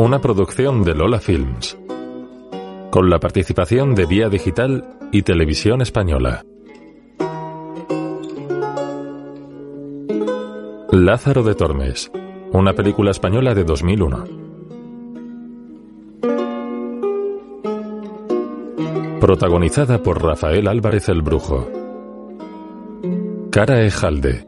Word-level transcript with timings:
Una 0.00 0.18
producción 0.18 0.82
de 0.82 0.94
Lola 0.94 1.20
Films. 1.20 1.76
Con 2.90 3.10
la 3.10 3.20
participación 3.20 3.94
de 3.94 4.06
Vía 4.06 4.30
Digital 4.30 4.96
y 5.12 5.20
Televisión 5.20 5.82
Española. 5.82 6.42
Lázaro 10.90 11.42
de 11.42 11.54
Tormes. 11.54 12.10
Una 12.50 12.72
película 12.72 13.10
española 13.10 13.54
de 13.54 13.64
2001. 13.64 14.24
Protagonizada 19.20 20.02
por 20.02 20.22
Rafael 20.22 20.66
Álvarez 20.66 21.10
el 21.10 21.20
Brujo. 21.20 21.68
Cara 23.50 23.84
Ejalde. 23.84 24.46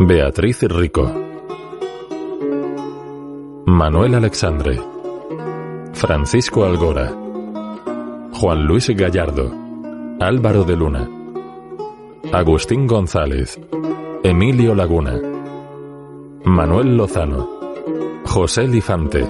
Beatriz 0.00 0.60
Rico. 0.64 1.25
Manuel 3.68 4.14
Alexandre. 4.14 4.80
Francisco 5.92 6.64
Algora. 6.64 7.12
Juan 8.32 8.64
Luis 8.64 8.88
Gallardo. 8.90 9.52
Álvaro 10.20 10.62
de 10.62 10.76
Luna. 10.76 11.10
Agustín 12.32 12.86
González. 12.86 13.60
Emilio 14.22 14.72
Laguna. 14.72 15.20
Manuel 16.44 16.96
Lozano. 16.96 17.50
José 18.24 18.68
Lifante. 18.68 19.26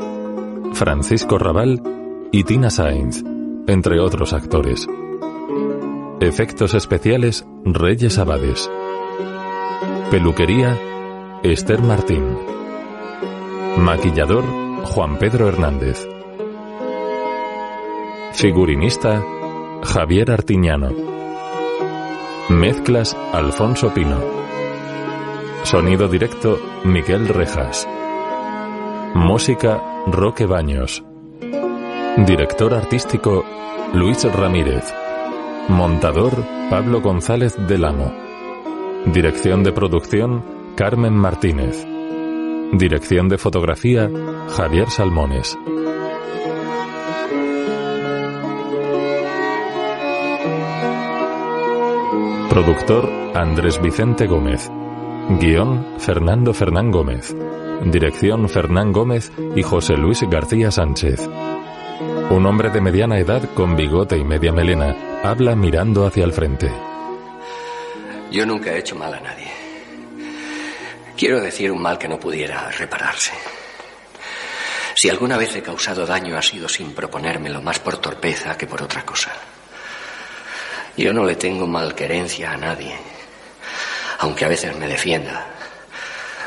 Francisco 0.75 1.39
Raval 1.39 1.83
y 2.31 2.45
Tina 2.45 2.69
Sainz, 2.69 3.25
entre 3.67 4.01
otros 4.01 4.35
actores. 4.35 4.87
Efectos 6.21 6.75
especiales 6.75 7.47
Reyes 7.65 8.19
Abades. 8.19 8.71
Peluquería 10.11 10.79
Esther 11.43 11.81
Martín. 11.81 12.57
Maquillador 13.79 14.45
Juan 14.85 15.19
Pedro 15.19 15.49
Hernández. 15.49 16.09
Figurinista 18.33 19.23
Javier 19.83 20.31
Artiñano. 20.31 20.91
Mezclas 22.49 23.15
Alfonso 23.35 23.93
Pino. 23.93 24.19
Sonido 25.63 26.09
directo 26.09 26.59
Miguel 26.85 27.29
Rejas. 27.29 27.87
Música 29.15 29.83
Roque 30.07 30.47
Baños. 30.47 31.05
Director 32.27 32.73
artístico 32.73 33.45
Luis 33.93 34.25
Ramírez. 34.33 34.93
Montador 35.69 36.33
Pablo 36.71 37.03
González 37.03 37.55
del 37.69 37.85
Amo. 37.85 38.11
Dirección 39.05 39.63
de 39.63 39.73
producción 39.73 40.45
Carmen 40.77 41.13
Martínez. 41.13 41.86
Dirección 42.79 43.31
de 43.31 43.39
fotografía 43.39 44.11
Javier 44.51 44.91
Salmones. 44.91 45.57
Productor 52.51 53.09
Andrés 53.35 53.81
Vicente 53.81 54.27
Gómez. 54.27 54.71
Guión 55.41 55.87
Fernando 55.99 56.53
Fernán 56.53 56.91
Gómez. 56.91 57.35
Dirección 57.87 58.47
Fernán 58.51 58.93
Gómez 58.93 59.33
y 59.55 59.63
José 59.63 59.97
Luis 59.97 60.21
García 60.29 60.71
Sánchez. 60.71 61.27
Un 62.29 62.45
hombre 62.45 62.69
de 62.69 62.83
mediana 62.83 63.19
edad 63.19 63.49
con 63.55 63.75
bigote 63.75 64.19
y 64.19 64.25
media 64.25 64.53
melena 64.53 64.95
habla 65.25 65.57
mirando 65.57 66.05
hacia 66.05 66.25
el 66.25 66.33
frente. 66.35 66.71
Yo 68.31 68.45
nunca 68.45 68.73
he 68.73 68.81
hecho 68.81 68.97
mal 68.97 69.15
a 69.15 69.21
nadie. 69.21 69.46
Quiero 71.17 71.41
decir 71.41 71.73
un 71.73 71.81
mal 71.81 71.97
que 71.97 72.09
no 72.09 72.21
pudiera 72.21 72.71
repararse. 72.71 73.33
Si 74.95 75.09
alguna 75.09 75.39
vez 75.39 75.57
he 75.57 75.63
causado 75.63 76.05
daño 76.05 76.37
ha 76.37 76.43
sido 76.43 76.69
sin 76.69 76.95
proponérmelo, 76.95 77.63
más 77.63 77.79
por 77.79 77.97
torpeza 77.97 78.57
que 78.59 78.67
por 78.67 78.83
otra 78.83 79.05
cosa. 79.05 79.33
Yo 80.95 81.15
no 81.15 81.25
le 81.25 81.37
tengo 81.37 81.67
malquerencia 81.67 82.53
a 82.53 82.59
nadie, 82.59 82.99
aunque 84.19 84.45
a 84.45 84.49
veces 84.49 84.77
me 84.77 84.89
defienda, 84.89 85.47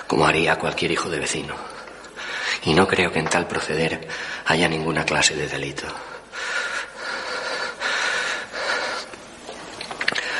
como 0.06 0.28
haría 0.28 0.58
cualquier 0.58 0.91
hijo 0.91 1.09
de 1.09 1.19
vecino. 1.19 1.56
Y 2.66 2.74
no 2.74 2.88
creo 2.88 3.12
que 3.12 3.19
en 3.19 3.28
tal 3.28 3.47
proceder 3.47 4.08
haya 4.46 4.69
ninguna 4.69 5.03
clase 5.03 5.35
de 5.35 5.47
delito. 5.47 5.88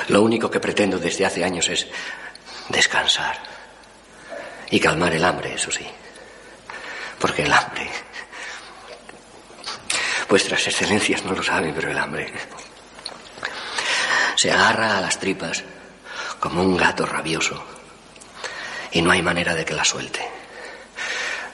Lo 0.10 0.22
único 0.22 0.52
que 0.52 0.60
pretendo 0.60 1.00
desde 1.00 1.26
hace 1.26 1.44
años 1.44 1.68
es 1.70 1.88
descansar 2.70 3.49
y 4.72 4.80
calmar 4.80 5.14
el 5.14 5.24
hambre, 5.24 5.54
eso 5.54 5.72
sí. 5.72 5.86
Porque 7.20 7.44
el 7.44 7.54
hambre... 7.54 7.90
Vuestras 10.30 10.68
excelencias 10.68 11.24
no 11.26 11.34
lo 11.34 11.42
saben, 11.42 11.74
pero 11.74 11.90
el 11.90 11.98
hambre 11.98 12.32
se 14.36 14.52
agarra 14.52 14.98
a 14.98 15.02
las 15.02 15.20
tripas 15.20 15.64
como 16.40 16.62
un 16.62 16.78
gato 16.78 17.06
rabioso 17.06 17.62
y 18.92 19.02
no 19.02 19.12
hay 19.12 19.22
manera 19.22 19.56
de 19.56 19.66
que 19.66 19.74
la 19.74 19.84
suelte. 19.84 20.26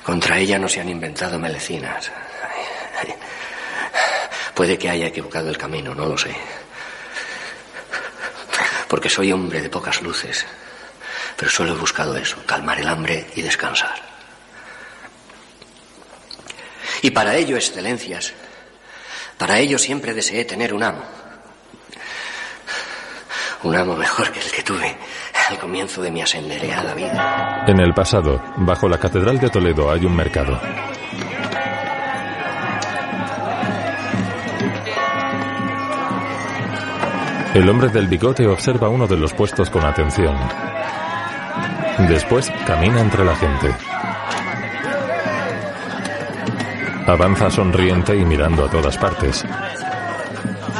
Contra 0.03 0.37
ella 0.37 0.59
no 0.59 0.69
se 0.69 0.81
han 0.81 0.89
inventado 0.89 1.39
melecinas. 1.39 2.11
Puede 4.53 4.77
que 4.77 4.89
haya 4.89 5.07
equivocado 5.07 5.49
el 5.49 5.57
camino, 5.57 5.95
no 5.95 6.05
lo 6.05 6.17
sé. 6.17 6.35
Porque 8.87 9.09
soy 9.09 9.31
hombre 9.31 9.61
de 9.61 9.69
pocas 9.69 10.01
luces. 10.01 10.45
Pero 11.37 11.51
solo 11.51 11.73
he 11.73 11.77
buscado 11.77 12.15
eso, 12.15 12.37
calmar 12.45 12.79
el 12.79 12.87
hambre 12.87 13.27
y 13.35 13.41
descansar. 13.41 13.95
Y 17.01 17.11
para 17.11 17.35
ello, 17.35 17.55
excelencias, 17.55 18.33
para 19.37 19.59
ello 19.59 19.77
siempre 19.77 20.13
deseé 20.13 20.45
tener 20.45 20.73
un 20.73 20.83
amo. 20.83 21.03
Un 23.63 23.75
amo 23.75 23.95
mejor 23.95 24.31
que 24.31 24.39
el 24.39 24.51
que 24.51 24.63
tuve 24.63 24.95
al 25.49 25.59
comienzo 25.59 26.01
de 26.01 26.11
mi 26.11 26.21
asendereada 26.21 26.93
vida. 26.93 27.65
En 27.67 27.79
el 27.79 27.93
pasado, 27.93 28.41
bajo 28.57 28.87
la 28.87 28.97
Catedral 28.97 29.39
de 29.39 29.49
Toledo 29.49 29.91
hay 29.91 30.05
un 30.05 30.15
mercado. 30.15 30.59
El 37.53 37.69
hombre 37.69 37.87
del 37.89 38.07
bigote 38.07 38.45
observa 38.47 38.89
uno 38.89 39.07
de 39.07 39.15
los 39.15 39.33
puestos 39.33 39.69
con 39.69 39.85
atención. 39.85 40.35
Después 41.97 42.51
camina 42.67 42.99
entre 42.99 43.23
la 43.23 43.35
gente. 43.35 43.73
Avanza 47.07 47.49
sonriente 47.49 48.15
y 48.15 48.25
mirando 48.25 48.65
a 48.65 48.69
todas 48.69 48.97
partes. 48.97 49.45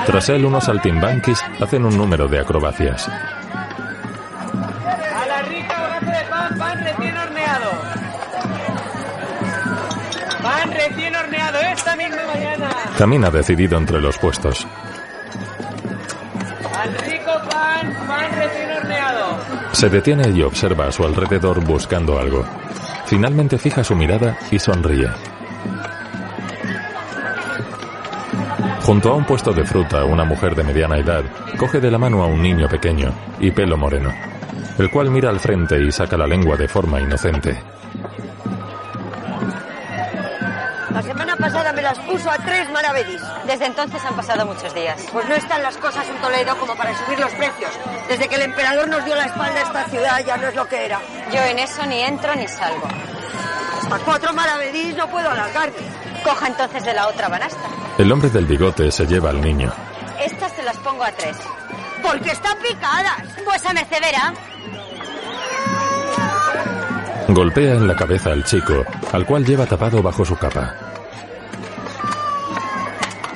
Tras 0.05 0.29
él, 0.29 0.45
unos 0.45 0.65
saltimbanquis 0.65 1.41
hacen 1.61 1.85
un 1.85 1.97
número 1.97 2.27
de 2.27 2.39
acrobacias. 2.39 3.07
A 3.07 3.13
la 5.27 5.41
rica 5.43 5.99
de 6.01 6.29
pan, 6.29 6.57
pan 6.57 6.83
recién 6.83 7.17
horneado. 7.17 7.71
Pan 10.43 10.71
recién 10.71 11.15
horneado 11.15 11.59
esta 11.59 11.95
misma 11.95 12.25
mañana. 12.33 12.69
Camina 12.97 13.31
decidido 13.31 13.77
entre 13.77 14.01
los 14.01 14.17
puestos. 14.17 14.67
Se 19.85 19.91
detiene 19.91 20.27
y 20.31 20.41
observa 20.41 20.87
a 20.87 20.91
su 20.91 21.03
alrededor 21.03 21.63
buscando 21.63 22.17
algo. 22.17 22.43
Finalmente 23.05 23.59
fija 23.59 23.83
su 23.83 23.95
mirada 23.95 24.35
y 24.49 24.57
sonríe. 24.57 25.07
Junto 28.81 29.11
a 29.11 29.13
un 29.13 29.25
puesto 29.25 29.53
de 29.53 29.63
fruta, 29.63 30.03
una 30.05 30.25
mujer 30.25 30.55
de 30.55 30.63
mediana 30.63 30.97
edad 30.97 31.23
coge 31.59 31.79
de 31.79 31.91
la 31.91 31.99
mano 31.99 32.23
a 32.23 32.25
un 32.25 32.41
niño 32.41 32.67
pequeño 32.67 33.13
y 33.39 33.51
pelo 33.51 33.77
moreno, 33.77 34.11
el 34.79 34.89
cual 34.89 35.11
mira 35.11 35.29
al 35.29 35.39
frente 35.39 35.79
y 35.79 35.91
saca 35.91 36.17
la 36.17 36.25
lengua 36.25 36.57
de 36.57 36.67
forma 36.67 36.99
inocente. 36.99 37.55
La 40.95 41.01
semana 41.01 41.35
pasada 41.35 41.73
me 41.73 41.81
las 41.81 41.99
puso 41.99 42.31
a 42.31 42.37
tres 42.37 42.69
maravedís. 42.71 43.21
Desde 43.45 43.65
entonces 43.65 44.01
han 44.05 44.15
pasado 44.15 44.45
muchos 44.45 44.73
días. 44.73 45.05
Pues 45.11 45.27
no 45.27 45.35
están 45.35 45.61
las 45.61 45.75
cosas 45.75 46.07
en 46.07 46.15
Toledo 46.21 46.57
como 46.57 46.73
para 46.77 46.97
subir 46.97 47.19
los 47.19 47.33
precios. 47.33 47.69
Desde 48.07 48.29
que 48.29 48.35
el 48.35 48.43
emperador 48.43 48.87
nos 48.87 49.03
dio 49.03 49.13
la 49.13 49.25
espalda 49.25 49.59
a 49.59 49.63
esta 49.63 49.83
ciudad 49.89 50.25
ya 50.25 50.37
no 50.37 50.47
es 50.47 50.55
lo 50.55 50.65
que 50.69 50.85
era. 50.85 51.01
Yo 51.33 51.41
en 51.41 51.59
eso 51.59 51.85
ni 51.85 52.01
entro 52.01 52.33
ni 52.37 52.47
salgo. 52.47 52.87
Hasta 53.77 53.99
cuatro 54.05 54.31
maravedís 54.31 54.95
no 54.95 55.09
puedo 55.09 55.29
alargarme. 55.29 55.75
Coja 56.23 56.47
entonces 56.47 56.85
de 56.85 56.93
la 56.93 57.09
otra 57.09 57.27
banasta. 57.27 57.67
El 57.97 58.09
hombre 58.09 58.29
del 58.29 58.45
bigote 58.45 58.89
se 58.89 59.05
lleva 59.05 59.31
al 59.31 59.41
niño. 59.41 59.73
Estas 60.25 60.53
se 60.53 60.63
las 60.63 60.77
pongo 60.77 61.03
a 61.03 61.11
tres. 61.11 61.35
Porque 62.01 62.31
están 62.31 62.57
picadas. 62.59 63.21
Pues 63.43 63.65
a 63.65 63.73
mercedera. 63.73 64.33
Golpea 67.27 67.73
en 67.73 67.87
la 67.87 67.95
cabeza 67.95 68.31
al 68.31 68.43
chico, 68.43 68.85
al 69.11 69.25
cual 69.25 69.43
lleva 69.45 69.65
tapado 69.65 70.01
bajo 70.01 70.23
su 70.23 70.37
capa. 70.37 70.75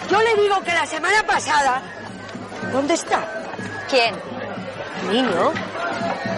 Yo 0.09 0.19
le 0.21 0.41
digo 0.41 0.61
que 0.63 0.73
la 0.73 0.85
semana 0.85 1.23
pasada... 1.25 1.81
¿Dónde 2.71 2.93
está? 2.93 3.27
¿Quién? 3.89 4.15
Niño. 5.11 5.51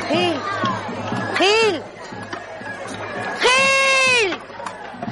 Gil. 0.10 0.34
Gil. 1.38 1.82
Gil. 3.42 4.38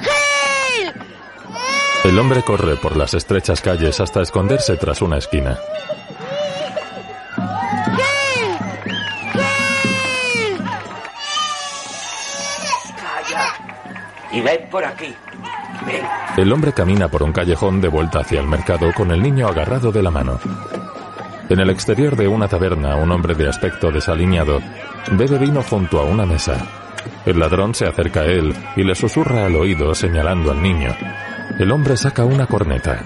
Gil. 0.00 0.92
El 2.04 2.18
hombre 2.18 2.42
corre 2.42 2.76
por 2.76 2.96
las 2.96 3.12
estrechas 3.14 3.60
calles 3.60 4.00
hasta 4.00 4.22
esconderse 4.22 4.76
tras 4.76 5.02
una 5.02 5.18
esquina. 5.18 5.58
Y 14.32 14.40
ven 14.40 14.68
por 14.70 14.84
aquí. 14.84 15.14
El 16.36 16.52
hombre 16.52 16.72
camina 16.72 17.08
por 17.08 17.22
un 17.22 17.32
callejón 17.32 17.80
de 17.80 17.88
vuelta 17.88 18.20
hacia 18.20 18.40
el 18.40 18.46
mercado 18.46 18.92
con 18.94 19.10
el 19.10 19.22
niño 19.22 19.48
agarrado 19.48 19.90
de 19.90 20.02
la 20.02 20.10
mano. 20.10 20.38
En 21.48 21.58
el 21.58 21.70
exterior 21.70 22.14
de 22.14 22.28
una 22.28 22.46
taberna, 22.46 22.94
un 22.96 23.10
hombre 23.10 23.34
de 23.34 23.48
aspecto 23.48 23.90
desaliñado 23.90 24.60
bebe 25.12 25.38
vino 25.38 25.62
junto 25.62 25.98
a 25.98 26.04
una 26.04 26.24
mesa. 26.24 26.56
El 27.26 27.38
ladrón 27.38 27.74
se 27.74 27.86
acerca 27.86 28.20
a 28.20 28.26
él 28.26 28.54
y 28.76 28.84
le 28.84 28.94
susurra 28.94 29.46
al 29.46 29.56
oído 29.56 29.94
señalando 29.94 30.50
al 30.50 30.62
niño. 30.62 30.94
El 31.58 31.72
hombre 31.72 31.96
saca 31.96 32.24
una 32.24 32.46
corneta. 32.46 33.02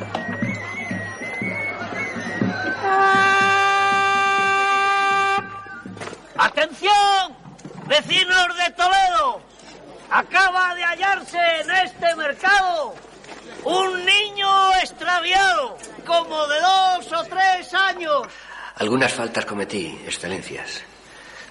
Algunas 19.05 19.19
faltas 19.19 19.45
cometí, 19.45 19.99
excelencias. 20.07 20.81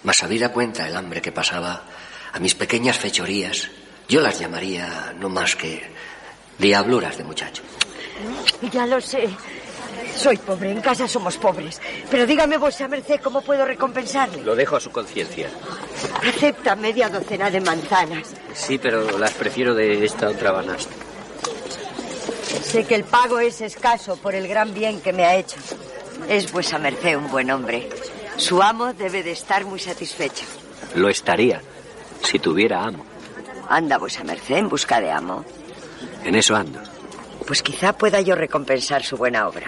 Mas 0.01 0.23
habida 0.23 0.49
cuenta 0.49 0.87
el 0.87 0.95
hambre 0.95 1.21
que 1.21 1.31
pasaba, 1.31 1.83
a 2.31 2.39
mis 2.39 2.55
pequeñas 2.55 2.97
fechorías, 2.97 3.69
yo 4.09 4.21
las 4.21 4.39
llamaría 4.39 5.13
no 5.19 5.29
más 5.29 5.55
que 5.55 5.83
diabluras 6.57 7.15
de 7.15 7.23
muchacho. 7.23 7.61
Ya 8.71 8.87
lo 8.87 8.99
sé. 8.99 9.29
Soy 10.15 10.37
pobre, 10.37 10.71
en 10.71 10.81
casa 10.81 11.07
somos 11.07 11.37
pobres. 11.37 11.79
Pero 12.09 12.25
dígame, 12.25 12.57
vuesa 12.57 12.87
merced, 12.87 13.21
¿cómo 13.21 13.43
puedo 13.43 13.65
recompensarle? 13.65 14.41
Lo 14.41 14.55
dejo 14.55 14.77
a 14.77 14.79
su 14.79 14.89
conciencia. 14.89 15.47
Acepta 16.27 16.75
media 16.75 17.07
docena 17.07 17.51
de 17.51 17.61
manzanas. 17.61 18.29
Sí, 18.55 18.79
pero 18.79 19.19
las 19.19 19.33
prefiero 19.33 19.75
de 19.75 20.03
esta 20.03 20.27
otra 20.27 20.51
banasta. 20.53 20.95
Sé 22.63 22.83
que 22.85 22.95
el 22.95 23.03
pago 23.03 23.39
es 23.39 23.61
escaso 23.61 24.17
por 24.17 24.33
el 24.33 24.47
gran 24.47 24.73
bien 24.73 25.01
que 25.01 25.13
me 25.13 25.23
ha 25.25 25.35
hecho. 25.35 25.57
Es 26.27 26.51
vuesa 26.51 26.79
merced 26.79 27.15
un 27.15 27.29
buen 27.29 27.51
hombre. 27.51 27.89
Su 28.37 28.61
amo 28.61 28.93
debe 28.93 29.23
de 29.23 29.31
estar 29.31 29.65
muy 29.65 29.79
satisfecho. 29.79 30.45
Lo 30.95 31.09
estaría, 31.09 31.61
si 32.23 32.39
tuviera 32.39 32.83
amo. 32.83 33.05
Anda 33.69 33.97
vuesa 33.97 34.23
merced 34.23 34.57
en 34.57 34.69
busca 34.69 34.99
de 34.99 35.11
amo. 35.11 35.45
En 36.23 36.35
eso 36.35 36.55
ando. 36.55 36.79
Pues 37.45 37.61
quizá 37.61 37.93
pueda 37.93 38.21
yo 38.21 38.35
recompensar 38.35 39.03
su 39.03 39.17
buena 39.17 39.47
obra. 39.47 39.67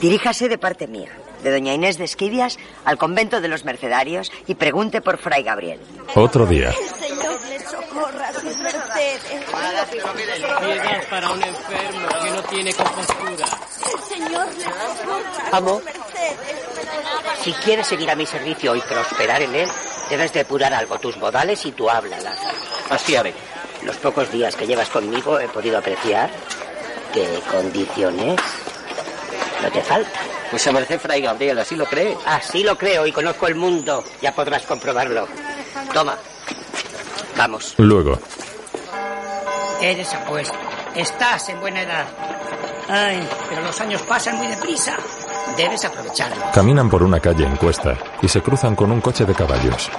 Diríjase 0.00 0.48
de 0.48 0.58
parte 0.58 0.86
mía, 0.86 1.10
de 1.42 1.50
doña 1.50 1.74
Inés 1.74 1.98
de 1.98 2.04
Esquivias, 2.04 2.58
al 2.84 2.98
convento 2.98 3.40
de 3.40 3.48
los 3.48 3.64
mercedarios 3.64 4.30
y 4.46 4.54
pregunte 4.54 5.00
por 5.00 5.18
Fray 5.18 5.42
Gabriel. 5.42 5.80
Otro 6.14 6.46
día. 6.46 6.72
Señor, 6.72 7.40
le 7.48 7.60
socorra 7.60 8.32
sus 8.32 8.56
mercedes. 8.58 9.22
Para 11.10 11.30
un 11.30 11.42
enfermo 11.42 12.08
que 12.22 12.30
no 12.30 12.42
tiene 12.44 12.72
compostura. 12.72 13.46
El 13.92 14.02
Señor 14.02 14.46
le 14.54 14.64
socorra 14.64 15.48
Amo. 15.52 15.82
Si 17.42 17.52
quieres 17.52 17.86
seguir 17.86 18.10
a 18.10 18.14
mi 18.14 18.26
servicio 18.26 18.76
y 18.76 18.80
prosperar 18.80 19.42
en 19.42 19.54
él, 19.54 19.68
debes 20.08 20.32
depurar 20.32 20.72
algo 20.72 20.98
tus 20.98 21.16
modales 21.16 21.64
y 21.66 21.72
tu 21.72 21.90
habla, 21.90 22.20
Lázaro. 22.20 22.58
Así 22.90 23.16
haré. 23.16 23.34
Los 23.82 23.96
pocos 23.96 24.30
días 24.30 24.54
que 24.54 24.66
llevas 24.66 24.88
conmigo 24.90 25.40
he 25.40 25.48
podido 25.48 25.78
apreciar 25.78 26.30
que 27.12 27.40
condiciones 27.50 28.40
no 29.60 29.70
te 29.70 29.82
faltan. 29.82 30.41
Pues 30.52 30.66
a 30.66 30.72
merced 30.72 31.00
Fray 31.00 31.22
Gabriel, 31.22 31.58
¿así 31.58 31.74
lo 31.76 31.86
cree? 31.86 32.14
Así 32.26 32.62
lo 32.62 32.76
creo 32.76 33.06
y 33.06 33.10
conozco 33.12 33.46
el 33.46 33.54
mundo. 33.54 34.04
Ya 34.20 34.34
podrás 34.34 34.62
comprobarlo. 34.66 35.26
Toma. 35.94 36.16
Vamos. 37.38 37.74
Luego, 37.78 38.18
Eres 39.80 40.12
apuesto. 40.14 40.54
Estás 40.94 41.48
en 41.48 41.58
buena 41.58 41.80
edad. 41.82 42.04
Ay, 42.88 43.26
pero 43.48 43.62
los 43.62 43.80
años 43.80 44.02
pasan 44.02 44.36
muy 44.36 44.46
deprisa. 44.46 44.94
Debes 45.56 45.84
aprovecharlo. 45.86 46.44
caminan 46.54 46.88
por 46.90 47.02
una 47.02 47.18
calle 47.18 47.44
en 47.44 47.56
cuesta 47.56 47.96
y 48.20 48.28
se 48.28 48.42
cruzan 48.42 48.76
con 48.76 48.92
un 48.92 49.00
coche 49.00 49.24
de 49.24 49.34
caballos. 49.34 49.90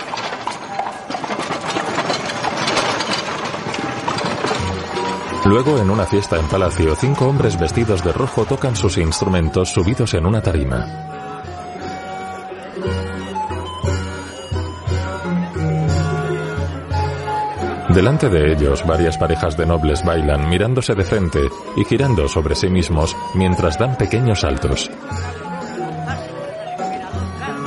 Luego, 5.45 5.77
en 5.77 5.89
una 5.89 6.05
fiesta 6.05 6.39
en 6.39 6.47
palacio, 6.47 6.95
cinco 6.95 7.25
hombres 7.27 7.59
vestidos 7.59 8.03
de 8.03 8.13
rojo 8.13 8.45
tocan 8.45 8.75
sus 8.75 8.97
instrumentos 8.97 9.69
subidos 9.69 10.13
en 10.13 10.25
una 10.25 10.41
tarima. 10.41 10.85
Delante 17.93 18.27
de 18.29 18.53
ellos, 18.53 18.83
varias 18.87 19.17
parejas 19.17 19.55
de 19.55 19.67
nobles 19.67 20.03
bailan 20.03 20.49
mirándose 20.49 20.95
de 20.95 21.03
frente 21.03 21.41
y 21.75 21.83
girando 21.83 22.27
sobre 22.27 22.55
sí 22.55 22.67
mismos 22.67 23.15
mientras 23.35 23.77
dan 23.77 23.97
pequeños 23.97 24.39
saltos. 24.39 24.89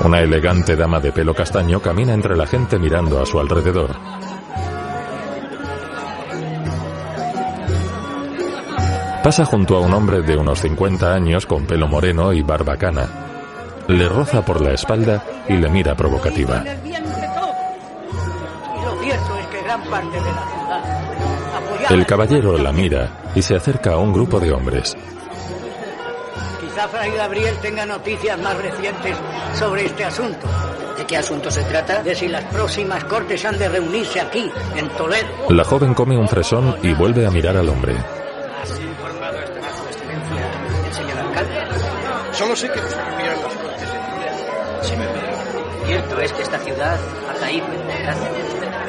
Una 0.05 0.20
elegante 0.20 0.75
dama 0.75 0.99
de 0.99 1.12
pelo 1.12 1.34
castaño 1.34 1.81
camina 1.81 2.14
entre 2.14 2.37
la 2.37 2.46
gente 2.46 2.79
mirando 2.79 3.20
a 3.20 3.26
su 3.26 3.38
alrededor. 3.38 3.96
Pasa 9.26 9.44
junto 9.44 9.76
a 9.76 9.81
un 9.81 9.93
hombre 9.93 10.23
de 10.23 10.37
unos 10.37 10.61
50 10.61 11.12
años 11.12 11.46
con 11.46 11.67
pelo 11.67 11.88
moreno 11.88 12.32
y 12.32 12.43
barbacana. 12.43 13.08
Le 13.88 14.08
roza 14.08 14.44
por 14.44 14.61
la 14.61 14.70
espalda 14.70 15.20
y 15.49 15.55
le 15.55 15.69
mira 15.69 15.96
provocativa. 15.96 16.62
el 21.90 22.06
caballero 22.06 22.56
la 22.56 22.70
mira 22.70 23.08
y 23.34 23.43
se 23.43 23.56
acerca 23.56 23.94
a 23.94 23.96
un 23.96 24.12
grupo 24.12 24.38
de 24.38 24.52
hombres. 24.52 24.96
Quizá 26.61 26.87
Fray 26.87 27.11
Gabriel 27.11 27.56
tenga 27.61 27.84
noticias 27.84 28.38
más 28.38 28.56
recientes 28.62 29.17
sobre 29.58 29.87
este 29.87 30.05
asunto. 30.05 30.46
¿De 30.96 31.05
qué 31.05 31.17
asunto 31.17 31.50
se 31.50 31.64
trata? 31.64 32.00
De 32.05 32.14
si 32.14 32.29
las 32.29 32.44
próximas 32.44 33.02
cortes 33.06 33.44
han 33.44 33.58
de 33.58 33.69
reunirse 33.69 34.20
aquí, 34.20 34.49
en 34.76 34.88
Toledo. 34.90 35.50
La 35.50 35.65
joven 35.65 35.94
come 35.94 36.17
un 36.17 36.29
fresón 36.29 36.77
y 36.81 36.94
vuelve 36.94 37.27
a 37.27 37.31
mirar 37.32 37.56
al 37.56 37.69
hombre. 37.69 37.96
Sé 42.56 42.70
que 42.70 42.81
nos 42.81 42.91
reunieron 42.91 43.43
las 43.43 43.53
cortes 43.53 43.93
de 43.93 43.98
Toledo. 43.98 44.82
Si 44.82 44.96
me. 44.96 45.06
Cierto 45.86 46.20
es 46.20 46.32
que 46.32 46.43
esta 46.43 46.58
ciudad 46.58 46.98
ha 47.29 47.34
caído 47.39 47.67
en 47.67 47.86
desgracia. 47.86 48.31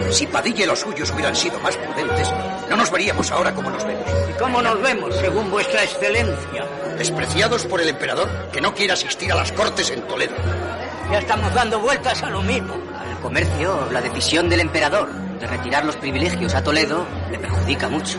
Si 0.10 0.26
Padilla 0.26 0.64
y 0.64 0.68
los 0.68 0.80
suyos 0.80 1.12
hubieran 1.12 1.36
sido 1.36 1.60
más 1.60 1.76
prudentes, 1.76 2.32
no 2.70 2.78
nos 2.78 2.90
veríamos 2.90 3.30
ahora 3.30 3.54
como 3.54 3.70
nos 3.70 3.84
vemos. 3.86 4.06
¿Y 4.30 4.40
cómo 4.40 4.62
nos 4.62 4.82
vemos, 4.82 5.14
según 5.18 5.52
vuestra 5.52 5.84
excelencia? 5.84 6.66
Despreciados 6.98 7.66
por 7.66 7.82
el 7.82 7.90
emperador 7.90 8.30
que 8.54 8.62
no 8.62 8.74
quiere 8.74 8.94
asistir 8.94 9.34
a 9.34 9.36
las 9.36 9.52
cortes 9.52 9.90
en 9.90 10.02
Toledo. 10.04 10.36
Ya 11.12 11.20
estamos 11.20 11.54
dando 11.54 11.82
vueltas 11.82 12.24
a 12.24 12.30
lo 12.30 12.42
mismo. 12.42 12.74
Al 12.74 13.20
comercio, 13.20 13.90
la 13.92 14.00
decisión 14.00 14.48
del 14.48 14.62
emperador 14.62 15.12
de 15.12 15.46
retirar 15.46 15.84
los 15.84 15.98
privilegios 15.98 16.56
a 16.56 16.64
Toledo 16.64 17.06
le 17.30 17.38
perjudica 17.38 17.90
mucho. 17.90 18.18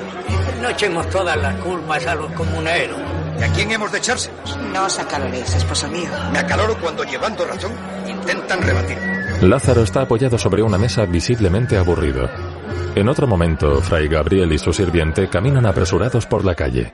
No 0.60 0.68
echemos 0.68 1.08
todas 1.08 1.38
las 1.38 1.54
culpas 1.62 2.06
a 2.06 2.14
los 2.14 2.30
comuneros. 2.32 3.00
¿Y 3.38 3.42
a 3.42 3.52
quién 3.52 3.70
hemos 3.70 3.92
de 3.92 3.98
echárselas? 3.98 4.56
No 4.72 4.86
os 4.86 4.98
acaloréis, 4.98 5.54
esposo 5.54 5.88
mío. 5.88 6.10
Me 6.32 6.40
acaloro 6.40 6.76
cuando, 6.80 7.04
llevando 7.04 7.44
razón, 7.44 7.72
intentan 8.06 8.60
rebatir. 8.60 8.98
Lázaro 9.42 9.82
está 9.82 10.02
apoyado 10.02 10.36
sobre 10.36 10.62
una 10.62 10.76
mesa 10.76 11.04
visiblemente 11.06 11.76
aburrido. 11.76 12.28
En 12.96 13.08
otro 13.08 13.28
momento, 13.28 13.80
Fray 13.80 14.08
Gabriel 14.08 14.52
y 14.52 14.58
su 14.58 14.72
sirviente 14.72 15.28
caminan 15.28 15.66
apresurados 15.66 16.26
por 16.26 16.44
la 16.44 16.56
calle. 16.56 16.92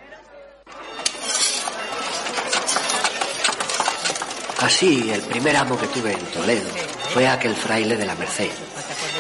Así, 4.61 5.11
el 5.11 5.23
primer 5.23 5.57
amo 5.57 5.79
que 5.79 5.87
tuve 5.89 6.13
en 6.13 6.27
Toledo 6.27 6.69
fue 7.13 7.27
aquel 7.27 7.55
fraile 7.55 7.97
de 7.97 8.07
la 8.07 8.15
Merced. 8.17 8.51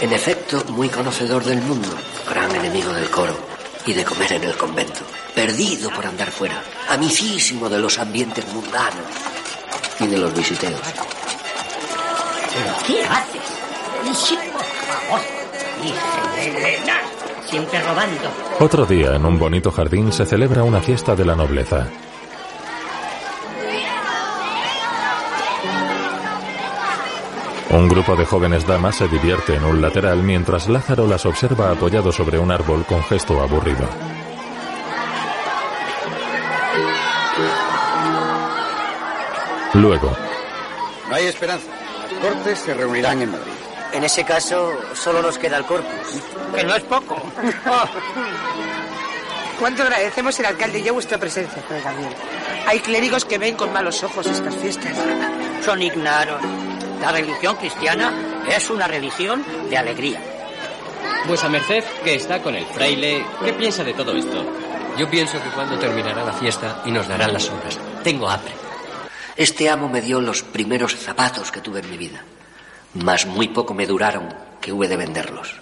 En 0.02 0.12
efecto, 0.12 0.62
muy 0.70 0.88
conocedor 0.88 1.44
del 1.44 1.60
mundo, 1.62 1.88
gran 2.28 2.54
enemigo 2.54 2.92
del 2.92 3.08
coro 3.08 3.53
y 3.86 3.92
de 3.92 4.04
comer 4.04 4.32
en 4.32 4.44
el 4.44 4.56
convento. 4.56 5.00
Perdido 5.34 5.90
por 5.90 6.06
andar 6.06 6.30
fuera, 6.30 6.62
amicísimo 6.88 7.68
de 7.68 7.78
los 7.78 7.98
ambientes 7.98 8.46
mundanos 8.52 9.06
y 10.00 10.06
de 10.06 10.18
los 10.18 10.34
visiteos. 10.34 10.80
¿Pero 12.52 12.74
qué 12.86 13.04
haces? 13.04 13.42
Siempre 17.46 17.80
robando. 17.82 18.30
Otro 18.60 18.86
día, 18.86 19.14
en 19.14 19.24
un 19.24 19.38
bonito 19.38 19.70
jardín, 19.70 20.12
se 20.12 20.24
celebra 20.26 20.62
una 20.62 20.80
fiesta 20.80 21.14
de 21.14 21.24
la 21.24 21.36
nobleza. 21.36 21.88
Un 27.70 27.88
grupo 27.88 28.14
de 28.14 28.24
jóvenes 28.24 28.66
damas 28.66 28.96
se 28.96 29.08
divierte 29.08 29.54
en 29.56 29.64
un 29.64 29.80
lateral 29.80 30.22
mientras 30.22 30.68
Lázaro 30.68 31.06
las 31.06 31.26
observa 31.26 31.70
apoyado 31.70 32.12
sobre 32.12 32.38
un 32.38 32.50
árbol 32.50 32.84
con 32.84 33.02
gesto 33.04 33.40
aburrido. 33.40 33.88
Luego. 39.74 40.16
No 41.08 41.14
hay 41.16 41.26
esperanza. 41.26 41.66
Las 42.12 42.20
cortes 42.20 42.58
se 42.60 42.74
reunirán 42.74 43.22
en 43.22 43.32
Madrid. 43.32 43.52
En 43.92 44.04
ese 44.04 44.24
caso, 44.24 44.72
solo 44.94 45.22
nos 45.22 45.38
queda 45.38 45.56
el 45.56 45.64
corpus. 45.64 46.22
Que 46.54 46.64
no 46.64 46.74
es 46.74 46.82
poco. 46.84 47.16
¿Cuánto 49.58 49.82
agradecemos 49.82 50.38
el 50.40 50.46
alcalde 50.46 50.80
y 50.80 50.82
yo 50.82 50.94
vuestra 50.94 51.18
presencia, 51.18 51.62
Gabriel? 51.68 52.12
Hay 52.66 52.80
clérigos 52.80 53.24
que 53.24 53.38
ven 53.38 53.56
con 53.56 53.72
malos 53.72 54.02
ojos 54.02 54.26
estas 54.26 54.54
fiestas. 54.56 54.92
Son 55.64 55.80
ignaros. 55.80 56.42
La 57.04 57.12
religión 57.12 57.56
cristiana 57.56 58.42
es 58.48 58.70
una 58.70 58.88
religión 58.88 59.44
de 59.68 59.76
alegría. 59.76 60.18
Vuesa 61.26 61.50
merced, 61.50 61.84
que 62.02 62.14
está 62.14 62.40
con 62.42 62.54
el 62.54 62.64
fraile, 62.64 63.22
¿qué 63.44 63.52
piensa 63.52 63.84
de 63.84 63.92
todo 63.92 64.16
esto? 64.16 64.42
Yo 64.96 65.10
pienso 65.10 65.34
que 65.42 65.50
cuando 65.50 65.78
terminará 65.78 66.24
la 66.24 66.32
fiesta 66.32 66.80
y 66.86 66.90
nos 66.90 67.06
darán 67.06 67.34
las 67.34 67.50
obras. 67.50 67.78
Tengo 68.02 68.26
hambre. 68.26 68.54
Este 69.36 69.68
amo 69.68 69.86
me 69.86 70.00
dio 70.00 70.18
los 70.22 70.42
primeros 70.44 70.96
zapatos 70.96 71.52
que 71.52 71.60
tuve 71.60 71.80
en 71.80 71.90
mi 71.90 71.98
vida, 71.98 72.24
mas 72.94 73.26
muy 73.26 73.48
poco 73.48 73.74
me 73.74 73.86
duraron 73.86 74.34
que 74.62 74.72
hube 74.72 74.88
de 74.88 74.96
venderlos. 74.96 75.56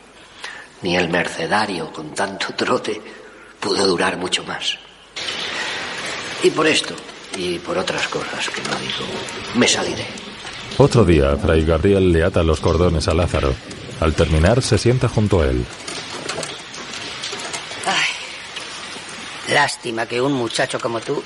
Ni 0.82 0.96
el 0.96 1.08
mercedario 1.08 1.92
con 1.92 2.14
tanto 2.14 2.54
trote 2.54 3.02
pudo 3.58 3.84
durar 3.84 4.16
mucho 4.16 4.44
más. 4.44 4.78
Y 6.44 6.50
por 6.50 6.68
esto, 6.68 6.94
y 7.36 7.58
por 7.58 7.76
otras 7.78 8.06
cosas 8.06 8.48
que 8.48 8.62
no 8.62 8.76
digo, 8.76 9.06
me 9.56 9.66
saliré. 9.66 10.31
Otro 10.78 11.04
día, 11.04 11.36
Fray 11.36 11.64
Gabriel 11.64 12.12
le 12.12 12.24
ata 12.24 12.42
los 12.42 12.60
cordones 12.60 13.08
a 13.08 13.14
Lázaro. 13.14 13.54
Al 14.00 14.14
terminar, 14.14 14.62
se 14.62 14.78
sienta 14.78 15.08
junto 15.08 15.42
a 15.42 15.46
él. 15.46 15.64
Lástima 19.52 20.06
que 20.06 20.20
un 20.20 20.32
muchacho 20.32 20.80
como 20.80 21.00
tú 21.00 21.22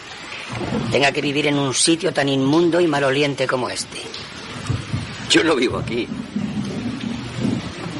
tenga 0.91 1.13
que 1.13 1.21
vivir 1.21 1.47
en 1.47 1.59
un 1.59 1.73
sitio 1.73 2.13
tan 2.13 2.29
inmundo 2.29 2.81
y 2.81 2.87
maloliente 2.87 3.47
como 3.47 3.69
este. 3.69 4.03
Yo 5.31 5.45
no 5.45 5.55
vivo 5.55 5.79
aquí. 5.79 6.09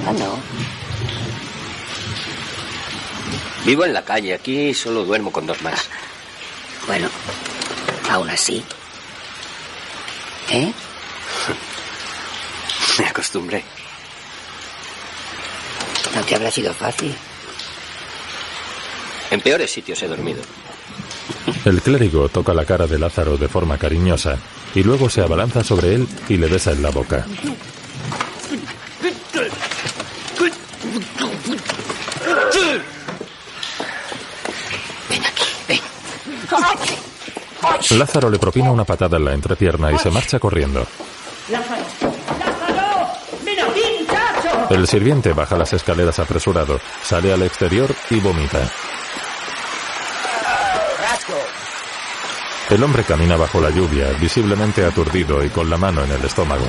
Ah, 0.07 0.13
no. 0.13 0.39
Vivo 3.65 3.85
en 3.85 3.93
la 3.93 4.05
calle. 4.05 4.35
Aquí 4.35 4.75
solo 4.75 5.05
duermo 5.05 5.31
con 5.31 5.47
dos 5.47 5.61
más. 5.63 5.89
Bueno, 6.87 7.09
aún 8.11 8.31
así. 8.31 8.65
¿Eh? 10.51 10.73
Me 12.99 13.07
acostumbré. 13.07 13.63
No 16.15 16.23
te 16.23 16.35
habrá 16.35 16.51
sido 16.51 16.73
fácil. 16.73 17.15
En 19.31 19.41
peores 19.41 19.71
sitios 19.71 20.03
he 20.03 20.09
dormido. 20.09 20.43
El 21.65 21.83
clérigo 21.83 22.29
toca 22.29 22.55
la 22.55 22.65
cara 22.65 22.87
de 22.87 22.99
Lázaro 22.99 23.37
de 23.37 23.49
forma 23.49 23.77
cariñosa 23.77 24.39
y 24.75 24.83
luego 24.83 25.11
se 25.11 25.21
abalanza 25.21 25.63
sobre 25.63 25.95
él 25.95 26.09
y 26.29 26.37
le 26.37 26.47
besa 26.47 26.73
en 26.73 26.83
la 26.83 26.91
boca. 26.91 27.27
Lázaro 37.91 38.31
le 38.31 38.39
propina 38.39 38.71
una 38.71 38.85
patada 38.85 39.17
en 39.17 39.25
la 39.25 39.35
entrepierna 39.35 39.93
y 39.93 39.99
se 39.99 40.11
marcha 40.11 40.39
corriendo. 40.39 40.87
¡Lázaro! 41.49 41.77
¡Lázaro! 41.77 41.86
El 44.71 44.87
sirviente 44.89 45.33
baja 45.33 45.57
las 45.57 45.73
escaleras 45.73 46.19
apresurado, 46.19 46.81
sale 47.03 47.33
al 47.33 47.43
exterior 47.43 47.95
y 48.11 48.21
vomita. 48.21 48.69
El 52.71 52.83
hombre 52.83 53.05
camina 53.05 53.37
bajo 53.37 53.61
la 53.61 53.71
lluvia, 53.71 54.11
visiblemente 54.21 54.85
aturdido 54.85 55.45
y 55.45 55.51
con 55.51 55.71
la 55.71 55.77
mano 55.77 56.03
en 56.03 56.11
el 56.11 56.25
estómago. 56.25 56.67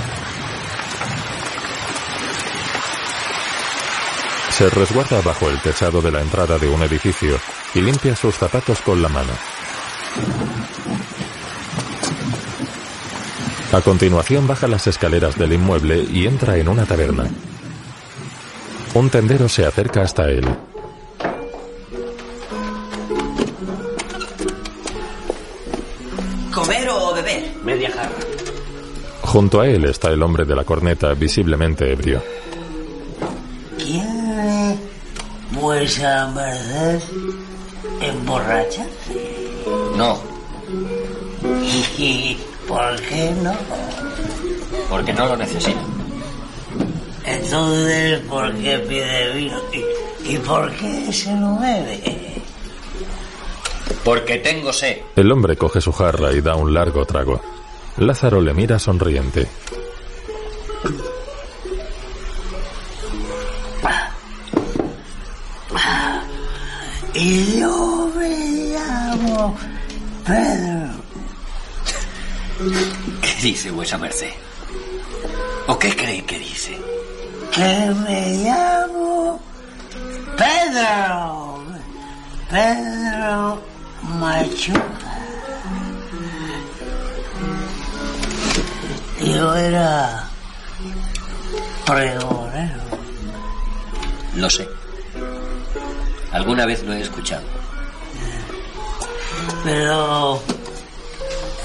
Se 4.51 4.69
resguarda 4.69 5.21
bajo 5.21 5.49
el 5.49 5.59
techado 5.61 6.01
de 6.01 6.11
la 6.11 6.21
entrada 6.21 6.59
de 6.59 6.67
un 6.67 6.83
edificio 6.83 7.39
y 7.73 7.81
limpia 7.81 8.15
sus 8.15 8.35
zapatos 8.35 8.79
con 8.81 9.01
la 9.01 9.09
mano. 9.09 9.33
A 13.71 13.81
continuación 13.81 14.47
baja 14.47 14.67
las 14.67 14.87
escaleras 14.87 15.35
del 15.35 15.53
inmueble 15.53 16.05
y 16.11 16.25
entra 16.27 16.57
en 16.57 16.69
una 16.69 16.85
taberna. 16.85 17.29
Un 18.93 19.09
tendero 19.09 19.47
se 19.47 19.65
acerca 19.65 20.01
hasta 20.01 20.29
él. 20.29 20.45
¿Comer 26.53 26.89
o 26.89 27.13
beber? 27.13 27.43
Media 27.63 27.91
jarra. 27.91 28.09
Junto 29.21 29.61
a 29.61 29.67
él 29.67 29.85
está 29.85 30.09
el 30.09 30.21
hombre 30.23 30.45
de 30.45 30.55
la 30.55 30.63
corneta, 30.63 31.13
visiblemente 31.13 31.91
ebrio. 31.91 32.21
¿Quiere 33.77 34.77
vuesa 35.51 36.27
merced 36.33 37.01
emborracharse? 38.01 39.57
No, 39.95 40.17
¿Y 41.97 42.37
por 42.67 42.95
qué 43.01 43.31
no? 43.41 43.53
porque 44.89 45.13
no 45.13 45.25
lo 45.27 45.37
necesito. 45.37 45.79
Entonces, 47.27 48.19
¿por 48.21 48.53
qué 48.55 48.79
pide 48.79 49.33
vino? 49.33 49.59
¿Y, 49.73 50.33
y 50.33 50.37
por 50.37 50.71
qué 50.71 51.11
se 51.11 51.35
lo 51.35 51.59
bebe? 51.59 52.01
Porque 54.03 54.37
tengo 54.37 54.71
sed. 54.71 54.99
El 55.15 55.29
hombre 55.31 55.57
coge 55.57 55.81
su 55.81 55.91
jarra 55.91 56.31
y 56.31 56.39
da 56.39 56.55
un 56.55 56.73
largo 56.73 57.05
trago. 57.05 57.41
Lázaro 57.97 58.39
le 58.39 58.53
mira 58.53 58.79
sonriente. 58.79 59.47
Y 67.13 67.59
yo 67.59 68.11
me 68.15 68.29
llamo 68.73 69.57
Pedro. 70.25 70.89
¿Qué 73.21 73.41
dice 73.41 73.71
vuesa 73.71 73.97
merced? 73.97 74.31
¿O 75.67 75.77
qué 75.77 75.95
cree 75.95 76.23
que 76.23 76.39
dice? 76.39 76.77
Que 77.51 77.93
me 78.05 78.43
llamo 78.43 79.39
Pedro. 80.37 81.63
Pedro 82.49 83.61
Machuca. 84.19 85.17
Yo 89.19 89.55
era 89.55 90.29
pregonero. 91.85 92.81
Lo 94.35 94.49
sé. 94.49 94.67
Alguna 96.31 96.65
vez 96.65 96.83
lo 96.83 96.93
he 96.93 97.01
escuchado. 97.01 97.45
Pero 99.63 100.41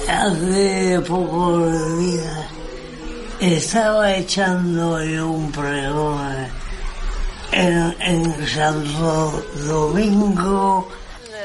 hace 0.09 0.99
pocos 1.07 1.99
días 1.99 2.47
estaba 3.43 4.15
echando 4.15 5.03
yo 5.03 5.27
un 5.27 5.51
pregón 5.51 6.47
en, 7.51 7.95
en 7.99 8.47
Santo 8.47 9.43
Domingo 9.67 10.87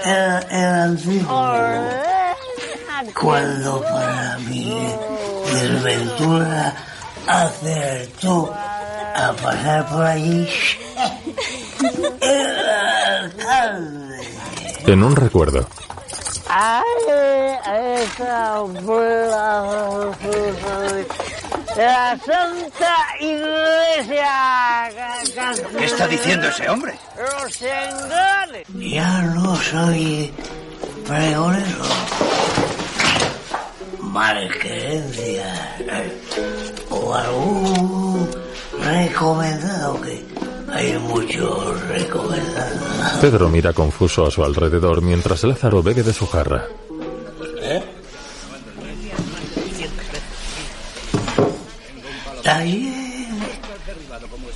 el, 0.04 0.44
el 0.48 0.64
Antiguo, 0.64 1.54
cuando 3.20 3.82
para 3.82 4.38
mi 4.48 4.96
desventura 5.52 6.72
acertó 7.26 8.54
a 8.54 9.32
pasar 9.32 9.88
por 9.88 10.04
allí 10.04 10.48
el 12.20 12.68
alcalde. 13.10 14.28
En 14.86 15.02
un 15.02 15.16
recuerdo, 15.16 15.66
Ay, 16.50 16.84
esa 18.00 18.60
bola 18.60 20.14
la 21.78 22.18
Santa 22.18 22.96
Iglesia. 23.20 24.90
¿Qué 25.78 25.84
está 25.84 26.08
diciendo 26.08 26.48
ese 26.48 26.68
hombre? 26.68 26.94
Los 27.16 27.62
enganes. 27.62 28.66
Ya 28.74 29.22
no 29.22 29.54
soy 29.56 30.32
pregonero. 31.06 31.84
Malquerencia. 34.00 35.76
O 36.90 37.14
algún 37.14 38.28
recomendado 38.82 40.00
que 40.00 40.24
hay 40.72 40.98
muchos 40.98 41.80
recomendados. 41.86 43.18
Pedro 43.20 43.48
mira 43.48 43.72
confuso 43.72 44.26
a 44.26 44.30
su 44.32 44.42
alrededor 44.42 45.00
mientras 45.00 45.44
Lázaro 45.44 45.82
bebe 45.82 46.02
de 46.02 46.12
su 46.12 46.26
jarra. 46.26 46.64
¿Eh? 47.62 47.97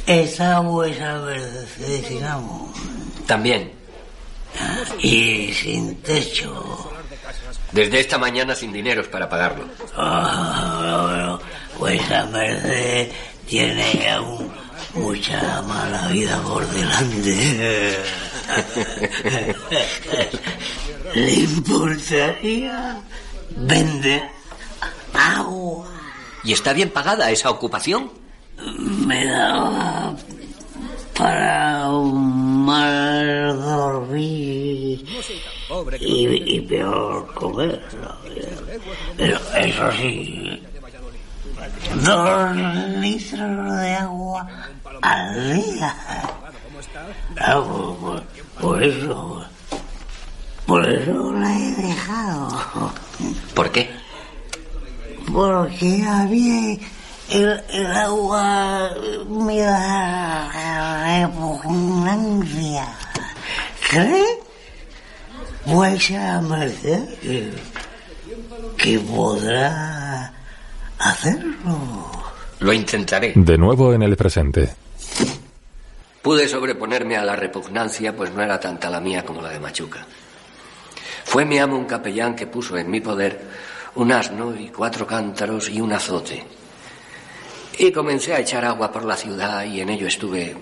Está 0.06 0.60
vuesa 0.60 1.18
merced 1.20 2.04
sin 2.08 2.24
amo 2.24 2.72
También. 3.26 3.70
y 4.98 5.52
sin 5.52 5.96
techo 5.96 6.90
Desde 7.70 8.00
esta 8.00 8.16
mañana 8.16 8.54
sin 8.54 8.72
dineros 8.72 9.08
para 9.08 9.28
pagarlo. 9.28 9.66
Ah, 9.94 11.38
vuesa 11.78 12.24
merced 12.26 13.12
tiene 13.46 14.08
aún 14.08 14.50
mucha 14.94 15.60
mala 15.62 16.08
vida 16.08 16.40
por 16.42 16.66
delante. 16.68 17.98
¿Le 21.14 21.32
importaría 21.34 23.02
vender 23.56 24.22
agua? 25.12 25.91
¿Y 26.44 26.52
está 26.52 26.72
bien 26.72 26.90
pagada 26.90 27.30
esa 27.30 27.50
ocupación? 27.50 28.10
Me 29.06 29.26
daba 29.26 30.14
para 31.16 31.88
un 31.90 32.64
mal 32.64 33.60
dormir 33.60 35.04
y, 36.00 36.56
y 36.56 36.60
peor 36.62 37.32
comer. 37.34 37.82
Pero 39.16 39.38
eso 39.56 39.92
sí, 39.92 40.62
dos 42.04 42.56
litros 42.98 43.80
de 43.80 43.94
agua 43.94 44.46
al 45.02 45.54
día. 45.54 45.94
Ah, 47.38 47.60
por, 47.60 47.96
por- 47.98 48.22
por 48.60 48.82
eso, 48.82 49.44
por 50.66 50.88
eso 50.88 51.32
la 51.32 51.58
he 51.58 51.70
dejado. 51.82 52.92
¿Por 53.54 53.70
qué? 53.72 53.90
Porque 55.30 56.02
a 56.06 56.24
mí 56.24 56.80
el, 57.30 57.62
el 57.70 57.86
agua 57.86 58.90
me 59.28 59.58
da 59.60 61.20
repugnancia. 61.20 62.88
¿Cree? 63.90 64.38
Vuesa 65.66 66.40
merced 66.40 67.08
que, 67.20 67.52
que 68.76 68.98
podrá 68.98 70.32
hacerlo. 70.98 72.10
Lo 72.60 72.72
intentaré. 72.72 73.32
De 73.34 73.58
nuevo 73.58 73.92
en 73.92 74.02
el 74.02 74.16
presente. 74.16 74.74
Pude 76.22 76.48
sobreponerme 76.48 77.16
a 77.16 77.24
la 77.24 77.34
repugnancia, 77.34 78.14
pues 78.16 78.32
no 78.32 78.42
era 78.42 78.60
tanta 78.60 78.88
la 78.88 79.00
mía 79.00 79.24
como 79.24 79.42
la 79.42 79.50
de 79.50 79.58
Machuca. 79.58 80.06
Fue 81.24 81.44
mi 81.44 81.58
amo 81.58 81.76
un 81.76 81.86
capellán 81.86 82.36
que 82.36 82.46
puso 82.46 82.76
en 82.76 82.90
mi 82.90 83.00
poder 83.00 83.40
un 83.94 84.12
asno 84.12 84.54
y 84.56 84.68
cuatro 84.68 85.06
cántaros 85.06 85.68
y 85.68 85.80
un 85.80 85.92
azote. 85.92 86.44
Y 87.78 87.92
comencé 87.92 88.34
a 88.34 88.40
echar 88.40 88.64
agua 88.64 88.92
por 88.92 89.04
la 89.04 89.16
ciudad 89.16 89.64
y 89.64 89.80
en 89.80 89.90
ello 89.90 90.06
estuve 90.06 90.56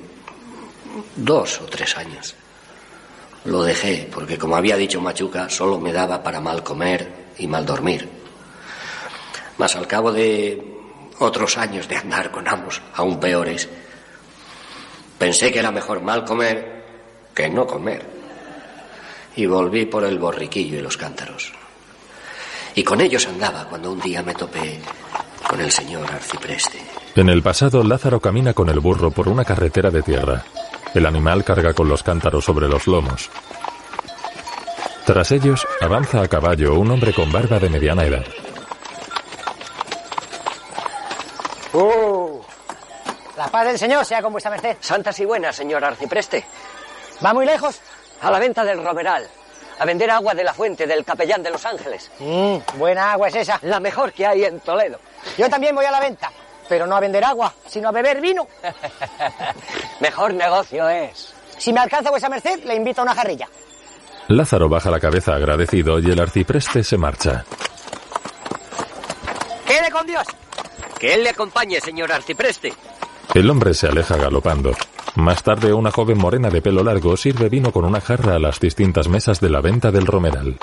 dos 1.16 1.60
o 1.60 1.66
tres 1.66 1.96
años. 1.96 2.34
Lo 3.44 3.62
dejé 3.62 4.08
porque, 4.12 4.38
como 4.38 4.56
había 4.56 4.76
dicho 4.76 5.00
Machuca, 5.00 5.48
solo 5.48 5.78
me 5.78 5.92
daba 5.92 6.22
para 6.22 6.40
mal 6.40 6.62
comer 6.62 7.30
y 7.38 7.46
mal 7.46 7.64
dormir. 7.64 8.08
Mas 9.58 9.76
al 9.76 9.86
cabo 9.86 10.12
de 10.12 10.62
otros 11.18 11.56
años 11.56 11.88
de 11.88 11.96
andar 11.96 12.30
con 12.30 12.48
amos 12.48 12.80
aún 12.94 13.18
peores, 13.18 13.68
pensé 15.18 15.52
que 15.52 15.58
era 15.58 15.70
mejor 15.70 16.00
mal 16.02 16.24
comer 16.24 16.84
que 17.34 17.48
no 17.48 17.66
comer. 17.66 18.04
Y 19.36 19.46
volví 19.46 19.86
por 19.86 20.04
el 20.04 20.18
borriquillo 20.18 20.78
y 20.78 20.82
los 20.82 20.96
cántaros. 20.96 21.59
Y 22.74 22.84
con 22.84 23.00
ellos 23.00 23.26
andaba 23.26 23.64
cuando 23.68 23.92
un 23.92 24.00
día 24.00 24.22
me 24.22 24.34
topé 24.34 24.80
con 25.48 25.60
el 25.60 25.70
señor 25.70 26.10
arcipreste. 26.10 26.78
En 27.16 27.28
el 27.28 27.42
pasado, 27.42 27.82
Lázaro 27.82 28.20
camina 28.20 28.54
con 28.54 28.68
el 28.68 28.80
burro 28.80 29.10
por 29.10 29.28
una 29.28 29.44
carretera 29.44 29.90
de 29.90 30.02
tierra. 30.02 30.44
El 30.94 31.06
animal 31.06 31.44
carga 31.44 31.74
con 31.74 31.88
los 31.88 32.02
cántaros 32.02 32.44
sobre 32.44 32.68
los 32.68 32.86
lomos. 32.86 33.30
Tras 35.04 35.32
ellos, 35.32 35.66
avanza 35.80 36.22
a 36.22 36.28
caballo 36.28 36.78
un 36.78 36.90
hombre 36.90 37.12
con 37.12 37.32
barba 37.32 37.58
de 37.58 37.68
mediana 37.68 38.04
edad. 38.04 38.24
¡Uh! 41.72 42.40
La 43.36 43.48
paz 43.48 43.66
del 43.66 43.78
Señor 43.78 44.04
sea 44.04 44.22
con 44.22 44.32
vuestra 44.32 44.50
merced. 44.50 44.76
Santas 44.80 45.18
y 45.18 45.24
buenas, 45.24 45.56
señor 45.56 45.84
arcipreste. 45.84 46.44
¿Va 47.24 47.32
muy 47.32 47.46
lejos? 47.46 47.80
A 48.20 48.30
la 48.30 48.38
venta 48.38 48.64
del 48.64 48.84
Romeral. 48.84 49.26
A 49.80 49.86
vender 49.86 50.10
agua 50.10 50.34
de 50.34 50.44
la 50.44 50.52
fuente 50.52 50.86
del 50.86 51.06
capellán 51.06 51.42
de 51.42 51.50
Los 51.50 51.64
Ángeles. 51.64 52.10
Mm, 52.18 52.56
buena 52.76 53.12
agua 53.12 53.28
es 53.28 53.36
esa. 53.36 53.58
La 53.62 53.80
mejor 53.80 54.12
que 54.12 54.26
hay 54.26 54.44
en 54.44 54.60
Toledo. 54.60 55.00
Yo 55.38 55.48
también 55.48 55.74
voy 55.74 55.86
a 55.86 55.90
la 55.90 56.00
venta, 56.00 56.30
pero 56.68 56.86
no 56.86 56.96
a 56.96 57.00
vender 57.00 57.24
agua, 57.24 57.54
sino 57.66 57.88
a 57.88 57.92
beber 57.92 58.20
vino. 58.20 58.46
Mejor 60.00 60.34
negocio 60.34 60.86
es. 60.86 61.32
Si 61.56 61.72
me 61.72 61.80
alcanza 61.80 62.10
vuestra 62.10 62.28
merced, 62.28 62.62
le 62.64 62.74
invito 62.74 63.00
a 63.00 63.04
una 63.04 63.14
jarrilla. 63.14 63.48
Lázaro 64.28 64.68
baja 64.68 64.90
la 64.90 65.00
cabeza 65.00 65.34
agradecido 65.34 65.98
y 65.98 66.10
el 66.10 66.20
arcipreste 66.20 66.84
se 66.84 66.98
marcha. 66.98 67.44
¡Quede 69.66 69.90
con 69.90 70.06
Dios! 70.06 70.26
Que 70.98 71.14
él 71.14 71.24
le 71.24 71.30
acompañe, 71.30 71.80
señor 71.80 72.12
arcipreste. 72.12 72.74
El 73.32 73.48
hombre 73.48 73.74
se 73.74 73.86
aleja 73.86 74.16
galopando. 74.16 74.72
Más 75.14 75.42
tarde, 75.44 75.72
una 75.72 75.92
joven 75.92 76.18
morena 76.18 76.50
de 76.50 76.60
pelo 76.60 76.82
largo 76.82 77.16
sirve 77.16 77.48
vino 77.48 77.70
con 77.70 77.84
una 77.84 78.00
jarra 78.00 78.34
a 78.34 78.38
las 78.40 78.58
distintas 78.58 79.06
mesas 79.08 79.40
de 79.40 79.48
la 79.50 79.60
venta 79.60 79.92
del 79.92 80.04
Romeral. 80.04 80.58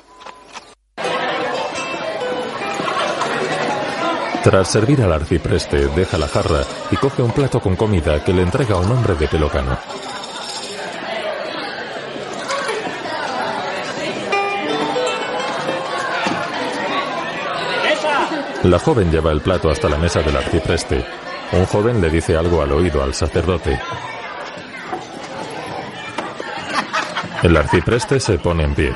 Tras 4.43 4.69
servir 4.69 5.01
al 5.01 5.13
arcipreste, 5.13 5.87
deja 5.87 6.17
la 6.17 6.27
jarra 6.27 6.61
y 6.91 6.97
coge 6.97 7.21
un 7.21 7.31
plato 7.31 7.61
con 7.61 7.77
comida 7.77 8.23
que 8.23 8.33
le 8.33 8.41
entrega 8.41 8.75
a 8.75 8.79
un 8.79 8.91
hombre 8.91 9.15
de 9.15 9.27
pelo 9.29 9.49
cano. 9.49 9.77
La 18.63 18.79
joven 18.79 19.09
lleva 19.09 19.31
el 19.31 19.39
plato 19.39 19.69
hasta 19.69 19.87
la 19.87 19.97
mesa 19.97 20.21
del 20.21 20.35
arcipreste. 20.35 21.26
Un 21.51 21.65
joven 21.65 22.01
le 22.01 22.09
dice 22.09 22.35
algo 22.35 22.61
al 22.61 22.71
oído 22.71 23.01
al 23.01 23.13
sacerdote. 23.13 23.79
El 27.43 27.55
arcipreste 27.55 28.19
se 28.19 28.37
pone 28.37 28.63
en 28.63 28.75
pie. 28.75 28.95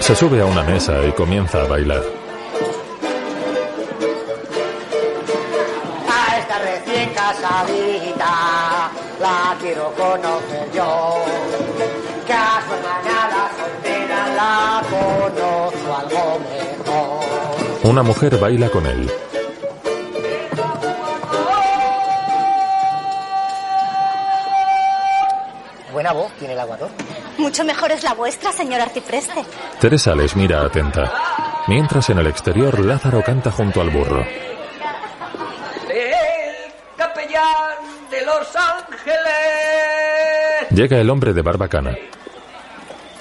Se 0.00 0.14
sube 0.14 0.40
a 0.40 0.44
una 0.44 0.62
mesa 0.62 1.02
y 1.06 1.12
comienza 1.12 1.62
a 1.62 1.64
bailar. 1.64 2.02
A 6.08 6.38
esta 6.38 6.58
recién 6.58 7.10
casadita 7.14 8.90
la 9.20 9.56
quiero 9.60 9.92
conocer 9.92 10.70
yo. 10.74 11.24
Conozco 15.00 15.96
algo 15.96 16.40
mejor. 16.40 17.90
Una 17.90 18.02
mujer 18.02 18.38
baila 18.38 18.68
con 18.68 18.86
él. 18.86 19.10
Buena 25.92 26.12
voz 26.12 26.32
tiene 26.38 26.54
el 26.54 26.60
aguador. 26.60 26.90
Mucho 27.38 27.64
mejor 27.64 27.90
es 27.92 28.02
la 28.02 28.14
vuestra, 28.14 28.52
señor 28.52 28.80
arcipreste. 28.80 29.44
Teresa 29.80 30.14
les 30.14 30.36
mira 30.36 30.62
atenta. 30.62 31.12
Mientras 31.66 32.08
en 32.10 32.18
el 32.18 32.26
exterior 32.26 32.78
Lázaro 32.78 33.22
canta 33.22 33.50
junto 33.50 33.80
al 33.80 33.90
burro. 33.90 34.24
El 35.88 36.72
capellán 36.96 37.76
de 38.10 38.24
Los 38.24 38.54
Ángeles. 38.56 39.20
Llega 40.70 40.98
el 40.98 41.10
hombre 41.10 41.32
de 41.32 41.42
barbacana. 41.42 41.96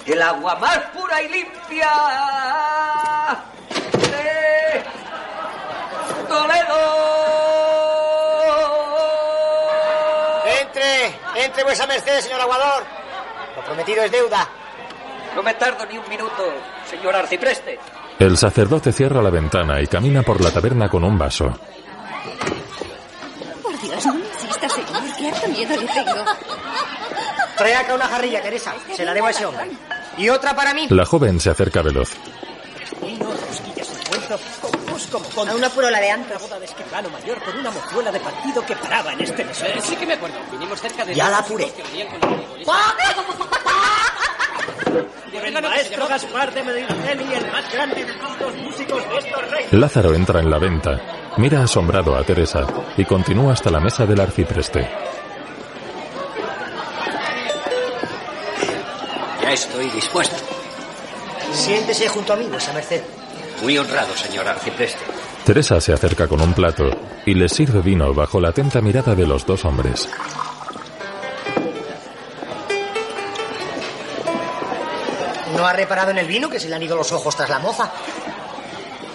El 0.06 0.22
agua 0.22 0.56
más 0.56 0.80
y 1.22 1.28
limpia 1.28 1.92
de 3.94 4.84
Toledo. 6.28 6.80
Entre, 10.62 11.46
entre 11.46 11.64
vuesa 11.64 11.88
merced, 11.88 12.22
señor 12.22 12.42
aguador. 12.42 12.84
Lo 13.56 13.64
prometido 13.64 14.04
es 14.04 14.12
deuda. 14.12 14.48
No 15.36 15.44
me 15.44 15.54
tardo 15.56 15.86
ni 15.86 15.98
un 15.98 16.08
minuto, 16.10 16.54
señor 16.90 17.16
arcipreste. 17.16 17.80
El 18.18 18.38
sacerdote 18.38 18.92
cierra 18.92 19.22
la 19.22 19.30
ventana 19.30 19.82
y 19.82 19.88
camina 19.88 20.24
por 20.24 20.42
la 20.42 20.52
taberna 20.52 20.90
con 20.90 21.04
un 21.04 21.18
vaso. 21.18 21.46
Por 23.64 23.80
Dios, 23.80 24.06
no 24.06 24.14
me 24.14 24.70
señor, 24.70 25.34
harto 25.34 25.48
miedo 25.48 25.76
le 25.76 25.88
tengo. 25.88 26.26
Trae 27.58 27.76
acá 27.76 27.94
una 27.94 28.08
jarrilla, 28.08 28.42
Teresa. 28.42 28.74
Se 28.94 29.06
la 29.06 29.14
debo 29.14 29.28
a 29.28 29.32
ese 29.32 29.46
hombre. 29.46 29.70
Y 30.20 30.30
otra 30.30 30.54
para 30.56 30.74
mí. 30.74 30.88
La 30.90 31.06
joven 31.06 31.40
se 31.40 31.50
acerca 31.50 31.82
veloz. 31.82 32.12
A 35.38 35.56
una 35.56 35.70
puro 35.70 35.90
la 35.90 36.00
de 36.00 36.12
antes. 36.12 36.38
Una 36.38 36.40
boda 36.46 36.60
de 36.60 36.66
escribano 36.66 37.10
mayor 37.10 37.42
con 37.42 37.58
una 37.58 37.72
mozuela 37.72 38.12
de 38.12 38.20
partido 38.20 38.66
que 38.66 38.76
paraba 38.76 39.14
en 39.14 39.22
este 39.22 39.46
mesón. 39.46 39.70
sí 39.82 39.96
que 39.96 40.06
me 40.06 40.14
acuerdo. 40.14 40.36
Vinimos 40.52 40.82
cerca 40.82 41.06
de... 41.06 41.16
Ya 41.16 41.30
la 41.30 41.38
apuré. 41.38 41.72
El 45.34 45.54
maestro 45.64 46.08
Gaspar 46.08 46.54
de 46.54 46.64
Medinaceli, 46.64 47.34
el 47.34 47.52
más 47.52 47.72
grande 47.72 48.04
de 48.04 48.14
todos 48.14 48.40
los 48.42 48.56
músicos 48.58 49.10
de 49.10 49.18
estos 49.18 49.52
reyes. 49.52 49.74
Lázaro 49.74 50.14
entra 50.14 50.42
en 50.42 50.50
la 50.50 50.60
venta, 50.60 51.00
mira 51.38 51.64
asombrado 51.64 52.16
a 52.16 52.24
Teresa 52.24 52.68
y 52.98 53.06
continúa 53.06 53.54
hasta 53.54 53.72
la 53.72 53.80
mesa 53.80 54.06
del 54.06 54.20
arcipreste. 54.20 54.88
Estoy 59.52 59.90
dispuesto. 59.90 60.36
Siéntese 61.54 62.08
junto 62.08 62.34
a 62.34 62.36
mí, 62.36 62.46
vuesa 62.46 62.74
merced. 62.74 63.02
Muy 63.62 63.78
honrado, 63.78 64.16
señor 64.16 64.48
arcipreste. 64.48 65.00
Teresa 65.46 65.82
se 65.82 65.94
acerca 65.94 66.28
con 66.28 66.42
un 66.42 66.54
plato 66.54 66.90
y 67.26 67.34
les 67.34 67.52
sirve 67.52 67.82
vino 67.82 68.14
bajo 68.14 68.40
la 68.40 68.50
atenta 68.50 68.82
mirada 68.82 69.16
de 69.16 69.26
los 69.26 69.46
dos 69.46 69.66
hombres. 69.66 70.08
¿No 75.56 75.66
ha 75.66 75.74
reparado 75.74 76.12
en 76.12 76.20
el 76.20 76.28
vino 76.28 76.50
que 76.50 76.60
se 76.60 76.70
le 76.70 76.76
han 76.76 76.84
ido 76.84 76.96
los 76.96 77.12
ojos 77.12 77.36
tras 77.36 77.50
la 77.50 77.60
moza? 77.60 77.92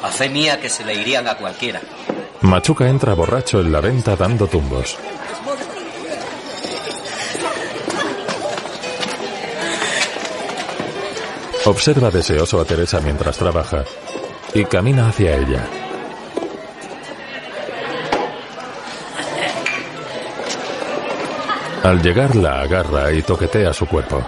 A 0.03 0.09
fe 0.09 0.29
mía 0.29 0.61
que 0.61 0.69
se 0.69 0.85
le 0.85 0.95
irían 0.95 1.27
a 1.29 1.37
cualquiera. 1.37 1.81
Machuca 2.43 2.89
entra 2.89 3.15
borracho 3.15 3.61
en 3.61 3.73
la 3.73 3.81
venta 3.81 4.17
dando 4.17 4.47
tumbos. 4.47 4.99
Observa 11.67 12.11
deseoso 12.11 12.61
a 12.61 12.65
Teresa 12.65 13.01
mientras 13.01 13.39
trabaja 13.39 13.85
y 14.53 14.65
camina 14.67 15.09
hacia 15.09 15.37
ella. 15.37 15.67
Al 21.83 22.03
llegar 22.03 22.37
la 22.37 22.61
agarra 22.61 23.13
y 23.13 23.23
toquetea 23.23 23.73
su 23.73 23.87
cuerpo. 23.87 24.23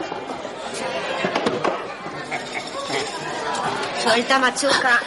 Suelta, 4.03 4.39
machuca. 4.39 5.01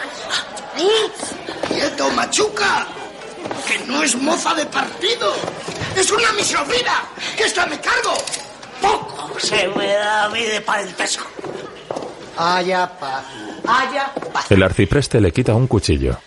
¡Quieto, 1.68 2.10
machuca! 2.10 2.86
¡Que 3.66 3.78
no 3.86 4.02
es 4.02 4.14
moza 4.16 4.54
de 4.54 4.66
partido! 4.66 5.32
¡Es 5.96 6.10
una 6.10 6.32
misofina! 6.32 7.04
¡Que 7.36 7.44
esta 7.44 7.66
me 7.66 7.80
cargo! 7.80 8.14
Poco 8.80 9.38
se 9.38 9.68
me 9.68 9.94
da 9.94 10.24
a 10.24 10.28
mí 10.30 10.42
de 10.42 10.60
parentesco. 10.60 11.24
Haya 12.42 12.98
paz. 12.98 13.24
Haya 13.68 14.14
paz. 14.32 14.50
El 14.50 14.62
arcipreste 14.62 15.20
le 15.20 15.30
quita 15.30 15.54
un 15.54 15.66
cuchillo. 15.66 16.18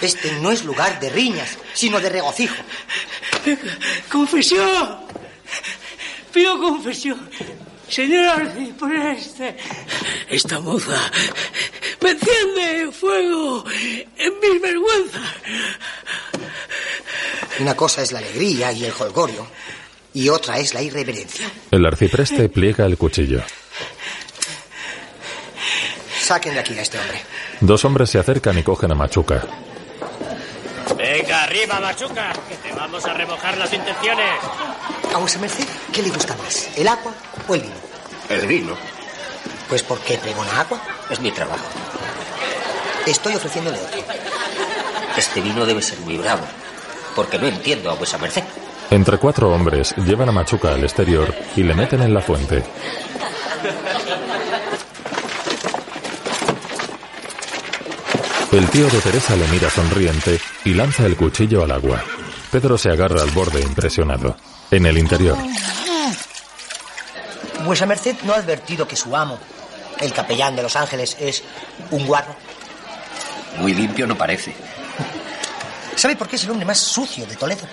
Este 0.00 0.32
no 0.40 0.52
es 0.52 0.64
lugar 0.64 1.00
de 1.00 1.10
riñas, 1.10 1.58
sino 1.74 1.98
de 1.98 2.08
regocijo. 2.08 2.54
Confesión. 4.08 4.98
Pido 6.32 6.60
confesión. 6.60 7.28
Señor 7.88 8.24
arcipreste, 8.26 9.56
esta 10.30 10.60
moza 10.60 11.10
me 12.00 12.10
enciende 12.10 12.92
fuego 12.92 13.64
en 14.16 14.32
mis 14.40 14.62
vergüenzas. 14.62 15.22
Una 17.58 17.74
cosa 17.74 18.00
es 18.02 18.12
la 18.12 18.20
alegría 18.20 18.72
y 18.72 18.84
el 18.84 18.92
jolgorio, 18.92 19.46
y 20.14 20.28
otra 20.28 20.58
es 20.58 20.72
la 20.72 20.82
irreverencia. 20.82 21.50
El 21.70 21.84
arcipreste 21.84 22.48
pliega 22.48 22.86
el 22.86 22.96
cuchillo. 22.96 23.42
Saquen 26.32 26.54
de 26.54 26.60
aquí 26.60 26.78
a 26.78 26.80
este 26.80 26.98
hombre. 26.98 27.20
Dos 27.60 27.84
hombres 27.84 28.08
se 28.08 28.18
acercan 28.18 28.58
y 28.58 28.62
cogen 28.62 28.90
a 28.90 28.94
Machuca. 28.94 29.42
Venga, 30.96 31.42
arriba, 31.42 31.78
Machuca, 31.78 32.32
que 32.48 32.54
te 32.54 32.72
vamos 32.74 33.04
a 33.04 33.12
remojar 33.12 33.58
las 33.58 33.70
intenciones. 33.70 34.40
A 35.14 35.18
vuesa 35.18 35.38
merced, 35.40 35.66
¿qué 35.92 36.00
le 36.02 36.08
gusta 36.08 36.34
más, 36.38 36.70
el 36.74 36.88
agua 36.88 37.12
o 37.46 37.54
el 37.54 37.60
vino? 37.60 37.74
El 38.30 38.46
vino. 38.46 38.74
Pues 39.68 39.82
¿por 39.82 39.98
qué 40.00 40.16
pregona 40.16 40.58
agua? 40.58 40.80
Es 41.10 41.20
mi 41.20 41.30
trabajo. 41.32 41.66
Estoy 43.04 43.34
ofreciéndole 43.34 43.78
otro. 43.78 44.00
Este 45.18 45.42
vino 45.42 45.66
debe 45.66 45.82
ser 45.82 46.00
muy 46.00 46.16
bravo, 46.16 46.46
porque 47.14 47.38
no 47.38 47.46
entiendo 47.46 47.90
a 47.90 47.94
vuesa 47.94 48.16
merced. 48.16 48.44
Entre 48.88 49.18
cuatro 49.18 49.52
hombres 49.52 49.94
llevan 49.98 50.30
a 50.30 50.32
Machuca 50.32 50.72
al 50.72 50.82
exterior 50.82 51.34
y 51.56 51.62
le 51.62 51.74
meten 51.74 52.00
en 52.00 52.14
la 52.14 52.22
fuente. 52.22 52.62
El 58.52 58.68
tío 58.68 58.88
de 58.88 59.00
Teresa 59.00 59.34
le 59.34 59.46
mira 59.48 59.70
sonriente 59.70 60.38
y 60.64 60.74
lanza 60.74 61.06
el 61.06 61.16
cuchillo 61.16 61.64
al 61.64 61.70
agua. 61.70 62.02
Pedro 62.50 62.76
se 62.76 62.90
agarra 62.90 63.22
al 63.22 63.30
borde 63.30 63.60
impresionado. 63.60 64.36
En 64.70 64.86
el 64.86 64.98
interior, 64.98 65.36
Vuesa 67.64 67.86
merced 67.86 68.16
no 68.24 68.32
ha 68.32 68.36
advertido 68.36 68.88
que 68.88 68.96
su 68.96 69.16
amo, 69.16 69.38
el 70.00 70.12
capellán 70.12 70.56
de 70.56 70.62
Los 70.62 70.76
Ángeles, 70.76 71.16
es 71.20 71.42
un 71.90 72.06
guarro. 72.06 72.34
Muy 73.58 73.74
limpio 73.74 74.06
no 74.06 74.16
parece, 74.16 74.54
¿Sabe 75.94 76.16
por 76.16 76.26
qué 76.26 76.36
es 76.36 76.44
el 76.44 76.50
hombre 76.50 76.66
más 76.66 76.78
sucio 76.78 77.26
de 77.26 77.36
Toledo? 77.36 77.66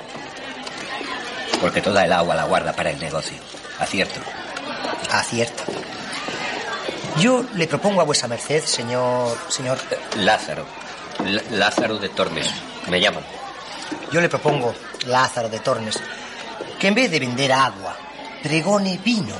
porque 1.62 1.82
toda 1.82 2.06
el 2.06 2.14
agua 2.14 2.36
la 2.36 2.46
guarda 2.46 2.72
para 2.74 2.90
el 2.90 3.00
negocio. 3.00 3.38
Acierto. 3.80 4.20
Acierto. 5.12 5.64
Yo 7.20 7.44
le 7.56 7.68
propongo 7.68 8.02
a 8.02 8.04
vuesa 8.04 8.28
merced, 8.28 8.64
señor... 8.64 9.36
señor... 9.50 9.78
Lázaro. 10.18 10.66
L- 11.26 11.44
Lázaro 11.52 11.98
de 11.98 12.10
Tormes. 12.10 12.50
Me 12.90 13.00
llaman. 13.02 13.24
Yo 14.12 14.22
le 14.22 14.30
propongo, 14.30 14.74
Lázaro 15.08 15.50
de 15.50 15.60
Tormes, 15.60 16.00
que 16.80 16.88
en 16.88 16.96
vez 16.96 17.12
de 17.12 17.20
vender 17.20 17.52
agua, 17.52 17.96
pregone 18.44 19.00
vino. 19.04 19.36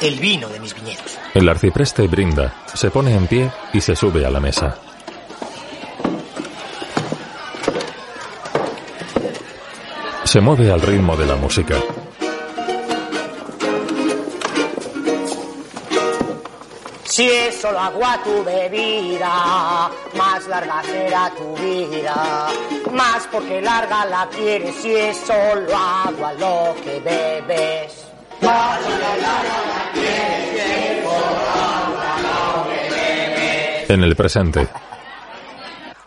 El 0.00 0.18
vino 0.18 0.48
de 0.48 0.60
mis 0.60 0.74
viñedos. 0.74 1.18
el 1.34 1.48
arcipreste 1.48 2.06
brinda, 2.08 2.52
se 2.74 2.90
pone 2.90 3.14
en 3.14 3.26
pie 3.26 3.50
y 3.72 3.80
se 3.80 3.94
sube 3.96 4.26
a 4.26 4.30
la 4.30 4.40
mesa. 4.40 4.76
Se 10.24 10.40
mueve 10.40 10.70
al 10.72 10.80
ritmo 10.80 11.16
de 11.16 11.26
la 11.26 11.36
música. 11.36 11.76
Si 17.14 17.30
es 17.30 17.54
solo 17.60 17.78
agua 17.78 18.20
tu 18.24 18.42
bebida, 18.42 19.88
más 20.16 20.48
larga 20.48 20.82
será 20.82 21.30
tu 21.30 21.54
vida. 21.54 22.48
Más 22.90 23.28
porque 23.30 23.62
larga 23.62 24.04
la 24.06 24.28
quieres 24.30 24.74
si 24.82 24.90
es 24.90 25.16
solo 25.18 25.76
agua 25.76 26.32
lo 26.32 26.74
que 26.82 26.98
bebes. 26.98 28.06
Más 28.40 28.80
porque 28.80 28.98
larga 28.98 29.62
la 29.70 29.92
quieres 29.92 30.50
si 30.50 30.58
es 30.58 31.04
solo 31.04 31.40
agua 31.54 32.16
lo 32.24 32.68
que 32.68 32.90
bebes. 32.90 33.90
En 33.90 34.02
el 34.02 34.16
presente, 34.16 34.66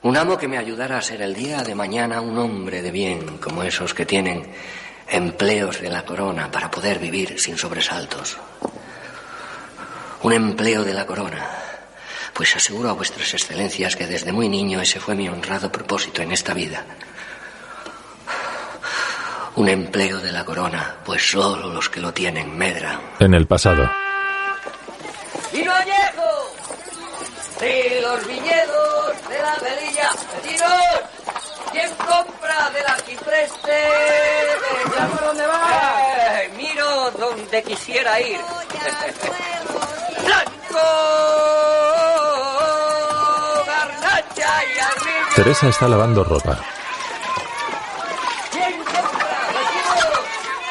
Un 0.01 0.17
amo 0.17 0.37
que 0.37 0.49
me 0.49 0.57
ayudara 0.57 0.97
a 0.97 1.01
ser 1.01 1.21
el 1.21 1.33
día 1.33 1.63
de 1.63 1.73
mañana 1.73 2.19
un 2.19 2.37
hombre 2.37 2.81
de 2.81 2.91
bien, 2.91 3.37
como 3.37 3.63
esos 3.63 3.93
que 3.93 4.05
tienen 4.05 4.45
empleos 5.07 5.79
de 5.79 5.89
la 5.89 6.03
corona 6.03 6.51
para 6.51 6.69
poder 6.69 6.99
vivir 6.99 7.39
sin 7.39 7.57
sobresaltos. 7.57 8.37
Un 10.23 10.33
empleo 10.33 10.83
de 10.83 10.93
la 10.93 11.05
corona. 11.05 11.47
Pues 12.33 12.55
aseguro 12.55 12.89
a 12.89 12.93
vuestras 12.93 13.33
excelencias 13.33 13.95
que 13.95 14.05
desde 14.07 14.31
muy 14.31 14.49
niño 14.49 14.81
ese 14.81 14.99
fue 14.99 15.15
mi 15.15 15.27
honrado 15.29 15.71
propósito 15.71 16.21
en 16.21 16.31
esta 16.31 16.53
vida. 16.53 16.83
Un 19.55 19.69
empleo 19.69 20.19
de 20.19 20.31
la 20.31 20.45
corona, 20.45 20.97
pues 21.03 21.31
solo 21.31 21.73
los 21.73 21.89
que 21.89 21.99
lo 21.99 22.13
tienen 22.13 22.55
medran. 22.55 22.99
en 23.19 23.33
el 23.33 23.47
pasado, 23.47 23.89
¡Vino 25.51 25.73
añejo! 25.73 26.53
De 27.59 27.99
los 28.01 28.27
viñedos 28.27 29.29
de 29.29 29.39
la 29.41 29.55
velilla. 29.55 30.11
¡Vecinos! 30.43 30.71
¿Quién 31.71 31.89
compra 31.95 32.69
del 32.69 32.85
arcipreste? 32.85 33.87
¿Ya 34.95 35.07
por 35.07 35.21
dónde 35.25 35.47
va? 35.47 36.43
Eh, 36.43 36.51
miro 36.55 37.09
donde 37.11 37.63
quisiera 37.63 38.21
ir. 38.21 38.39
Teresa 45.35 45.67
está 45.69 45.87
lavando 45.87 46.23
ropa. 46.23 46.57
¿Quién 48.51 48.83
compra? 48.83 49.37
¡Vecinos! 49.53 50.17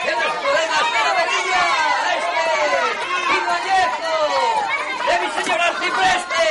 ¡De 0.04 0.12
los 0.12 0.32
colegas 0.42 0.84
de 0.92 1.00
la 1.06 1.12
velilla! 1.18 1.62
¡Este! 2.16 2.44
¡Vino 3.30 3.50
añejo! 3.56 4.12
¡De 5.06 5.14
mi 5.20 5.28
señor 5.40 5.60
arcipreste! 5.60 6.44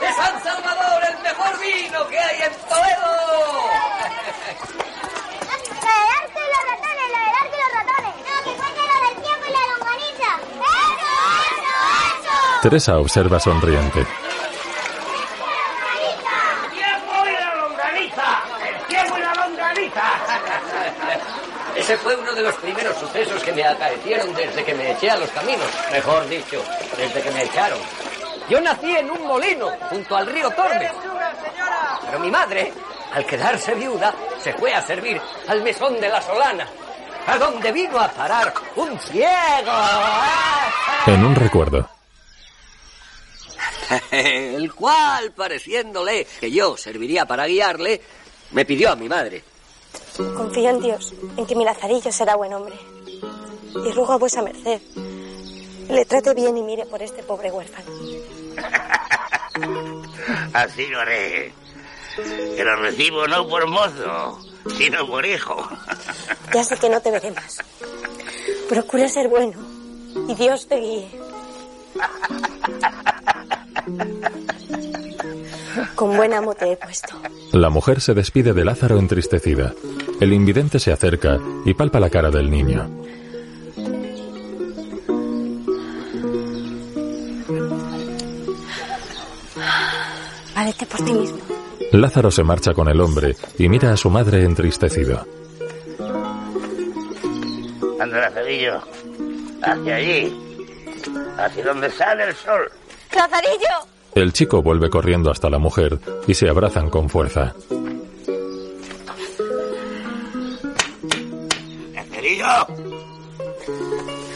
¡De 0.00 0.08
San 0.14 0.34
Salvador, 0.44 1.00
el 1.10 1.18
mejor 1.18 1.52
vino 1.60 1.98
que 2.08 2.18
hay 2.18 2.42
en 2.42 2.54
Toledo! 2.68 3.12
La 5.82 5.92
del 5.98 6.10
arco 6.16 6.38
y 6.38 6.48
los 6.54 6.62
ratones, 6.70 7.08
la 7.10 7.20
del 7.26 7.34
arco 7.42 7.54
y 7.56 7.60
los 7.60 7.72
ratones. 7.74 8.14
No, 8.22 8.34
que 8.44 8.52
cuente 8.54 8.80
lo 8.86 8.96
del 9.04 9.16
tiempo 9.26 9.44
y 9.46 9.50
la 9.50 9.62
longaniza. 9.66 10.30
¡Eso, 10.62 11.10
eso, 11.50 11.74
eso! 12.22 12.36
Teresa 12.66 12.98
observa 12.98 13.38
sonriente. 13.38 14.04
¡Tiempo 16.72 17.12
y 17.24 17.32
la 17.32 17.54
longaniza! 17.54 18.42
¡El 18.68 18.86
tiempo 18.88 19.16
y 19.16 19.20
la 19.20 19.34
longaniza! 19.34 20.02
Ese 21.76 21.96
fue 21.98 22.16
uno 22.16 22.34
de 22.34 22.42
los 22.42 22.56
primeros 22.56 22.96
sucesos 22.96 23.40
que 23.44 23.52
me 23.52 23.64
acaecieron 23.64 24.34
desde 24.34 24.64
que 24.64 24.74
me 24.74 24.90
eché 24.90 25.08
a 25.08 25.16
los 25.16 25.30
caminos. 25.30 25.68
Mejor 25.92 26.28
dicho, 26.28 26.60
desde 26.96 27.22
que 27.22 27.30
me 27.30 27.44
echaron. 27.44 27.78
Yo 28.48 28.60
nací 28.60 28.96
en 28.96 29.12
un 29.12 29.24
molino, 29.28 29.70
junto 29.88 30.16
al 30.16 30.26
río 30.26 30.50
Tormes. 30.50 30.90
Pero 32.04 32.18
mi 32.18 32.32
madre, 32.32 32.72
al 33.14 33.24
quedarse 33.24 33.74
viuda, 33.74 34.12
se 34.42 34.52
fue 34.54 34.74
a 34.74 34.82
servir 34.82 35.22
al 35.46 35.62
mesón 35.62 36.00
de 36.00 36.08
la 36.08 36.20
Solana. 36.20 36.66
¿A 37.28 37.38
dónde 37.38 37.70
vino 37.70 38.00
a 38.00 38.08
parar 38.08 38.52
un 38.74 38.98
ciego? 38.98 39.72
En 41.06 41.24
un 41.24 41.36
recuerdo. 41.36 41.95
El 44.56 44.72
cual, 44.74 45.32
pareciéndole 45.32 46.26
que 46.40 46.50
yo 46.50 46.76
serviría 46.76 47.26
para 47.26 47.46
guiarle, 47.46 48.00
me 48.52 48.64
pidió 48.64 48.90
a 48.90 48.96
mi 48.96 49.08
madre. 49.08 49.42
Confío 50.16 50.70
en 50.70 50.80
Dios, 50.80 51.12
en 51.36 51.46
que 51.46 51.54
mi 51.54 51.64
Lazarillo 51.64 52.10
será 52.10 52.36
buen 52.36 52.52
hombre. 52.54 52.76
Y 53.84 53.92
ruego 53.92 54.14
a 54.14 54.18
vuesa 54.18 54.40
merced, 54.42 54.80
le 55.90 56.04
trate 56.06 56.32
bien 56.32 56.56
y 56.56 56.62
mire 56.62 56.86
por 56.86 57.02
este 57.02 57.22
pobre 57.22 57.50
huérfano. 57.50 57.90
Así 60.54 60.86
lo 60.86 61.00
haré. 61.00 61.52
Que 62.16 62.64
lo 62.64 62.76
recibo 62.76 63.26
no 63.26 63.46
por 63.46 63.68
mozo, 63.68 64.40
sino 64.78 65.06
por 65.06 65.24
hijo. 65.26 65.68
Ya 66.54 66.62
sé 66.62 66.76
que 66.78 66.88
no 66.88 67.00
te 67.02 67.10
veré 67.10 67.32
más. 67.32 67.58
Procura 68.68 69.08
ser 69.08 69.28
bueno 69.28 69.58
y 70.28 70.34
Dios 70.36 70.66
te 70.68 70.76
guíe. 70.76 71.10
Con 75.94 76.16
buen 76.16 76.32
amo 76.34 76.54
te 76.54 76.72
he 76.72 76.76
puesto. 76.76 77.16
La 77.52 77.70
mujer 77.70 78.00
se 78.00 78.14
despide 78.14 78.52
de 78.52 78.64
Lázaro 78.64 78.98
entristecida. 78.98 79.72
El 80.20 80.32
invidente 80.32 80.78
se 80.78 80.92
acerca 80.92 81.38
y 81.64 81.74
palpa 81.74 82.00
la 82.00 82.10
cara 82.10 82.30
del 82.30 82.50
niño. 82.50 82.88
Válete 90.54 90.86
por 90.86 91.04
ti 91.04 91.12
mismo. 91.12 91.38
Lázaro 91.92 92.30
se 92.30 92.42
marcha 92.42 92.74
con 92.74 92.88
el 92.88 93.00
hombre 93.00 93.36
y 93.58 93.68
mira 93.68 93.92
a 93.92 93.96
su 93.96 94.10
madre 94.10 94.42
entristecido. 94.44 95.26
Anda, 98.00 98.20
Lazarillo. 98.20 98.80
Hacia 99.62 99.96
allí. 99.96 100.36
Hacia 101.38 101.64
donde 101.64 101.90
sale 101.90 102.24
el 102.24 102.34
sol. 102.34 102.70
¡Lazarillo! 103.14 103.86
El 104.14 104.32
chico 104.32 104.62
vuelve 104.62 104.88
corriendo 104.88 105.30
hasta 105.30 105.50
la 105.50 105.58
mujer 105.58 105.98
y 106.26 106.34
se 106.34 106.48
abrazan 106.48 106.90
con 106.90 107.08
fuerza. 107.08 107.54
¡Lazarillo! 111.94 112.46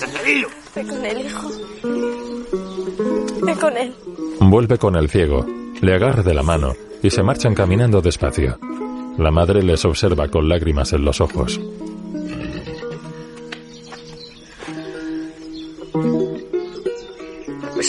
¡Lazarillo! 0.00 0.48
Ve 0.74 0.86
con 0.86 1.04
él, 1.06 1.26
hijo. 1.26 1.48
Ve 3.42 3.56
con 3.56 3.76
él. 3.76 3.94
Vuelve 4.40 4.78
con 4.78 4.96
el 4.96 5.08
ciego, 5.08 5.46
le 5.80 5.94
agarra 5.94 6.22
de 6.22 6.34
la 6.34 6.42
mano 6.42 6.74
y 7.02 7.10
se 7.10 7.22
marchan 7.22 7.54
caminando 7.54 8.00
despacio. 8.00 8.58
La 9.18 9.30
madre 9.30 9.62
les 9.62 9.84
observa 9.84 10.28
con 10.28 10.48
lágrimas 10.48 10.92
en 10.92 11.04
los 11.04 11.20
ojos. 11.20 11.60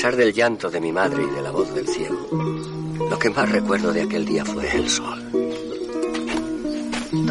Pesar 0.01 0.15
del 0.15 0.33
llanto 0.33 0.71
de 0.71 0.81
mi 0.81 0.91
madre 0.91 1.21
y 1.21 1.35
de 1.35 1.43
la 1.43 1.51
voz 1.51 1.75
del 1.75 1.87
ciego, 1.87 2.27
lo 3.07 3.19
que 3.19 3.29
más 3.29 3.47
recuerdo 3.51 3.93
de 3.93 4.01
aquel 4.01 4.25
día 4.25 4.43
fue 4.43 4.67
el 4.75 4.89
sol. 4.89 5.21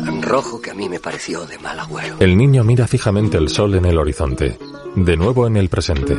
Tan 0.05 0.23
rojo 0.23 0.63
que 0.63 0.71
a 0.71 0.75
mí 0.75 0.89
me 0.89 1.01
pareció 1.01 1.45
de 1.47 1.59
mal 1.59 1.81
agüero. 1.81 2.19
El 2.21 2.37
niño 2.37 2.63
mira 2.63 2.87
fijamente 2.87 3.39
el 3.39 3.49
sol 3.49 3.75
en 3.75 3.87
el 3.87 3.99
horizonte, 3.99 4.57
de 4.95 5.17
nuevo 5.17 5.49
en 5.49 5.57
el 5.57 5.69
presente. 5.69 6.17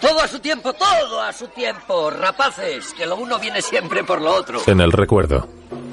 Todo 0.00 0.20
a 0.22 0.28
su 0.28 0.38
tiempo, 0.38 0.72
todo 0.72 1.20
a 1.20 1.32
su 1.34 1.48
tiempo, 1.48 2.08
rapaces, 2.08 2.94
que 2.94 3.04
lo 3.04 3.16
uno 3.16 3.38
viene 3.38 3.60
siempre 3.60 4.02
por 4.02 4.22
lo 4.22 4.32
otro. 4.32 4.62
En 4.66 4.80
el 4.80 4.92
recuerdo, 4.92 5.46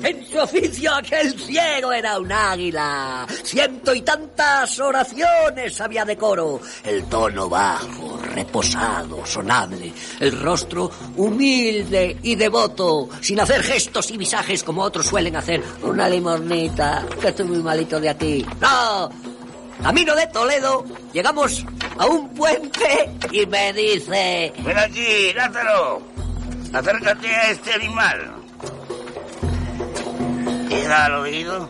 En 0.03 0.25
su 0.29 0.37
oficio 0.37 0.93
aquel 0.93 1.39
ciego 1.39 1.93
era 1.93 2.19
un 2.19 2.29
águila. 2.29 3.25
Ciento 3.43 3.95
y 3.95 4.01
tantas 4.01 4.77
oraciones 4.81 5.79
había 5.79 6.03
de 6.03 6.17
coro. 6.17 6.59
El 6.83 7.05
tono 7.05 7.47
bajo, 7.47 8.19
reposado, 8.21 9.25
sonable. 9.25 9.93
El 10.19 10.37
rostro 10.41 10.91
humilde 11.15 12.17
y 12.21 12.35
devoto, 12.35 13.07
sin 13.21 13.39
hacer 13.39 13.63
gestos 13.63 14.11
y 14.11 14.17
visajes 14.17 14.61
como 14.61 14.81
otros 14.81 15.05
suelen 15.05 15.37
hacer. 15.37 15.63
Una 15.83 16.09
limosnita, 16.09 17.05
que 17.21 17.29
estoy 17.29 17.45
muy 17.45 17.63
malito 17.63 17.97
de 18.01 18.09
aquí. 18.09 18.45
No, 18.59 19.09
camino 19.81 20.15
de 20.15 20.27
Toledo, 20.27 20.83
llegamos 21.13 21.65
a 21.97 22.05
un 22.07 22.27
puente 22.33 23.09
y 23.31 23.45
me 23.45 23.71
dice... 23.71 24.51
Ven 24.59 24.77
aquí, 24.77 25.31
Lázaro. 25.33 26.01
Acércate 26.73 27.27
a 27.27 27.51
este 27.51 27.71
animal. 27.71 28.42
Y 30.75 30.85
da 30.87 31.05
al 31.05 31.13
oído 31.15 31.69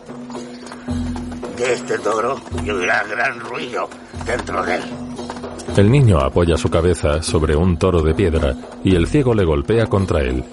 de 1.56 1.72
este 1.72 1.98
toro 1.98 2.40
y 2.64 2.70
oirás 2.70 3.08
gran 3.08 3.38
ruido 3.40 3.88
dentro 4.26 4.62
de 4.64 4.76
él. 4.76 4.82
el 5.76 5.90
niño 5.90 6.18
apoya 6.20 6.56
su 6.56 6.68
cabeza 6.70 7.22
sobre 7.22 7.54
un 7.54 7.76
toro 7.76 8.02
de 8.02 8.14
piedra 8.14 8.54
y 8.82 8.94
el 8.94 9.06
ciego 9.06 9.34
le 9.34 9.44
golpea 9.44 9.86
contra 9.86 10.20
él. 10.22 10.44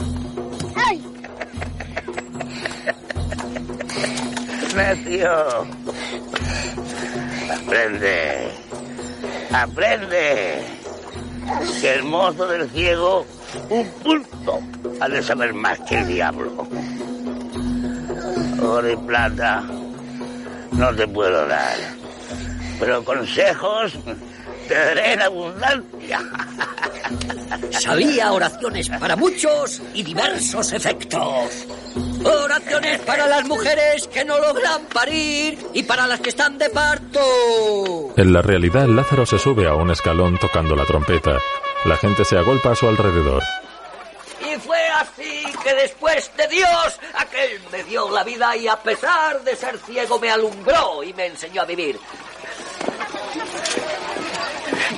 Necio. 4.76 5.30
Aprende. 7.52 8.52
Aprende. 9.52 10.64
Que 11.82 11.94
el 11.96 12.04
mozo 12.04 12.48
del 12.48 12.70
ciego, 12.70 13.26
un 13.70 13.86
pulpo, 14.04 14.62
ha 15.00 15.10
de 15.10 15.22
saber 15.22 15.54
más 15.54 15.80
que 15.82 16.00
el 16.00 16.08
diablo. 16.08 16.68
Oro 18.62 18.91
y 18.91 18.95
plata 18.95 19.63
no 20.71 20.95
te 20.95 21.08
puedo 21.08 21.47
dar. 21.47 21.78
Pero 22.80 23.04
consejos 23.04 23.93
te 24.67 24.74
daré 24.74 25.13
en 25.13 25.21
abundancia. 25.21 26.19
Sabía 27.71 28.32
oraciones 28.32 28.89
para 28.89 29.15
muchos 29.15 29.82
y 29.93 30.04
diversos 30.04 30.71
efectos. 30.74 31.67
Oraciones 32.24 33.00
para 33.02 33.28
las 33.28 33.45
mujeres 33.45 34.08
que 34.08 34.24
no 34.24 34.39
logran 34.39 34.82
parir 34.93 35.60
y 35.74 35.84
para 35.84 36.08
las 36.08 36.19
que 36.19 36.30
están 36.30 36.58
de 36.58 36.69
parto. 36.69 38.13
En 38.17 38.34
la 38.34 38.41
realidad, 38.41 38.88
Lázaro 38.88 39.26
se 39.26 39.39
sube 39.39 39.67
a 39.67 39.76
un 39.76 39.91
escalón 39.91 40.38
tocando 40.39 40.76
la 40.76 40.86
trompeta. 40.86 41.38
La 41.86 41.97
gente 41.97 42.24
se 42.26 42.38
agolpa 42.38 42.71
a 42.71 42.76
su 42.76 42.88
alrededor. 42.88 43.43
Y 44.49 44.60
fue 44.60 44.80
así 44.88 45.43
que 45.63 45.73
después 45.73 46.32
de 46.36 46.47
Dios, 46.47 46.99
aquel 47.13 47.62
me 47.71 47.84
dio 47.84 48.10
la 48.10 48.23
vida 48.23 48.56
y 48.56 48.67
a 48.67 48.75
pesar 48.75 49.41
de 49.41 49.56
ser 49.56 49.77
ciego 49.80 50.19
me 50.19 50.32
alumbró 50.32 51.04
y 51.04 51.13
me 51.13 51.27
enseñó 51.27 51.62
a 51.62 51.65
vivir. 51.65 51.99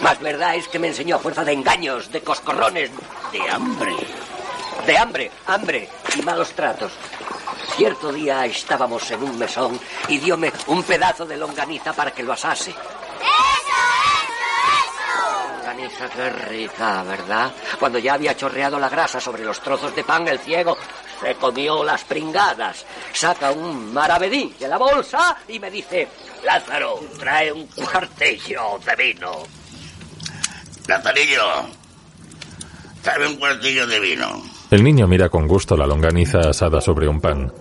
Más 0.02 0.20
verdad 0.20 0.56
es 0.56 0.68
que 0.68 0.80
me 0.80 0.88
enseñó 0.88 1.16
a 1.16 1.20
fuerza 1.20 1.44
de 1.44 1.54
engaños, 1.54 2.12
de 2.12 2.22
coscorrones, 2.22 2.92
de 3.32 3.50
hambre. 3.50 3.96
De 4.86 4.98
hambre, 4.98 5.32
hambre 5.48 5.90
y 6.16 6.22
malos 6.22 6.52
tratos. 6.52 6.92
Cierto 7.76 8.12
día 8.12 8.46
estábamos 8.46 9.10
en 9.12 9.24
un 9.24 9.38
mesón 9.38 9.80
y 10.08 10.18
diome 10.18 10.52
un 10.68 10.84
pedazo 10.84 11.26
de 11.26 11.38
longaniza 11.38 11.94
para 11.94 12.12
que 12.12 12.24
lo 12.24 12.34
asase. 12.34 12.74
Longaniza, 15.74 16.10
qué 16.10 16.30
rica, 16.30 17.04
¿verdad? 17.04 17.52
Cuando 17.80 17.98
ya 17.98 18.14
había 18.14 18.36
chorreado 18.36 18.80
la 18.80 18.90
grasa 18.90 19.20
sobre 19.20 19.44
los 19.44 19.60
trozos 19.60 19.96
de 19.96 20.04
pan, 20.04 20.28
el 20.28 20.38
ciego 20.40 20.78
se 21.20 21.34
comió 21.36 21.84
las 21.84 22.04
pringadas. 22.04 22.86
Saca 23.12 23.52
un 23.52 23.92
maravedí 23.92 24.54
de 24.60 24.68
la 24.68 24.78
bolsa 24.78 25.38
y 25.48 25.60
me 25.60 25.72
dice, 25.72 26.08
Lázaro, 26.46 27.00
trae 27.18 27.52
un 27.52 27.66
cuartillo 27.68 28.80
de 28.86 28.96
vino. 28.96 29.32
Lazarillo, 30.88 31.44
trae 33.02 33.28
un 33.28 33.36
cuartillo 33.38 33.88
de 33.88 34.00
vino. 34.00 34.44
El 34.70 34.84
niño 34.84 35.08
mira 35.08 35.30
con 35.30 35.48
gusto 35.48 35.76
la 35.76 35.88
longaniza 35.88 36.50
asada 36.50 36.82
sobre 36.82 37.08
un 37.08 37.20
pan. 37.20 37.52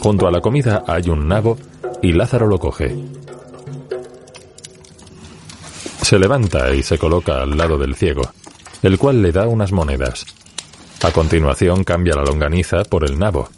Junto 0.00 0.26
a 0.26 0.30
la 0.30 0.40
comida 0.40 0.82
hay 0.86 1.08
un 1.08 1.28
nabo 1.28 1.56
y 2.02 2.12
Lázaro 2.12 2.46
lo 2.46 2.58
coge. 2.58 2.96
Se 6.04 6.18
levanta 6.18 6.70
y 6.74 6.82
se 6.82 6.98
coloca 6.98 7.40
al 7.40 7.56
lado 7.56 7.78
del 7.78 7.94
ciego, 7.94 8.30
el 8.82 8.98
cual 8.98 9.22
le 9.22 9.32
da 9.32 9.48
unas 9.48 9.72
monedas. 9.72 10.26
A 11.02 11.10
continuación 11.12 11.82
cambia 11.82 12.14
la 12.14 12.22
longaniza 12.22 12.84
por 12.84 13.08
el 13.08 13.18
nabo. 13.18 13.48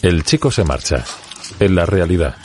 El 0.00 0.24
chico 0.24 0.50
se 0.50 0.64
marcha. 0.64 1.04
En 1.60 1.74
la 1.74 1.84
realidad, 1.84 2.36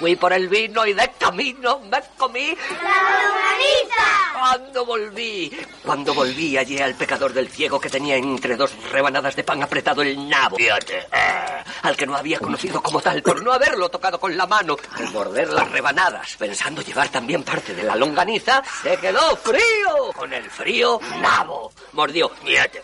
Fui 0.00 0.16
por 0.16 0.32
el 0.32 0.48
vino 0.48 0.86
y 0.86 0.94
de 0.94 1.10
camino 1.18 1.78
me 1.80 2.00
comí 2.16 2.56
¡La 2.82 3.02
longaniza! 3.20 4.30
Cuando 4.32 4.86
volví, 4.86 5.66
cuando 5.84 6.14
volví 6.14 6.56
hallé 6.56 6.82
al 6.82 6.94
pecador 6.94 7.34
del 7.34 7.50
ciego 7.50 7.78
que 7.78 7.90
tenía 7.90 8.16
entre 8.16 8.56
dos 8.56 8.72
rebanadas 8.90 9.36
de 9.36 9.44
pan 9.44 9.62
apretado 9.62 10.00
el 10.00 10.26
nabo. 10.26 10.56
Fíjate, 10.56 11.00
eh, 11.00 11.64
al 11.82 11.94
que 11.98 12.06
no 12.06 12.16
había 12.16 12.38
conocido 12.38 12.82
como 12.82 13.02
tal 13.02 13.22
por 13.22 13.42
no 13.42 13.52
haberlo 13.52 13.90
tocado 13.90 14.18
con 14.18 14.34
la 14.34 14.46
mano. 14.46 14.78
Al 14.94 15.10
morder 15.12 15.52
las 15.52 15.70
rebanadas, 15.70 16.34
pensando 16.38 16.80
llevar 16.80 17.10
también 17.10 17.42
parte 17.42 17.74
de 17.74 17.82
la 17.82 17.94
longaniza, 17.94 18.62
se 18.82 18.96
quedó 18.96 19.36
frío. 19.36 20.12
Con 20.16 20.32
el 20.32 20.50
frío, 20.50 20.98
nabo. 21.20 21.72
Mordió. 21.92 22.30
Fíjate. 22.42 22.82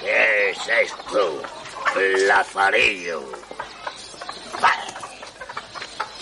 ¿Qué 0.00 0.50
es 0.50 0.58
esto? 0.68 1.42
Lazarillo. 2.26 3.22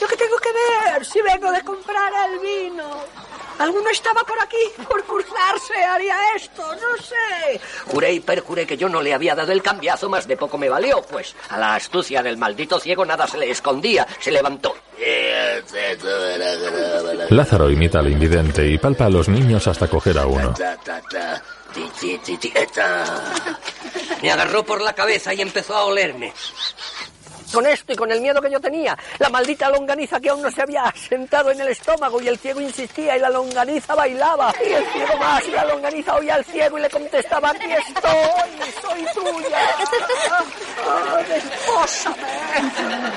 ¿Yo 0.01 0.09
qué 0.09 0.17
tengo 0.17 0.37
que 0.39 0.49
ver 0.53 1.05
si 1.05 1.21
vengo 1.23 1.51
de 1.53 1.63
comprar 1.63 2.13
el 2.31 2.39
vino? 2.41 3.23
¿Alguno 3.59 3.91
estaba 3.91 4.23
por 4.25 4.41
aquí 4.43 4.57
por 4.89 5.05
cruzarse? 5.05 5.75
¿Haría 5.85 6.17
esto? 6.35 6.63
No 6.75 7.03
sé. 7.03 7.61
Juré 7.87 8.13
y 8.15 8.21
perjuré 8.21 8.67
que 8.67 8.77
yo 8.77 8.89
no 8.89 9.01
le 9.01 9.15
había 9.15 9.35
dado 9.35 9.53
el 9.53 9.63
cambiazo, 9.63 10.09
más 10.09 10.27
de 10.27 10.37
poco 10.37 10.59
me 10.59 10.69
valió, 10.69 11.03
pues 11.03 11.37
a 11.51 11.59
la 11.59 11.77
astucia 11.77 12.23
del 12.23 12.37
maldito 12.39 12.81
ciego 12.81 13.05
nada 13.05 13.27
se 13.27 13.39
le 13.39 13.51
escondía. 13.51 14.07
Se 14.19 14.33
levantó. 14.33 14.75
Lázaro 17.31 17.71
imita 17.71 18.01
al 18.01 18.11
invidente 18.11 18.67
y 18.67 18.79
palpa 18.79 19.07
a 19.07 19.11
los 19.11 19.29
niños 19.29 19.67
hasta 19.69 19.87
coger 19.87 20.19
a 20.19 20.27
uno. 20.27 20.55
Me 24.23 24.31
agarró 24.31 24.65
por 24.65 24.81
la 24.81 24.93
cabeza 24.93 25.35
y 25.35 25.41
empezó 25.41 25.77
a 25.77 25.85
olerme. 25.85 26.33
Con 27.53 27.67
esto 27.67 27.93
y 27.93 27.97
con 27.97 28.11
el 28.11 28.21
miedo 28.21 28.41
que 28.41 28.51
yo 28.51 28.61
tenía, 28.61 28.97
la 29.19 29.29
maldita 29.29 29.69
longaniza 29.71 30.21
que 30.21 30.31
aún 30.31 30.43
no 30.43 30.51
se 30.51 30.63
había 30.63 30.93
sentado 30.97 31.51
en 31.51 31.61
el 31.61 31.69
estómago 31.69 32.21
y 32.21 32.29
el 32.29 32.39
ciego 32.39 32.61
insistía 32.61 33.17
y 33.17 33.21
la 33.21 33.29
longaniza 33.31 33.95
bailaba. 33.95 34.55
Y 34.65 34.73
el 34.73 34.85
ciego 34.87 35.17
más 35.19 35.47
y 35.47 35.51
la 35.51 35.65
longaniza 35.65 36.17
oía 36.17 36.37
al 36.37 36.45
ciego 36.45 36.79
y 36.79 36.83
le 36.83 36.91
contestaba, 36.91 37.51
aquí 37.51 37.71
estoy, 37.71 38.13
soy 38.81 39.05
tuya. 39.15 39.59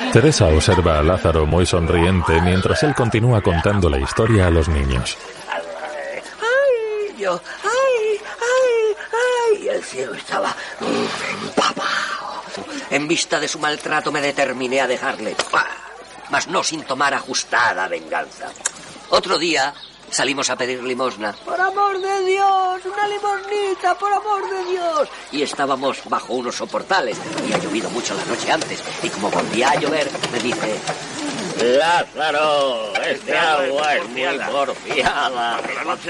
Teresa 0.14 0.46
observa 0.46 1.00
a 1.00 1.04
Lázaro 1.04 1.46
muy 1.46 1.66
sonriente 1.66 2.42
mientras 2.42 2.82
él 2.84 2.94
continúa 2.96 3.42
contando 3.42 3.90
la 3.90 4.00
historia 4.00 4.48
a 4.48 4.50
los 4.50 4.68
niños. 4.68 5.18
Ay, 5.50 7.16
yo, 7.18 7.42
ay, 7.64 8.20
ay, 8.42 8.96
ay. 9.12 9.68
El 9.70 9.84
ciego 9.84 10.14
estaba 10.14 10.56
mm, 10.80 11.56
En 12.90 13.08
vista 13.08 13.40
de 13.40 13.48
su 13.48 13.60
maltrato 13.60 14.12
me 14.12 14.22
determiné 14.22 14.82
a 14.82 14.88
dejarle. 14.88 15.36
¡Pah! 15.52 15.68
Mas 16.30 16.48
no 16.48 16.64
sin 16.64 16.84
tomar 16.84 17.14
ajustada 17.14 17.88
venganza. 17.88 18.52
Otro 19.10 19.38
día 19.38 19.74
salimos 20.10 20.50
a 20.50 20.56
pedir 20.56 20.82
limosna. 20.84 21.34
Por 21.46 21.60
amor 21.60 22.00
de 22.00 22.26
Dios, 22.26 22.82
una 22.86 23.08
limosnita, 23.08 23.96
por 23.96 24.12
amor 24.14 24.50
de 24.50 24.72
Dios. 24.72 25.10
Y 25.32 25.42
estábamos 25.44 26.00
bajo 26.06 26.34
unos 26.34 26.56
soportales. 26.56 27.18
Y 27.48 27.54
ha 27.54 27.58
llovido 27.58 27.90
mucho 27.90 28.16
la 28.16 28.26
noche 28.26 28.52
antes. 28.52 28.82
Y 29.04 29.10
como 29.10 29.30
volvía 29.30 29.72
a 29.72 29.76
llover, 29.76 30.10
me 30.32 30.40
dice... 30.40 30.80
Lázaro, 31.62 32.94
este 32.96 33.38
agua 33.38 33.96
es 33.96 34.10
muy 34.10 34.40
porfiada. 34.52 35.60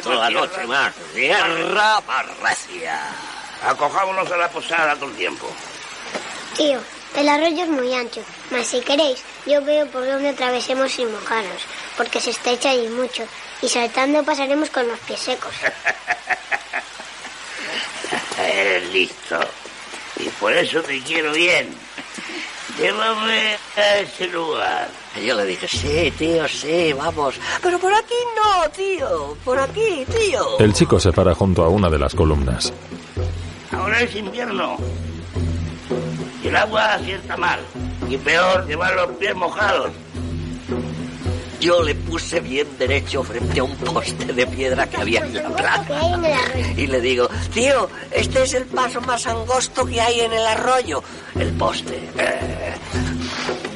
Toda 0.01 0.29
noche 0.29 0.65
más. 0.65 0.93
Tierra 1.13 2.01
parrecia. 2.01 2.99
Acojámonos 3.63 4.31
a 4.31 4.37
la 4.37 4.49
posada 4.49 4.95
todo 4.95 5.09
el 5.09 5.15
tiempo. 5.15 5.47
Tío, 6.55 6.79
el 7.17 7.27
arroyo 7.27 7.63
es 7.63 7.69
muy 7.69 7.93
ancho, 7.93 8.21
mas 8.49 8.67
si 8.67 8.79
queréis, 8.81 9.21
yo 9.45 9.61
veo 9.63 9.87
por 9.87 10.05
dónde 10.05 10.29
atravesemos 10.29 10.91
sin 10.91 11.11
mojarnos, 11.11 11.61
porque 11.97 12.21
se 12.21 12.29
estrecha 12.29 12.69
allí 12.69 12.87
mucho, 12.87 13.23
y 13.61 13.67
saltando 13.67 14.23
pasaremos 14.23 14.69
con 14.69 14.87
los 14.87 14.99
pies 14.99 15.19
secos. 15.19 15.53
Eres 18.37 18.89
listo. 18.93 19.39
Y 20.17 20.29
por 20.29 20.53
eso 20.53 20.81
te 20.81 21.01
quiero 21.01 21.33
bien. 21.33 21.69
Llévame 22.77 23.57
a 23.77 23.97
ese 23.97 24.27
lugar. 24.27 24.89
Yo 25.23 25.35
le 25.35 25.45
dije, 25.45 25.67
sí, 25.67 26.11
tío, 26.17 26.47
sí, 26.47 26.93
vamos. 26.93 27.35
Pero 27.61 27.79
por 27.79 27.93
aquí 27.93 28.15
no, 28.35 28.69
tío. 28.69 29.37
Por 29.45 29.59
aquí, 29.59 30.05
tío. 30.05 30.59
El 30.59 30.73
chico 30.73 30.99
se 30.99 31.11
para 31.11 31.33
junto 31.33 31.63
a 31.63 31.69
una 31.69 31.89
de 31.89 31.99
las 31.99 32.13
columnas. 32.13 32.73
Ahora 33.71 34.01
es 34.01 34.15
invierno. 34.15 34.77
Y 36.43 36.47
el 36.47 36.55
agua 36.55 36.99
sienta 37.03 37.37
mal. 37.37 37.59
Y 38.09 38.17
peor, 38.17 38.65
llevar 38.67 38.93
los 38.95 39.11
pies 39.17 39.35
mojados. 39.35 39.91
Yo 41.59 41.81
le 41.81 41.95
puse 41.95 42.39
bien 42.41 42.67
derecho 42.77 43.23
frente 43.23 43.59
a 43.59 43.63
un 43.63 43.75
poste 43.77 44.33
de 44.33 44.45
piedra 44.45 44.87
que 44.87 44.97
había 44.97 45.21
en 45.21 45.33
la 45.33 45.49
plaza. 45.49 45.99
Y 46.77 46.85
le 46.85 47.01
digo, 47.01 47.27
tío, 47.53 47.89
este 48.11 48.43
es 48.43 48.53
el 48.53 48.65
paso 48.65 49.01
más 49.01 49.25
angosto 49.25 49.85
que 49.85 49.99
hay 49.99 50.19
en 50.19 50.33
el 50.33 50.45
arroyo. 50.45 51.01
El 51.39 51.53
poste. 51.53 51.95
Eh. 52.17 52.75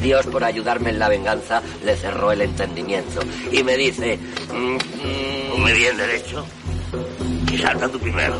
Dios, 0.02 0.26
por 0.28 0.44
ayudarme 0.44 0.92
en 0.92 1.00
la 1.00 1.10
venganza, 1.10 1.62
le 1.84 1.96
cerró 1.96 2.32
el 2.32 2.42
entendimiento. 2.42 3.22
Y 3.52 3.64
me 3.64 3.76
dice, 3.76 4.20
mm, 4.54 4.76
mm, 4.76 5.52
Ponme 5.52 5.74
bien 5.74 5.98
derecho. 5.98 6.46
Salta 7.62 7.90
tú 7.90 8.00
primero. 8.00 8.36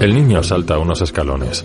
El 0.00 0.14
niño 0.14 0.42
salta 0.42 0.78
unos 0.78 1.00
escalones. 1.00 1.64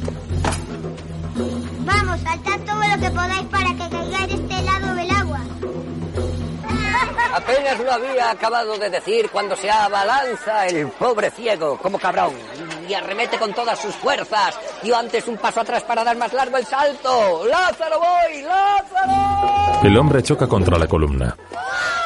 Vamos, 1.86 2.19
saltad 2.21 2.60
todo 2.65 2.82
lo 2.82 3.02
que 3.02 3.10
podáis 3.12 3.47
para 3.49 3.69
que 3.69 3.89
caigáis 3.89 4.28
de 4.28 4.34
este 4.34 4.62
lado 4.63 4.95
del 4.95 5.12
agua. 5.12 5.39
Apenas 7.36 7.80
lo 7.80 7.91
había 7.91 8.32
acabado 8.32 8.78
de 8.78 8.89
decir 8.89 9.30
cuando 9.32 9.56
se 9.56 9.69
abalanza 9.69 10.67
el 10.67 10.88
pobre 10.88 11.32
ciego, 11.32 11.78
como 11.78 11.99
cabrón, 11.99 12.34
y 12.88 12.93
arremete 12.93 13.38
con 13.38 13.54
todas 13.54 13.80
sus 13.80 13.95
fuerzas. 13.95 14.56
Dio 14.82 14.95
antes 14.95 15.28
un 15.28 15.38
paso 15.38 15.62
atrás 15.62 15.84
para 15.84 16.04
dar 16.04 16.17
más 16.17 16.34
largo 16.34 16.58
el 16.58 16.65
salto. 16.65 17.45
¡Lázaro 17.45 17.99
voy! 17.99 18.41
¡Lázaro! 18.43 19.82
El 19.84 19.97
hombre 19.97 20.23
choca 20.23 20.47
contra 20.47 20.78
la 20.78 20.88
columna. 20.88 21.36
Oh, 21.54 22.02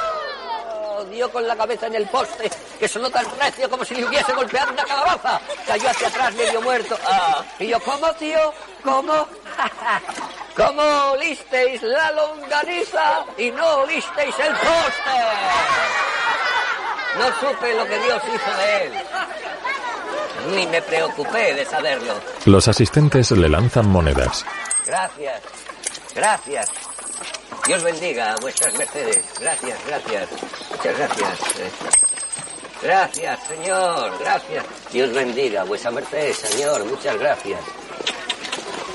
Dio 1.17 1.31
con 1.31 1.47
la 1.47 1.55
cabeza 1.55 1.87
en 1.87 1.95
el 1.95 2.05
poste, 2.09 2.47
que 2.79 2.87
sonó 2.87 3.09
tan 3.09 3.25
recio 3.39 3.67
como 3.67 3.83
si 3.83 3.95
le 3.95 4.05
hubiese 4.05 4.31
golpeado 4.33 4.71
una 4.71 4.83
calabaza. 4.83 5.41
Cayó 5.65 5.89
hacia 5.89 6.09
atrás 6.09 6.35
medio 6.35 6.61
muerto. 6.61 6.95
Ah, 7.07 7.43
y 7.57 7.65
yo, 7.69 7.79
¿cómo, 7.79 8.13
tío? 8.13 8.53
¿Cómo? 8.83 9.27
¿Cómo 10.55 10.83
olisteis 11.13 11.81
la 11.81 12.11
longaniza 12.11 13.25
y 13.35 13.49
no 13.49 13.77
olisteis 13.77 14.35
el 14.37 14.53
poste? 14.53 15.17
No 17.17 17.25
supe 17.39 17.73
lo 17.73 17.85
que 17.87 17.97
Dios 17.97 18.21
hizo 18.35 18.57
de 18.59 18.83
él. 18.83 18.93
Ni 20.53 20.67
me 20.67 20.83
preocupé 20.83 21.55
de 21.55 21.65
saberlo. 21.65 22.13
Los 22.45 22.67
asistentes 22.67 23.31
le 23.31 23.49
lanzan 23.49 23.89
monedas. 23.89 24.45
Gracias, 24.85 25.41
gracias. 26.13 26.69
Dios 27.67 27.83
bendiga 27.83 28.31
a 28.33 28.35
vuestras 28.37 28.73
mercedes. 28.77 29.25
Gracias, 29.39 29.77
gracias. 29.85 30.29
Muchas 30.71 30.97
gracias. 30.97 31.39
Eh, 31.59 31.71
Gracias, 32.81 33.39
señor. 33.47 34.11
Gracias. 34.19 34.65
Dios 34.93 35.13
bendiga 35.13 35.61
a 35.61 35.63
vuestra 35.65 35.91
merced, 35.91 36.31
señor. 36.33 36.85
Muchas 36.85 37.17
gracias. 37.19 37.59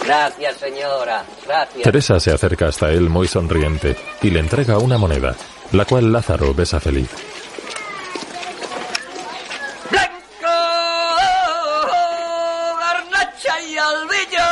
Gracias, 0.04 0.56
señora. 0.56 1.24
Gracias. 1.46 1.82
Teresa 1.82 2.20
se 2.20 2.32
acerca 2.32 2.68
hasta 2.68 2.90
él 2.90 3.10
muy 3.10 3.28
sonriente 3.28 3.96
y 4.22 4.30
le 4.30 4.40
entrega 4.40 4.78
una 4.78 4.98
moneda, 4.98 5.34
la 5.72 5.84
cual 5.84 6.12
Lázaro 6.12 6.54
besa 6.54 6.80
feliz. 6.80 7.10
Garnacha 12.78 13.60
y 13.60 13.76
albillo. 13.76 14.48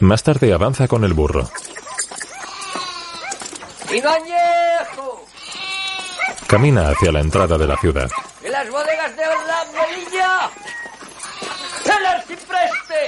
Más 0.00 0.22
tarde 0.22 0.52
avanza 0.52 0.86
con 0.88 1.04
el 1.04 1.14
burro. 1.14 1.48
Vino 3.94 4.10
añejo. 4.10 5.24
Camina 6.48 6.88
hacia 6.88 7.12
la 7.12 7.20
entrada 7.20 7.56
de 7.56 7.68
la 7.68 7.76
ciudad. 7.76 8.10
En 8.42 8.50
las 8.50 8.68
bodegas 8.68 9.16
de 9.16 9.22
la 9.22 9.64
Melilla. 9.72 10.50
El 11.96 12.06
arcipreste. 12.06 13.06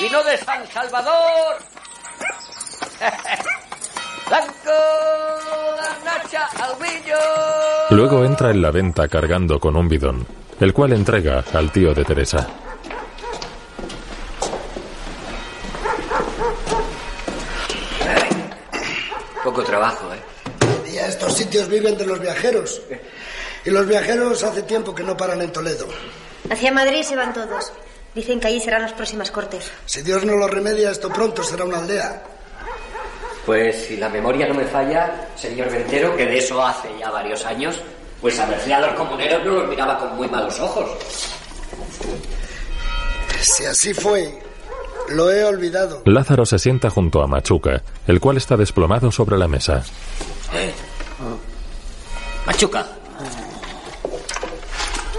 Vino 0.00 0.24
de 0.24 0.38
San 0.38 0.66
Salvador. 0.68 1.58
Blanco, 4.28 4.78
garnacha, 5.76 6.48
albillo. 6.62 7.18
Luego 7.90 8.24
entra 8.24 8.50
en 8.50 8.62
la 8.62 8.70
venta 8.70 9.08
cargando 9.08 9.60
con 9.60 9.76
un 9.76 9.90
bidón, 9.90 10.26
el 10.58 10.72
cual 10.72 10.94
entrega 10.94 11.44
al 11.52 11.70
tío 11.70 11.92
de 11.92 12.06
Teresa. 12.06 12.48
Poco 19.44 19.62
trabajo, 19.62 20.12
¿eh? 20.12 20.90
Y 20.92 20.98
a 20.98 21.06
estos 21.06 21.34
sitios 21.34 21.68
viven 21.68 21.96
de 21.96 22.06
los 22.06 22.20
viajeros. 22.20 22.80
Y 23.64 23.70
los 23.70 23.86
viajeros 23.86 24.42
hace 24.42 24.62
tiempo 24.62 24.94
que 24.94 25.02
no 25.02 25.16
paran 25.16 25.42
en 25.42 25.52
Toledo. 25.52 25.86
Hacia 26.50 26.72
Madrid 26.72 27.02
se 27.02 27.16
van 27.16 27.32
todos. 27.32 27.72
Dicen 28.14 28.40
que 28.40 28.48
allí 28.48 28.60
serán 28.60 28.82
las 28.82 28.92
próximas 28.92 29.30
cortes. 29.30 29.70
Si 29.86 30.02
Dios 30.02 30.24
no 30.24 30.36
lo 30.36 30.48
remedia, 30.48 30.90
esto 30.90 31.08
pronto 31.10 31.42
será 31.42 31.64
una 31.64 31.78
aldea. 31.78 32.22
Pues 33.44 33.86
si 33.86 33.96
la 33.96 34.08
memoria 34.08 34.46
no 34.48 34.54
me 34.54 34.64
falla, 34.64 35.28
señor 35.36 35.70
Ventero, 35.70 36.16
que 36.16 36.26
de 36.26 36.38
eso 36.38 36.64
hace 36.64 36.88
ya 36.98 37.10
varios 37.10 37.44
años, 37.46 37.80
pues 38.20 38.38
a 38.38 38.46
Merced 38.46 38.72
a 38.72 38.80
los 38.80 38.94
comuneros 38.94 39.44
no 39.44 39.52
los 39.52 39.68
miraba 39.68 39.98
con 39.98 40.16
muy 40.16 40.28
malos 40.28 40.58
ojos. 40.60 40.90
Si 43.40 43.64
así 43.64 43.94
fue, 43.94 44.38
lo 45.10 45.30
he 45.30 45.44
olvidado. 45.44 46.02
Lázaro 46.04 46.44
se 46.46 46.58
sienta 46.58 46.90
junto 46.90 47.22
a 47.22 47.26
Machuca, 47.26 47.82
el 48.06 48.20
cual 48.20 48.36
está 48.36 48.56
desplomado 48.56 49.10
sobre 49.10 49.36
la 49.38 49.48
mesa. 49.48 49.82
Eh. 50.54 50.72
Machuca. 52.46 52.86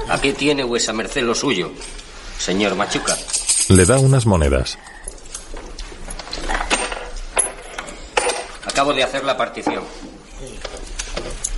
Aquí 0.10 0.34
tiene 0.34 0.64
vuesa 0.64 0.92
merced 0.94 1.22
lo 1.24 1.36
suyo, 1.36 1.72
señor 2.38 2.76
Machuca. 2.76 3.16
Le 3.70 3.86
da 3.86 4.00
unas 4.00 4.26
monedas. 4.26 4.78
Acabo 8.66 8.94
de 8.94 9.04
hacer 9.04 9.24
la 9.24 9.38
partición. 9.38 9.84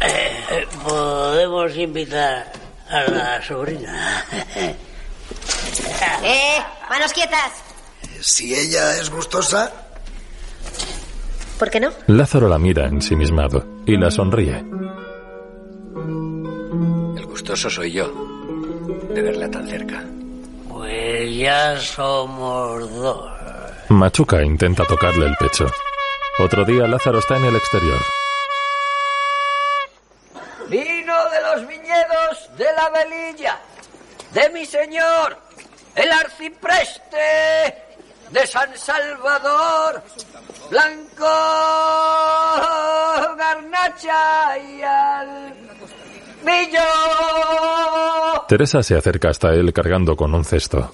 Eh, 0.02 0.68
Podemos 0.84 1.76
invitar 1.78 2.52
a 2.90 3.04
la 3.04 3.42
sobrina. 3.42 4.26
¡Eh! 6.24 6.60
¡Manos 6.90 7.14
quietas! 7.14 7.52
Si 8.22 8.54
ella 8.54 8.98
es 8.98 9.10
gustosa, 9.10 9.72
¿Por 11.58 11.70
qué 11.70 11.80
no? 11.80 11.92
Lázaro 12.08 12.48
la 12.48 12.58
mira 12.58 12.88
ensimismado 12.88 13.84
y 13.86 13.96
la 13.96 14.10
sonríe. 14.10 14.58
El 17.18 17.26
gustoso 17.28 17.70
soy 17.70 17.92
yo 17.92 18.12
de 19.14 19.22
verla 19.22 19.50
tan 19.52 19.68
cerca. 19.68 20.04
Pues 20.68 21.36
ya 21.36 21.80
somos 21.80 22.90
dos. 22.92 23.32
Machuca 23.90 24.42
intenta 24.42 24.86
tocarle 24.86 25.28
el 25.28 25.36
pecho. 25.38 25.68
Otro 26.40 26.66
día 26.66 26.88
Lázaro 26.88 27.20
está 27.20 27.38
en 27.38 27.46
el 27.46 27.56
exterior. 27.56 28.00
Vino 30.68 31.16
de 31.30 31.42
los 31.42 31.68
viñedos 31.68 32.50
de 32.58 32.66
la 32.76 32.90
velilla, 32.90 33.60
de 34.34 34.50
mi 34.50 34.66
señor, 34.66 35.38
el 35.94 36.12
arcipreste 36.12 37.91
de 38.32 38.48
San 38.48 38.76
Salvador, 38.76 40.02
Blanco 40.70 41.26
Garnacha 43.38 44.58
y 44.58 44.82
al 44.82 45.54
Millo. 46.44 46.80
Teresa 48.48 48.82
se 48.82 48.96
acerca 48.98 49.30
hasta 49.30 49.50
él 49.54 49.72
cargando 49.74 50.16
con 50.16 50.34
un 50.34 50.46
cesto. 50.46 50.94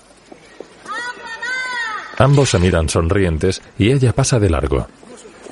Ambos 2.18 2.50
se 2.50 2.60
miran 2.60 2.90
sonrientes 2.90 3.62
y 3.78 3.92
ella 3.92 4.12
pasa 4.14 4.40
de 4.40 4.50
largo. 4.50 4.88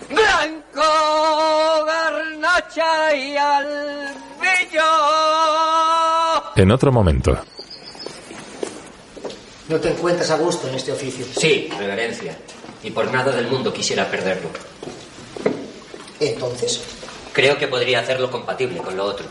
Blanco 0.09 1.85
Garnacha 1.85 3.15
y 3.15 3.37
al 3.37 4.15
Millo. 4.41 4.83
En 6.55 6.71
otro 6.71 6.91
momento, 6.91 7.37
¿No 9.67 9.79
te 9.79 9.89
encuentras 9.89 10.29
a 10.29 10.37
gusto 10.37 10.67
en 10.67 10.75
este 10.75 10.91
oficio? 10.91 11.25
Sí, 11.37 11.69
reverencia. 11.77 12.37
Y 12.83 12.91
por 12.91 13.11
nada 13.11 13.31
del 13.31 13.47
mundo 13.47 13.73
quisiera 13.73 14.09
perderlo. 14.09 14.49
Entonces, 16.19 16.81
Creo 17.35 17.57
que 17.57 17.67
podría 17.67 17.99
hacerlo 17.99 18.31
compatible 18.31 18.77
con 18.79 18.95
lo 18.95 19.03
otro. 19.03 19.25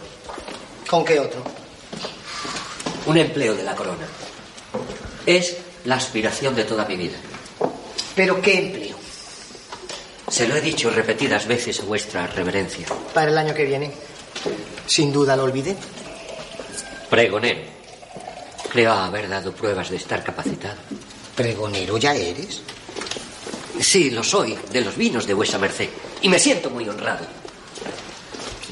¿con 0.86 1.06
qué 1.06 1.18
otro? 1.18 1.42
Un 3.06 3.16
empleo 3.16 3.54
de 3.54 3.62
la 3.62 3.74
corona. 3.74 4.06
Es 5.24 5.56
la 5.86 5.94
aspiración 5.94 6.54
de 6.54 6.64
toda 6.64 6.84
mi 6.84 6.96
vida. 6.96 7.16
¿Pero 8.14 8.42
qué 8.42 8.58
empleo? 8.58 8.96
Se 10.28 10.46
lo 10.46 10.54
he 10.54 10.60
dicho 10.60 10.90
repetidas 10.90 11.46
veces 11.46 11.80
a 11.80 11.84
vuestra 11.84 12.26
reverencia. 12.26 12.86
Para 13.14 13.30
el 13.30 13.38
año 13.38 13.54
que 13.54 13.64
viene. 13.64 13.90
Sin 14.86 15.10
duda 15.10 15.34
lo 15.34 15.44
olvidé. 15.44 15.74
Pregonero. 17.08 17.73
Creo 18.74 18.92
haber 18.92 19.28
dado 19.28 19.52
pruebas 19.52 19.88
de 19.88 19.98
estar 19.98 20.24
capacitado. 20.24 20.74
¿Pregonero 21.36 21.96
ya 21.96 22.12
eres? 22.12 22.60
Sí, 23.80 24.10
lo 24.10 24.24
soy, 24.24 24.58
de 24.72 24.80
los 24.80 24.96
vinos 24.96 25.28
de 25.28 25.34
vuesa 25.34 25.60
merced. 25.60 25.88
Y 26.22 26.28
me 26.28 26.40
siento 26.40 26.70
muy 26.70 26.88
honrado. 26.88 27.24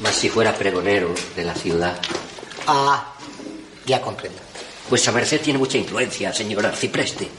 Mas 0.01 0.15
si 0.15 0.27
fuera 0.27 0.53
pregonero 0.53 1.15
de 1.37 1.45
la 1.45 1.55
ciudad. 1.55 1.97
Ah, 2.67 3.13
ya 3.85 4.01
comprendo. 4.01 4.39
Vuesa 4.89 5.13
merced 5.13 5.39
tiene 5.39 5.57
mucha 5.57 5.77
influencia, 5.77 6.33
señor 6.33 6.65
arcipreste. 6.65 7.29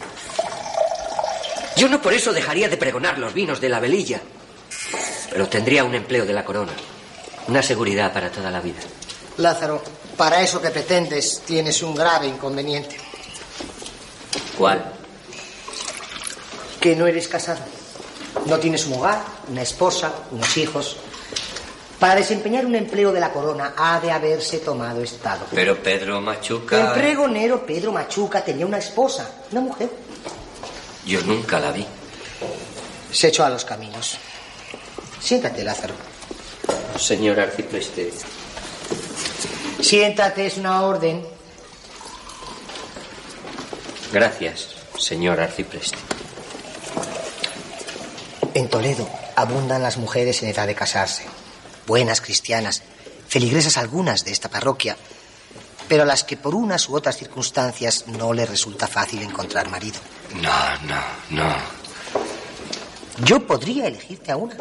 Yo 1.77 1.91
no 1.91 2.01
por 2.01 2.15
eso 2.15 2.33
dejaría 2.33 2.71
de 2.71 2.79
pregonar 2.79 3.19
los 3.19 3.35
vinos 3.35 3.61
de 3.61 3.69
la 3.69 3.79
velilla. 3.79 4.23
Pero 5.29 5.49
tendría 5.49 5.85
un 5.85 5.95
empleo 5.95 6.25
de 6.25 6.33
la 6.33 6.47
corona. 6.47 6.73
Una 7.47 7.63
seguridad 7.63 8.11
para 8.11 8.31
toda 8.31 8.51
la 8.51 8.63
vida. 8.63 8.81
Lázaro, 9.37 9.83
para 10.17 10.41
eso 10.43 10.61
que 10.61 10.71
pretendes 10.71 11.43
tienes 11.45 11.83
un 11.83 11.95
grave 11.95 12.27
inconveniente. 12.27 12.97
¿Cuál? 14.57 14.93
Que 16.81 16.95
no 16.95 17.07
eres 17.07 17.29
casado. 17.29 17.61
No 18.47 18.59
tienes 18.59 18.87
un 18.87 18.95
hogar, 18.95 19.23
una 19.49 19.63
esposa, 19.63 20.13
unos 20.31 20.57
hijos. 20.57 20.97
Para 21.99 22.17
desempeñar 22.17 22.67
un 22.67 22.75
empleo 22.75 23.13
de 23.13 23.21
la 23.21 23.33
corona 23.33 23.75
ha 23.77 23.99
de 24.01 24.11
haberse 24.11 24.59
tomado 24.59 25.03
estado. 25.03 25.47
Pero 25.55 25.83
Pedro 25.83 26.21
Machuca. 26.21 26.95
El 26.95 27.01
pregonero 27.01 27.65
Pedro 27.65 27.93
Machuca 27.93 28.45
tenía 28.45 28.67
una 28.67 28.79
esposa, 28.79 29.31
una 29.53 29.61
mujer. 29.63 29.89
Yo 31.07 31.23
nunca 31.23 31.59
la 31.61 31.73
vi. 31.73 31.87
Se 33.11 33.29
echó 33.29 33.45
a 33.45 33.51
los 33.51 33.65
caminos. 33.65 34.19
Siéntate, 35.21 35.65
Lázaro. 35.65 35.95
Señor 36.99 37.41
arcipreste. 37.41 38.13
Siéntate, 39.85 40.47
es 40.47 40.57
una 40.57 40.81
orden. 40.81 41.23
Gracias, 44.11 44.77
señor 44.99 45.39
arcipreste. 45.41 45.99
En 48.55 48.71
Toledo 48.71 49.07
abundan 49.37 49.83
las 49.83 49.99
mujeres 49.99 50.43
en 50.43 50.49
edad 50.49 50.67
de 50.67 50.75
casarse. 50.75 51.25
Buenas 51.87 52.23
cristianas, 52.23 52.83
feligresas 53.29 53.77
algunas 53.77 54.25
de 54.25 54.33
esta 54.33 54.49
parroquia, 54.49 54.97
pero 55.87 56.05
a 56.05 56.07
las 56.07 56.25
que 56.25 56.39
por 56.39 56.55
unas 56.55 56.89
u 56.89 56.97
otras 56.97 57.19
circunstancias 57.19 58.07
no 58.07 58.33
les 58.33 58.49
resulta 58.49 58.87
fácil 58.87 59.21
encontrar 59.21 59.69
marido. 59.69 60.01
No, 60.37 60.79
no, 60.87 61.03
no. 61.29 61.57
Yo 63.23 63.47
podría 63.47 63.89
elegirte 63.89 64.33
a 64.33 64.37
una. 64.39 64.57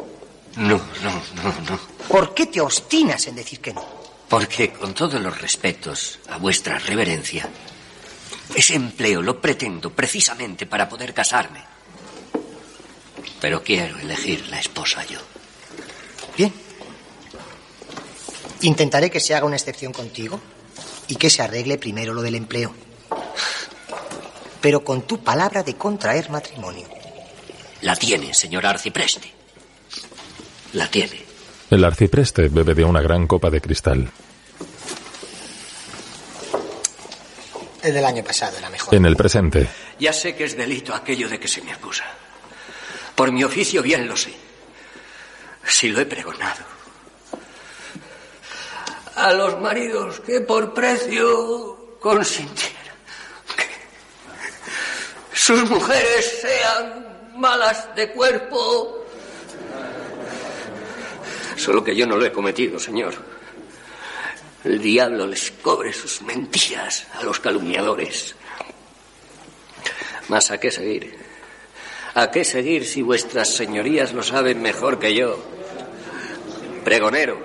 No, 0.57 0.81
no, 1.01 1.11
no, 1.41 1.69
no. 1.69 1.79
¿Por 2.09 2.33
qué 2.33 2.47
te 2.47 2.59
obstinas 2.59 3.25
en 3.27 3.35
decir 3.35 3.61
que 3.61 3.73
no? 3.73 4.02
Porque, 4.29 4.71
con 4.73 4.93
todos 4.93 5.21
los 5.21 5.39
respetos 5.39 6.19
a 6.29 6.37
vuestra 6.37 6.79
reverencia, 6.79 7.47
ese 8.55 8.75
empleo 8.75 9.21
lo 9.21 9.39
pretendo 9.39 9.91
precisamente 9.91 10.65
para 10.65 10.89
poder 10.89 11.13
casarme. 11.13 11.63
Pero 13.39 13.63
quiero 13.63 13.97
elegir 13.99 14.47
la 14.47 14.59
esposa 14.59 15.05
yo. 15.05 15.19
Bien. 16.37 16.53
Intentaré 18.61 19.09
que 19.09 19.19
se 19.19 19.35
haga 19.35 19.45
una 19.45 19.55
excepción 19.55 19.91
contigo 19.91 20.39
y 21.07 21.15
que 21.15 21.29
se 21.29 21.41
arregle 21.41 21.77
primero 21.77 22.13
lo 22.13 22.21
del 22.21 22.35
empleo. 22.35 22.73
Pero 24.61 24.83
con 24.83 25.01
tu 25.05 25.21
palabra 25.21 25.63
de 25.63 25.75
contraer 25.75 26.29
matrimonio. 26.29 26.87
La 27.81 27.95
tiene, 27.95 28.33
señor 28.33 28.65
arcipreste. 28.65 29.29
La 30.71 30.89
tiene. 30.89 31.22
El 31.73 31.83
arcipreste 31.83 32.49
bebe 32.49 32.73
de 32.75 32.83
una 32.83 33.01
gran 33.01 33.27
copa 33.27 33.49
de 33.49 33.59
cristal. 33.59 34.09
El 37.81 37.93
del 37.93 38.05
año 38.05 38.23
pasado 38.23 38.57
era 38.57 38.69
mejor. 38.69 38.95
En 38.95 39.05
el 39.05 39.15
presente, 39.15 39.67
Ya 39.99 40.13
sé 40.13 40.35
que 40.35 40.45
es 40.45 40.55
delito 40.55 40.93
aquello 40.93 41.27
de 41.27 41.39
que 41.39 41.47
se 41.47 41.61
me 41.61 41.73
acusa. 41.73 42.05
Por 43.15 43.31
mi 43.31 43.43
oficio 43.43 43.81
bien 43.81 44.07
lo 44.07 44.15
sé. 44.15 44.33
Si 45.65 45.89
lo 45.89 45.99
he 45.99 46.05
pregonado. 46.05 46.63
A 49.15 49.33
los 49.33 49.59
maridos 49.59 50.19
que 50.21 50.41
por 50.41 50.73
precio 50.73 51.97
consintieran 51.99 52.97
que 53.55 55.35
sus 55.35 55.69
mujeres 55.69 56.39
sean 56.41 57.33
malas 57.37 57.93
de 57.95 58.11
cuerpo. 58.11 59.05
Solo 61.63 61.81
que 61.81 61.95
yo 61.95 62.05
no 62.05 62.17
lo 62.17 62.25
he 62.25 62.31
cometido, 62.33 62.77
señor. 62.77 63.13
El 64.65 64.81
diablo 64.81 65.25
les 65.25 65.49
cobre 65.49 65.93
sus 65.93 66.21
mentiras 66.21 67.07
a 67.13 67.23
los 67.23 67.39
calumniadores. 67.39 68.35
Mas 70.27 70.51
a 70.51 70.59
qué 70.59 70.69
seguir. 70.69 71.17
¿A 72.15 72.29
qué 72.29 72.43
seguir 72.43 72.85
si 72.85 73.01
vuestras 73.01 73.47
señorías 73.47 74.11
lo 74.11 74.23
saben 74.23 74.61
mejor 74.61 74.99
que 74.99 75.15
yo? 75.15 75.41
Pregonero. 76.83 77.39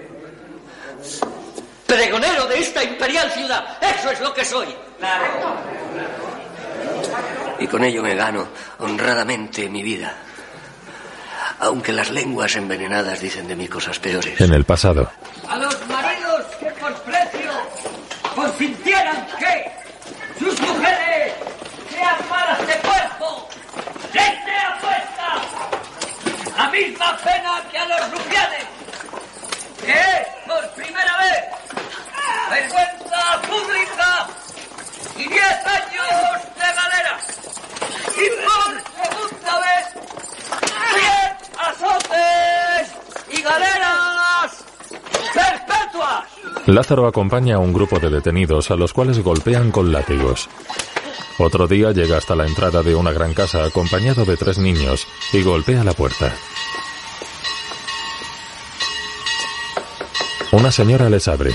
Pregonero 1.87 2.47
de 2.47 2.59
esta 2.59 2.83
imperial 2.83 3.31
ciudad. 3.31 3.79
Eso 3.81 4.11
es 4.11 4.21
lo 4.21 4.35
que 4.35 4.45
soy. 4.45 4.67
Y 7.61 7.69
con 7.69 7.85
ello 7.85 8.03
me 8.03 8.17
gano 8.17 8.49
honradamente 8.81 9.69
mi 9.69 9.85
vida. 9.85 10.28
Aunque 11.61 11.93
las 11.93 12.11
lenguas 12.11 12.55
envenenadas 12.57 13.21
dicen 13.21 13.49
de 13.49 13.57
mí 13.57 13.67
cosas 13.69 13.99
peores. 13.99 14.41
En 14.41 14.53
el 14.55 14.65
pasado, 14.65 15.11
A 15.49 15.57
los 15.59 15.89
maridos 15.89 16.45
que 16.61 16.71
por 16.73 16.95
precio 17.03 17.51
consintieran 18.35 19.27
que 19.39 19.73
sus 20.39 20.61
mujeres 20.61 21.33
sean 21.91 22.17
malas 22.31 22.59
de 22.61 22.75
cuerpo, 22.75 23.49
les 24.13 24.45
sea 24.45 24.79
puesta 24.81 26.57
la 26.57 26.71
misma 26.71 27.17
pena 27.19 27.63
que 27.71 27.79
a 27.79 27.87
los 27.87 28.11
rufianes, 28.13 28.65
que 29.85 29.93
es 29.93 30.29
por 30.47 30.71
primera 30.75 31.17
vez 31.19 31.45
vergüenza 32.51 33.43
pública 33.49 34.27
y 35.17 35.29
diez 35.29 35.67
años 35.67 36.43
de 36.55 36.69
galera. 36.79 37.19
Y 38.17 38.27
por 38.47 38.71
segunda 39.05 39.59
vez, 39.61 39.87
diez 40.95 41.48
azotes 41.59 42.95
y 43.31 43.43
galeras 43.43 44.65
perpetuas. 45.35 46.25
Lázaro 46.67 47.07
acompaña 47.07 47.57
a 47.57 47.59
un 47.59 47.73
grupo 47.73 47.99
de 47.99 48.11
detenidos 48.11 48.71
a 48.71 48.77
los 48.77 48.93
cuales 48.93 49.23
golpean 49.23 49.71
con 49.71 49.93
látigos. 49.93 50.49
Otro 51.39 51.69
día 51.69 51.93
llega 51.93 52.19
hasta 52.19 52.35
la 52.35 52.47
entrada 52.47 52.83
de 52.83 52.95
una 52.95 53.13
gran 53.13 53.33
casa 53.33 53.65
acompañado 53.65 54.25
de 54.25 54.37
tres 54.37 54.59
niños 54.59 55.07
y 55.33 55.43
golpea 55.43 55.85
la 55.85 55.93
puerta. 55.93 56.35
Una 60.51 60.73
señora 60.73 61.09
les 61.11 61.29
abre. 61.29 61.55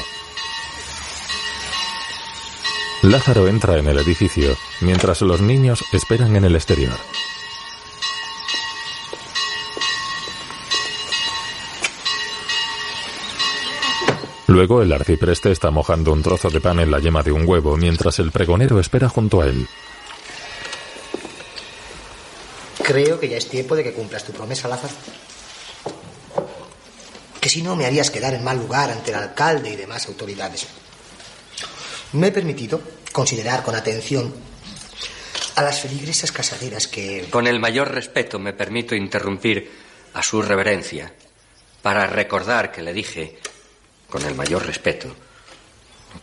Lázaro 3.02 3.48
entra 3.48 3.78
en 3.78 3.88
el 3.88 3.98
edificio 3.98 4.56
mientras 4.80 5.22
los 5.22 5.42
niños 5.42 5.84
esperan 5.92 6.36
en 6.38 6.46
el 6.46 6.56
exterior. 6.56 6.98
Luego 14.54 14.84
el 14.84 14.94
arcipreste 14.94 15.52
está 15.52 15.72
mojando 15.72 16.14
un 16.14 16.22
trozo 16.22 16.52
de 16.52 16.62
pan 16.62 16.80
en 16.80 16.92
la 16.92 17.00
yema 17.00 17.24
de 17.24 17.32
un 17.32 17.50
huevo 17.50 17.76
mientras 17.76 18.20
el 18.20 18.32
pregonero 18.32 18.80
espera 18.80 19.10
junto 19.10 19.42
a 19.42 19.48
él. 19.48 19.68
Creo 22.84 23.20
que 23.20 23.30
ya 23.30 23.38
es 23.38 23.50
tiempo 23.50 23.76
de 23.76 23.84
que 23.84 23.94
cumplas 23.94 24.24
tu 24.24 24.32
promesa, 24.32 24.68
Lázaro. 24.68 24.94
Que 27.42 27.50
si 27.50 27.64
no 27.64 27.76
me 27.76 27.88
harías 27.88 28.12
quedar 28.12 28.36
en 28.36 28.44
mal 28.44 28.60
lugar 28.60 28.92
ante 28.92 29.10
el 29.10 29.18
alcalde 29.18 29.72
y 29.72 29.76
demás 29.76 30.08
autoridades. 30.08 30.68
Me 32.12 32.28
he 32.28 32.32
permitido 32.32 32.80
considerar 33.12 33.64
con 33.64 33.74
atención 33.74 34.32
a 35.56 35.64
las 35.64 35.82
feligresas 35.82 36.32
casaderas 36.32 36.88
que... 36.88 37.26
Con 37.32 37.48
el 37.48 37.60
mayor 37.60 37.90
respeto 37.90 38.38
me 38.38 38.54
permito 38.54 38.94
interrumpir 38.94 39.72
a 40.14 40.22
su 40.22 40.44
reverencia 40.44 41.12
para 41.82 42.06
recordar 42.06 42.72
que 42.72 42.84
le 42.84 42.94
dije, 42.94 43.40
con 44.14 44.24
el 44.26 44.36
mayor 44.36 44.64
respeto, 44.64 45.08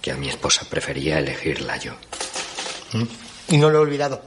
que 0.00 0.12
a 0.12 0.16
mi 0.16 0.28
esposa 0.28 0.64
prefería 0.70 1.18
elegirla 1.18 1.76
yo. 1.76 1.92
Y 3.48 3.56
no 3.56 3.68
lo 3.68 3.78
he 3.78 3.82
olvidado. 3.82 4.22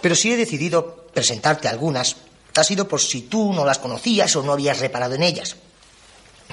Pero 0.00 0.16
si 0.16 0.32
he 0.32 0.36
decidido 0.36 1.06
presentarte 1.14 1.68
algunas, 1.68 2.16
ha 2.56 2.64
sido 2.64 2.88
por 2.88 3.00
si 3.00 3.22
tú 3.22 3.52
no 3.52 3.64
las 3.64 3.78
conocías 3.78 4.34
o 4.34 4.42
no 4.42 4.52
habías 4.52 4.80
reparado 4.80 5.14
en 5.14 5.22
ellas. 5.22 5.54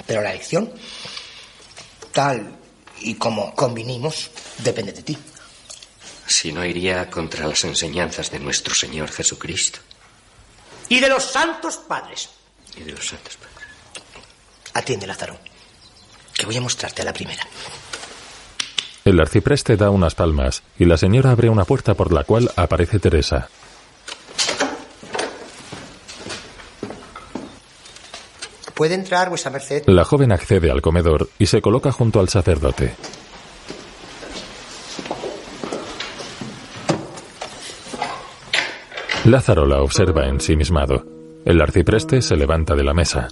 Pero 0.06 0.22
la 0.22 0.30
elección, 0.30 0.72
tal 2.12 2.56
y 3.00 3.16
como 3.16 3.52
convinimos, 3.56 4.30
depende 4.58 4.92
de 4.92 5.02
ti. 5.02 5.18
Si 6.24 6.52
no 6.52 6.64
iría 6.64 7.10
contra 7.10 7.48
las 7.48 7.64
enseñanzas 7.64 8.30
de 8.30 8.38
nuestro 8.38 8.76
Señor 8.76 9.10
Jesucristo 9.10 9.80
Y 10.88 11.00
de 11.00 11.08
los 11.08 11.24
santos 11.24 11.78
padres. 11.78 12.28
y 12.76 12.82
de 12.84 12.92
los 12.92 13.08
santos 13.08 13.36
padres. 13.38 13.66
Atiende, 14.72 15.08
Lázaro, 15.08 15.36
que 16.34 16.46
voy 16.46 16.56
a 16.56 16.60
mostrarte 16.60 17.02
a 17.02 17.04
la 17.04 17.12
primera. 17.12 17.46
El 19.04 19.20
arcipreste 19.20 19.76
da 19.76 19.90
unas 19.90 20.14
palmas 20.14 20.62
y 20.78 20.84
la 20.84 20.96
señora 20.96 21.32
abre 21.32 21.48
una 21.48 21.64
puerta 21.64 21.94
por 21.94 22.12
la 22.12 22.24
cual 22.24 22.50
aparece 22.56 22.98
Teresa. 23.00 23.48
¿Puede 28.74 28.94
entrar, 28.94 29.28
vuesa 29.28 29.50
merced? 29.50 29.84
La 29.86 30.04
joven 30.04 30.32
accede 30.32 30.70
al 30.70 30.82
comedor 30.82 31.28
y 31.38 31.46
se 31.46 31.60
coloca 31.60 31.92
junto 31.92 32.20
al 32.20 32.28
sacerdote. 32.28 32.94
Lázaro 39.24 39.66
la 39.66 39.82
observa 39.82 40.26
ensimismado. 40.26 41.04
El 41.44 41.60
arcipreste 41.60 42.22
se 42.22 42.36
levanta 42.36 42.74
de 42.74 42.82
la 42.82 42.92
mesa. 42.92 43.28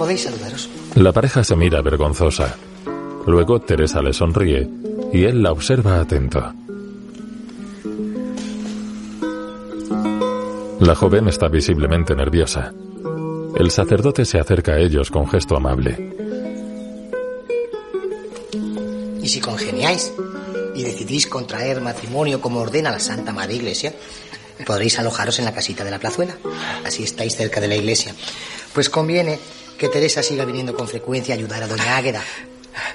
Podéis 0.00 0.22
saludaros. 0.22 0.70
La 0.94 1.12
pareja 1.12 1.44
se 1.44 1.54
mira 1.54 1.82
vergonzosa. 1.82 2.56
Luego 3.26 3.60
Teresa 3.60 4.00
le 4.00 4.14
sonríe 4.14 4.66
y 5.12 5.24
él 5.24 5.42
la 5.42 5.52
observa 5.52 6.00
atento. 6.00 6.54
La 10.80 10.94
joven 10.94 11.28
está 11.28 11.48
visiblemente 11.48 12.16
nerviosa. 12.16 12.72
El 13.54 13.70
sacerdote 13.70 14.24
se 14.24 14.40
acerca 14.40 14.72
a 14.72 14.78
ellos 14.78 15.10
con 15.10 15.28
gesto 15.28 15.54
amable. 15.54 16.14
Y 19.22 19.28
si 19.28 19.38
congeniáis 19.40 20.14
y 20.74 20.82
decidís 20.82 21.26
contraer 21.26 21.82
matrimonio 21.82 22.40
como 22.40 22.60
ordena 22.60 22.90
la 22.90 23.00
Santa 23.00 23.34
Madre 23.34 23.56
Iglesia, 23.56 23.92
podréis 24.64 24.98
alojaros 24.98 25.38
en 25.40 25.44
la 25.44 25.52
casita 25.52 25.84
de 25.84 25.90
la 25.90 25.98
plazuela. 25.98 26.38
Así 26.86 27.02
estáis 27.02 27.36
cerca 27.36 27.60
de 27.60 27.68
la 27.68 27.76
iglesia. 27.76 28.14
Pues 28.72 28.88
conviene 28.88 29.38
que 29.80 29.88
Teresa 29.88 30.22
siga 30.22 30.44
viniendo 30.44 30.74
con 30.74 30.86
frecuencia 30.86 31.34
a 31.34 31.38
ayudar 31.38 31.62
a 31.62 31.66
doña 31.66 31.96
Águeda, 31.96 32.20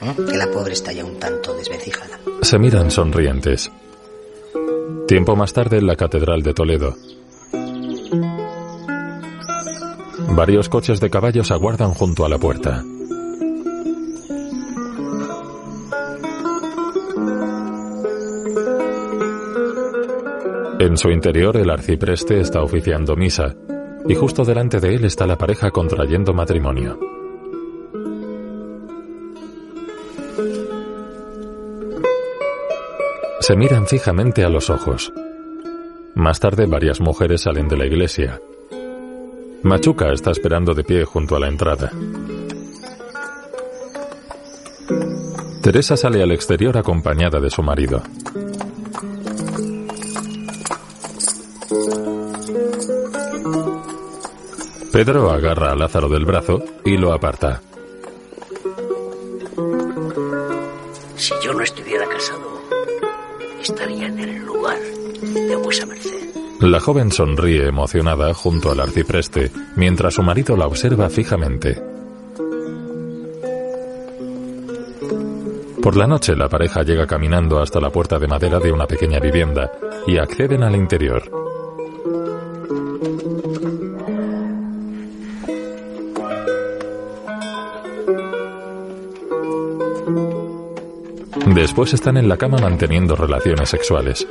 ¿eh? 0.04 0.14
que 0.30 0.38
la 0.38 0.52
pobre 0.52 0.74
está 0.74 0.92
ya 0.92 1.04
un 1.04 1.18
tanto 1.18 1.56
desvencijada. 1.56 2.20
Se 2.44 2.60
miran 2.60 2.92
sonrientes. 2.92 3.72
Tiempo 5.08 5.36
más 5.36 5.52
tarde 5.52 5.80
en 5.80 5.88
la 5.88 5.96
Catedral 5.96 6.44
de 6.44 6.54
Toledo. 6.54 6.96
Varios 10.36 10.70
coches 10.70 11.00
de 11.00 11.10
caballos 11.10 11.50
aguardan 11.50 11.96
junto 11.96 12.24
a 12.24 12.30
la 12.30 12.38
puerta. 12.38 12.84
En 20.78 20.98
su 20.98 21.10
interior 21.10 21.58
el 21.58 21.72
arcipreste 21.72 22.40
está 22.42 22.62
oficiando 22.62 23.16
misa 23.16 23.56
y 24.08 24.16
justo 24.16 24.46
delante 24.46 24.80
de 24.80 24.96
él 24.96 25.06
está 25.06 25.26
la 25.26 25.38
pareja 25.38 25.72
contrayendo 25.72 26.34
matrimonio. 26.34 27.00
Se 33.40 33.56
miran 33.56 33.86
fijamente 33.86 34.44
a 34.44 34.50
los 34.50 34.70
ojos. 34.70 35.14
Más 36.16 36.40
tarde 36.40 36.66
varias 36.66 37.00
mujeres 37.02 37.42
salen 37.42 37.68
de 37.68 37.78
la 37.78 37.86
iglesia. 37.86 38.42
Machuca 39.64 40.12
está 40.12 40.32
esperando 40.32 40.74
de 40.74 40.84
pie 40.84 41.06
junto 41.06 41.36
a 41.36 41.40
la 41.40 41.48
entrada. 41.48 41.92
Teresa 45.62 45.98
sale 45.98 46.22
al 46.22 46.32
exterior 46.32 46.78
acompañada 46.78 47.40
de 47.40 47.50
su 47.50 47.64
marido. 47.64 48.04
Pedro 54.96 55.30
agarra 55.30 55.74
a 55.74 55.76
Lázaro 55.76 56.08
del 56.08 56.24
brazo 56.24 56.64
y 56.86 56.96
lo 56.96 57.12
aparta. 57.12 57.62
Si 61.18 61.34
yo 61.44 61.54
no 61.54 61.62
estuviera 61.64 62.08
casado, 62.08 62.62
estaría 63.62 64.08
en 64.08 64.20
el 64.20 64.46
lugar 64.46 64.80
de 64.80 65.56
vuesa 65.58 65.86
merced. 65.86 66.30
La 66.62 66.80
joven 66.80 67.12
sonríe 67.12 67.68
emocionada 67.68 68.34
junto 68.34 68.72
al 68.72 68.80
arcipreste 68.80 69.52
mientras 69.76 70.14
su 70.14 70.24
marido 70.24 70.56
la 70.56 70.66
observa 70.66 71.10
fijamente. 71.10 71.78
Por 75.84 75.98
la 75.98 76.08
noche 76.08 76.38
la 76.38 76.48
pareja 76.48 76.84
llega 76.84 77.06
caminando 77.06 77.60
hasta 77.60 77.82
la 77.82 77.90
puerta 77.90 78.18
de 78.18 78.30
madera 78.30 78.60
de 78.60 78.72
una 78.72 78.88
pequeña 78.88 79.20
vivienda 79.20 79.74
y 80.08 80.18
acceden 80.20 80.64
al 80.64 80.78
interior. 80.78 81.45
Después 91.46 91.94
están 91.94 92.18
en 92.18 92.28
la 92.28 92.38
cama 92.38 92.58
manteniendo 92.58 93.16
relaciones 93.16 93.70
sexuales. 93.70 94.28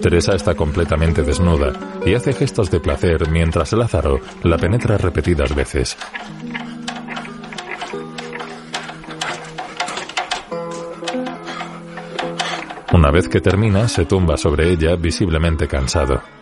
Teresa 0.00 0.34
está 0.34 0.54
completamente 0.54 1.22
desnuda 1.22 1.72
y 2.04 2.14
hace 2.14 2.32
gestos 2.32 2.70
de 2.70 2.80
placer 2.80 3.30
mientras 3.30 3.72
Lázaro 3.72 4.20
la 4.42 4.58
penetra 4.58 4.98
repetidas 4.98 5.54
veces. 5.54 5.96
Una 12.92 13.10
vez 13.10 13.28
que 13.28 13.40
termina, 13.40 13.88
se 13.88 14.04
tumba 14.04 14.36
sobre 14.36 14.70
ella 14.70 14.96
visiblemente 14.96 15.68
cansado. 15.68 16.35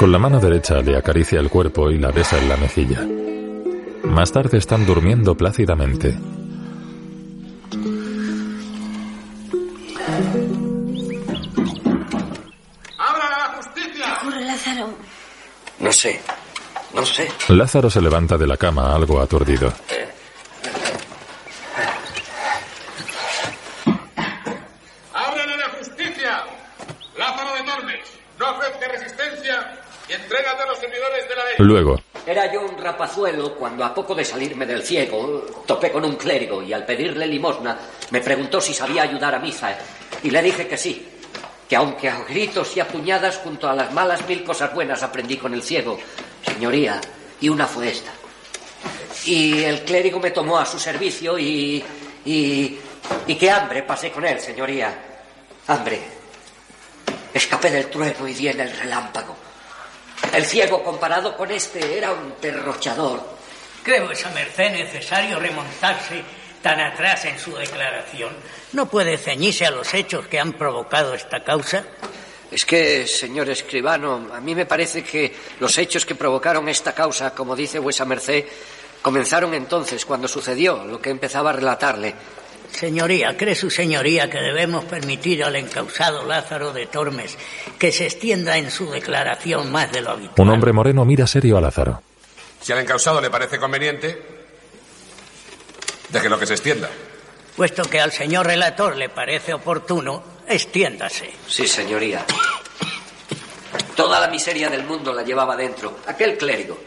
Con 0.00 0.10
la 0.10 0.18
mano 0.18 0.40
derecha 0.40 0.80
le 0.80 0.96
acaricia 0.96 1.40
el 1.40 1.50
cuerpo 1.50 1.90
y 1.90 1.98
la 1.98 2.10
besa 2.10 2.38
en 2.38 2.48
la 2.48 2.56
mejilla. 2.56 3.06
Más 4.04 4.32
tarde 4.32 4.56
están 4.56 4.86
durmiendo 4.86 5.36
plácidamente. 5.36 6.16
ocurre, 14.16 14.40
Lázaro? 14.40 14.88
No 15.80 15.92
sé. 15.92 16.18
No 16.94 17.04
sé. 17.04 17.28
Lázaro 17.48 17.90
se 17.90 18.00
levanta 18.00 18.38
de 18.38 18.46
la 18.46 18.56
cama 18.56 18.94
algo 18.94 19.20
aturdido. 19.20 19.70
¡Ábrale 25.12 25.56
la 25.58 25.68
justicia! 25.78 26.44
Lázaro 27.18 27.52
de 27.52 27.70
Tormes, 27.70 28.18
no 28.38 28.50
ofrezca 28.50 28.88
resistencia 28.88 29.80
y 30.10 30.12
entrégate 30.12 30.62
a 30.62 30.66
los 30.66 30.78
servidores 30.78 31.28
de 31.28 31.36
la 31.36 31.44
ley. 31.44 31.54
Era 32.26 32.52
yo 32.52 32.60
un 32.62 32.76
rapazuelo 32.76 33.54
cuando 33.54 33.84
a 33.84 33.94
poco 33.94 34.14
de 34.14 34.24
salirme 34.24 34.66
del 34.66 34.82
ciego 34.82 35.44
topé 35.66 35.90
con 35.90 36.04
un 36.04 36.16
clérigo 36.16 36.62
y 36.62 36.72
al 36.72 36.84
pedirle 36.84 37.26
limosna 37.26 37.78
me 38.10 38.20
preguntó 38.20 38.60
si 38.60 38.74
sabía 38.74 39.02
ayudar 39.02 39.34
a 39.34 39.38
misa 39.38 39.76
y 40.22 40.30
le 40.30 40.42
dije 40.42 40.68
que 40.68 40.76
sí, 40.76 41.06
que 41.68 41.76
aunque 41.76 42.08
a 42.08 42.20
gritos 42.24 42.76
y 42.76 42.80
a 42.80 42.88
puñadas 42.88 43.38
junto 43.38 43.68
a 43.68 43.74
las 43.74 43.92
malas 43.92 44.26
mil 44.28 44.44
cosas 44.44 44.74
buenas 44.74 45.02
aprendí 45.02 45.36
con 45.36 45.54
el 45.54 45.62
ciego, 45.62 45.98
señoría, 46.44 47.00
y 47.40 47.48
una 47.48 47.66
fue 47.66 47.90
esta. 47.90 48.10
Y 49.24 49.62
el 49.62 49.82
clérigo 49.82 50.18
me 50.18 50.30
tomó 50.30 50.58
a 50.58 50.66
su 50.66 50.78
servicio 50.78 51.38
y... 51.38 51.82
y... 52.24 52.78
y 53.26 53.34
qué 53.36 53.50
hambre 53.50 53.82
pasé 53.82 54.10
con 54.10 54.24
él, 54.26 54.40
señoría. 54.40 54.92
Hambre. 55.66 56.00
Escapé 57.32 57.70
del 57.70 57.86
trueno 57.86 58.26
y 58.26 58.34
di 58.34 58.48
en 58.48 58.60
el 58.60 58.76
relámpago. 58.76 59.36
El 60.32 60.44
ciego 60.46 60.82
comparado 60.84 61.36
con 61.36 61.50
este 61.50 61.98
era 61.98 62.12
un 62.12 62.34
derrochador. 62.40 63.20
¿Cree 63.82 64.00
vuesa 64.00 64.30
merced 64.30 64.70
necesario 64.70 65.40
remontarse 65.40 66.22
tan 66.62 66.78
atrás 66.80 67.24
en 67.24 67.38
su 67.38 67.54
declaración? 67.56 68.30
¿No 68.72 68.86
puede 68.86 69.18
ceñirse 69.18 69.66
a 69.66 69.70
los 69.70 69.92
hechos 69.92 70.28
que 70.28 70.38
han 70.38 70.52
provocado 70.52 71.14
esta 71.14 71.42
causa? 71.42 71.84
Es 72.50 72.64
que, 72.64 73.06
señor 73.06 73.48
escribano, 73.50 74.28
a 74.32 74.40
mí 74.40 74.54
me 74.54 74.66
parece 74.66 75.02
que 75.02 75.34
los 75.58 75.76
hechos 75.78 76.06
que 76.06 76.14
provocaron 76.14 76.68
esta 76.68 76.94
causa, 76.94 77.34
como 77.34 77.56
dice 77.56 77.78
vuesa 77.78 78.04
merced, 78.04 78.44
comenzaron 79.02 79.54
entonces, 79.54 80.04
cuando 80.04 80.28
sucedió 80.28 80.84
lo 80.84 81.00
que 81.00 81.10
empezaba 81.10 81.50
a 81.50 81.54
relatarle. 81.54 82.14
Señoría, 82.72 83.36
¿cree 83.36 83.54
su 83.54 83.68
señoría 83.70 84.30
que 84.30 84.38
debemos 84.38 84.84
permitir 84.84 85.44
al 85.44 85.56
encausado 85.56 86.24
Lázaro 86.24 86.72
de 86.72 86.86
Tormes 86.86 87.36
que 87.78 87.92
se 87.92 88.06
extienda 88.06 88.56
en 88.56 88.70
su 88.70 88.90
declaración 88.90 89.70
más 89.70 89.92
de 89.92 90.00
lo 90.00 90.10
habitual? 90.10 90.48
un 90.48 90.54
hombre 90.54 90.72
moreno 90.72 91.04
mira 91.04 91.26
serio 91.26 91.58
a 91.58 91.60
Lázaro. 91.60 92.02
Si 92.60 92.72
al 92.72 92.78
encausado 92.78 93.20
le 93.20 93.30
parece 93.30 93.58
conveniente, 93.58 94.22
déjelo 96.10 96.38
que 96.38 96.46
se 96.46 96.54
extienda. 96.54 96.88
Puesto 97.56 97.82
que 97.82 98.00
al 98.00 98.12
señor 98.12 98.46
relator 98.46 98.96
le 98.96 99.08
parece 99.08 99.52
oportuno, 99.52 100.22
extiéndase. 100.48 101.30
Sí, 101.46 101.66
señoría. 101.66 102.24
Toda 103.96 104.20
la 104.20 104.28
miseria 104.28 104.70
del 104.70 104.84
mundo 104.84 105.12
la 105.12 105.22
llevaba 105.22 105.56
dentro. 105.56 105.98
Aquel 106.06 106.38
clérigo. 106.38 106.78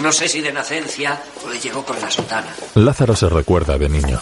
No 0.00 0.12
sé 0.12 0.28
si 0.28 0.40
de 0.40 0.52
nacencia 0.52 1.20
o 1.44 1.50
le 1.50 1.58
llegó 1.58 1.84
con 1.84 2.00
la 2.00 2.10
sotana. 2.10 2.54
Lázaro 2.74 3.16
se 3.16 3.28
recuerda 3.28 3.76
de 3.78 3.88
niño. 3.88 4.20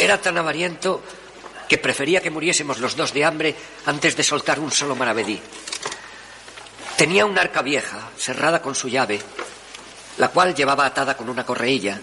Era 0.00 0.20
tan 0.20 0.38
avariento 0.38 1.02
que 1.68 1.78
prefería 1.78 2.20
que 2.20 2.30
muriésemos 2.30 2.80
los 2.80 2.96
dos 2.96 3.12
de 3.12 3.24
hambre 3.24 3.54
antes 3.86 4.16
de 4.16 4.24
soltar 4.24 4.58
un 4.58 4.72
solo 4.72 4.96
maravedí. 4.96 5.38
Tenía 6.96 7.26
una 7.26 7.42
arca 7.42 7.62
vieja, 7.62 8.10
cerrada 8.16 8.60
con 8.60 8.74
su 8.74 8.88
llave, 8.88 9.20
la 10.18 10.28
cual 10.28 10.54
llevaba 10.54 10.86
atada 10.86 11.16
con 11.16 11.28
una 11.28 11.46
correilla, 11.46 12.00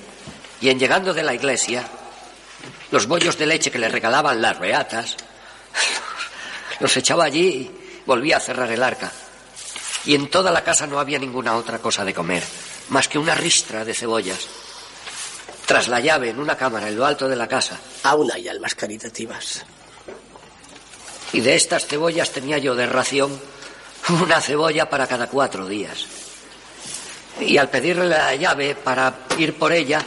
y 0.61 0.69
en 0.69 0.79
llegando 0.79 1.13
de 1.13 1.23
la 1.23 1.33
iglesia, 1.33 1.87
los 2.91 3.07
bollos 3.07 3.37
de 3.37 3.45
leche 3.45 3.71
que 3.71 3.79
le 3.79 3.89
regalaban 3.89 4.41
las 4.41 4.59
beatas, 4.59 5.17
los 6.79 6.95
echaba 6.95 7.25
allí 7.25 7.47
y 7.47 7.71
volvía 8.05 8.37
a 8.37 8.39
cerrar 8.39 8.71
el 8.71 8.83
arca. 8.83 9.11
Y 10.05 10.15
en 10.15 10.29
toda 10.29 10.51
la 10.51 10.63
casa 10.63 10.87
no 10.87 10.99
había 10.99 11.19
ninguna 11.19 11.55
otra 11.55 11.79
cosa 11.79 12.05
de 12.05 12.13
comer, 12.13 12.43
más 12.89 13.07
que 13.07 13.19
una 13.19 13.35
ristra 13.35 13.83
de 13.83 13.93
cebollas. 13.93 14.47
Tras 15.65 15.87
la 15.87 15.99
llave 15.99 16.29
en 16.29 16.39
una 16.39 16.55
cámara 16.55 16.87
en 16.87 16.95
lo 16.95 17.05
alto 17.05 17.27
de 17.27 17.35
la 17.35 17.47
casa. 17.47 17.77
Aún 18.03 18.31
hay 18.31 18.47
almas 18.47 18.75
caritativas. 18.75 19.65
Y 21.33 21.41
de 21.41 21.55
estas 21.55 21.85
cebollas 21.85 22.31
tenía 22.31 22.57
yo 22.57 22.73
de 22.75 22.85
ración 22.85 23.37
una 24.09 24.39
cebolla 24.39 24.89
para 24.89 25.07
cada 25.07 25.27
cuatro 25.27 25.67
días. 25.67 26.05
Y 27.39 27.57
al 27.57 27.69
pedirle 27.69 28.07
la 28.07 28.33
llave 28.35 28.75
para 28.75 29.13
ir 29.37 29.57
por 29.57 29.71
ella, 29.71 30.03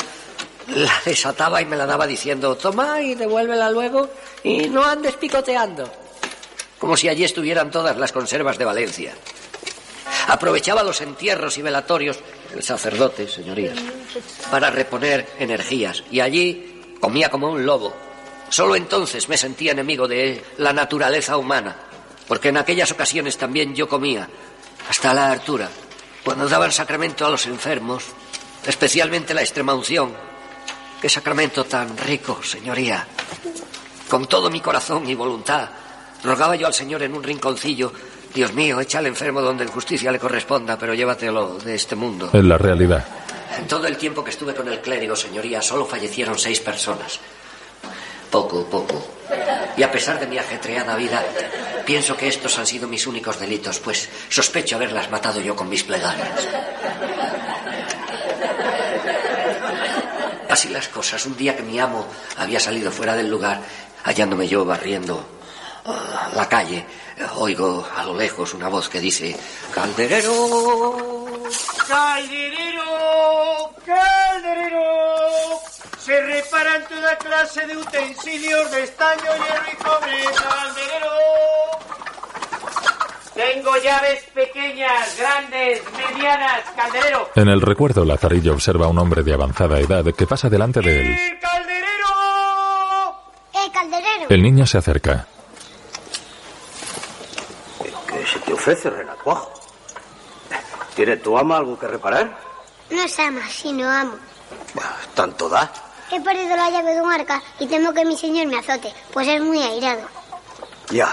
la 0.68 0.92
desataba 1.04 1.60
y 1.60 1.66
me 1.66 1.76
la 1.76 1.86
daba 1.86 2.06
diciendo, 2.06 2.56
toma 2.56 3.00
y 3.02 3.14
devuélvela 3.14 3.70
luego 3.70 4.08
y 4.42 4.68
no 4.68 4.84
andes 4.84 5.16
picoteando. 5.16 5.90
Como 6.78 6.96
si 6.96 7.08
allí 7.08 7.24
estuvieran 7.24 7.70
todas 7.70 7.96
las 7.96 8.12
conservas 8.12 8.56
de 8.56 8.64
Valencia. 8.64 9.14
Aprovechaba 10.28 10.82
los 10.82 11.00
entierros 11.00 11.58
y 11.58 11.62
velatorios, 11.62 12.18
el 12.54 12.62
sacerdote, 12.62 13.28
señorías, 13.28 13.78
para 14.50 14.70
reponer 14.70 15.26
energías. 15.38 16.02
Y 16.10 16.20
allí 16.20 16.96
comía 17.00 17.30
como 17.30 17.50
un 17.50 17.64
lobo. 17.64 17.94
Solo 18.48 18.76
entonces 18.76 19.28
me 19.28 19.36
sentía 19.36 19.72
enemigo 19.72 20.08
de 20.08 20.44
la 20.58 20.72
naturaleza 20.72 21.36
humana, 21.36 21.76
porque 22.26 22.48
en 22.48 22.56
aquellas 22.56 22.90
ocasiones 22.90 23.36
también 23.36 23.74
yo 23.74 23.88
comía, 23.88 24.28
hasta 24.88 25.14
la 25.14 25.30
hartura, 25.30 25.68
cuando 26.24 26.48
daban 26.48 26.72
sacramento 26.72 27.24
a 27.24 27.30
los 27.30 27.46
enfermos, 27.46 28.04
especialmente 28.66 29.34
la 29.34 29.42
extrema 29.42 29.74
unción. 29.74 30.12
Qué 31.00 31.08
sacramento 31.08 31.64
tan 31.64 31.96
rico, 31.96 32.42
señoría. 32.42 33.06
Con 34.08 34.26
todo 34.26 34.50
mi 34.50 34.60
corazón 34.60 35.08
y 35.08 35.14
voluntad, 35.14 35.68
rogaba 36.24 36.56
yo 36.56 36.66
al 36.66 36.74
Señor 36.74 37.02
en 37.02 37.14
un 37.14 37.22
rinconcillo, 37.22 37.92
Dios 38.34 38.52
mío, 38.54 38.80
echa 38.80 38.98
al 38.98 39.06
enfermo 39.06 39.40
donde 39.40 39.64
en 39.64 39.70
justicia 39.70 40.12
le 40.12 40.18
corresponda, 40.18 40.78
pero 40.78 40.94
llévatelo 40.94 41.58
de 41.58 41.74
este 41.74 41.96
mundo. 41.96 42.30
En 42.32 42.48
la 42.48 42.56
realidad, 42.58 43.04
En 43.58 43.66
todo 43.66 43.86
el 43.86 43.96
tiempo 43.96 44.22
que 44.22 44.30
estuve 44.30 44.54
con 44.54 44.68
el 44.68 44.80
clérigo, 44.80 45.16
señoría, 45.16 45.60
solo 45.60 45.84
fallecieron 45.84 46.38
seis 46.38 46.60
personas. 46.60 47.18
Poco, 48.30 48.64
poco. 48.66 49.04
Y 49.76 49.82
a 49.82 49.90
pesar 49.90 50.20
de 50.20 50.28
mi 50.28 50.38
ajetreada 50.38 50.94
vida, 50.94 51.24
pienso 51.84 52.16
que 52.16 52.28
estos 52.28 52.56
han 52.58 52.66
sido 52.66 52.86
mis 52.86 53.06
únicos 53.08 53.40
delitos, 53.40 53.80
pues 53.80 54.08
sospecho 54.28 54.76
haberlas 54.76 55.10
matado 55.10 55.40
yo 55.40 55.56
con 55.56 55.68
mis 55.68 55.82
plegarias. 55.82 56.46
Así 60.48 60.68
las 60.68 60.88
cosas, 60.88 61.26
un 61.26 61.36
día 61.36 61.56
que 61.56 61.62
mi 61.62 61.78
amo 61.80 62.06
había 62.36 62.60
salido 62.60 62.92
fuera 62.92 63.16
del 63.16 63.28
lugar, 63.28 63.60
hallándome 64.04 64.46
yo 64.46 64.64
barriendo 64.64 65.39
la 66.34 66.48
calle, 66.48 66.84
oigo 67.36 67.86
a 67.96 68.04
lo 68.04 68.14
lejos 68.14 68.54
una 68.54 68.68
voz 68.68 68.88
que 68.88 69.00
dice, 69.00 69.36
Calderero, 69.74 71.26
¡Calderero! 71.88 73.72
¡Calderero! 73.84 74.84
Se 75.98 76.20
reparan 76.20 76.86
toda 76.88 77.16
clase 77.18 77.66
de 77.66 77.76
utensilios 77.76 78.70
de 78.70 78.84
estaño, 78.84 79.22
hierro 79.24 79.72
y 79.72 79.76
cobre, 79.76 80.24
calderero. 80.24 81.10
Tengo 83.34 83.76
llaves 83.78 84.22
pequeñas, 84.34 85.16
grandes, 85.18 85.82
medianas, 85.92 86.62
calderero. 86.76 87.30
en 87.34 87.48
el 87.48 87.60
recuerdo 87.60 88.04
Lazarillo 88.04 88.52
observa 88.54 88.86
a 88.86 88.88
un 88.88 88.98
hombre 88.98 89.22
de 89.22 89.34
avanzada 89.34 89.78
edad 89.78 90.04
que 90.14 90.26
pasa 90.26 90.48
delante 90.48 90.80
de 90.80 91.00
él. 91.00 91.12
¡Eh, 91.12 91.38
calderero! 91.40 91.90
El 94.28 94.42
niño 94.42 94.66
se 94.66 94.78
acerca. 94.78 95.26
¿Qué 98.08 98.26
se 98.26 98.39
te 98.50 98.54
ofrece, 98.54 98.90
renacuajo? 98.90 99.52
¿Tiene 100.96 101.18
tu 101.18 101.38
ama 101.38 101.58
algo 101.58 101.78
que 101.78 101.86
reparar? 101.86 102.36
No 102.90 103.00
es 103.00 103.16
ama, 103.20 103.48
sino 103.48 103.88
amo. 103.88 104.14
¿Tanto 105.14 105.48
da? 105.48 105.70
He 106.10 106.20
perdido 106.20 106.56
la 106.56 106.68
llave 106.68 106.96
de 106.96 107.00
un 107.00 107.12
arca 107.12 107.40
y 107.60 107.68
temo 107.68 107.92
que 107.92 108.04
mi 108.04 108.16
señor 108.16 108.48
me 108.48 108.58
azote, 108.58 108.92
pues 109.12 109.28
es 109.28 109.40
muy 109.40 109.62
airado. 109.62 110.02
Ya. 110.88 111.08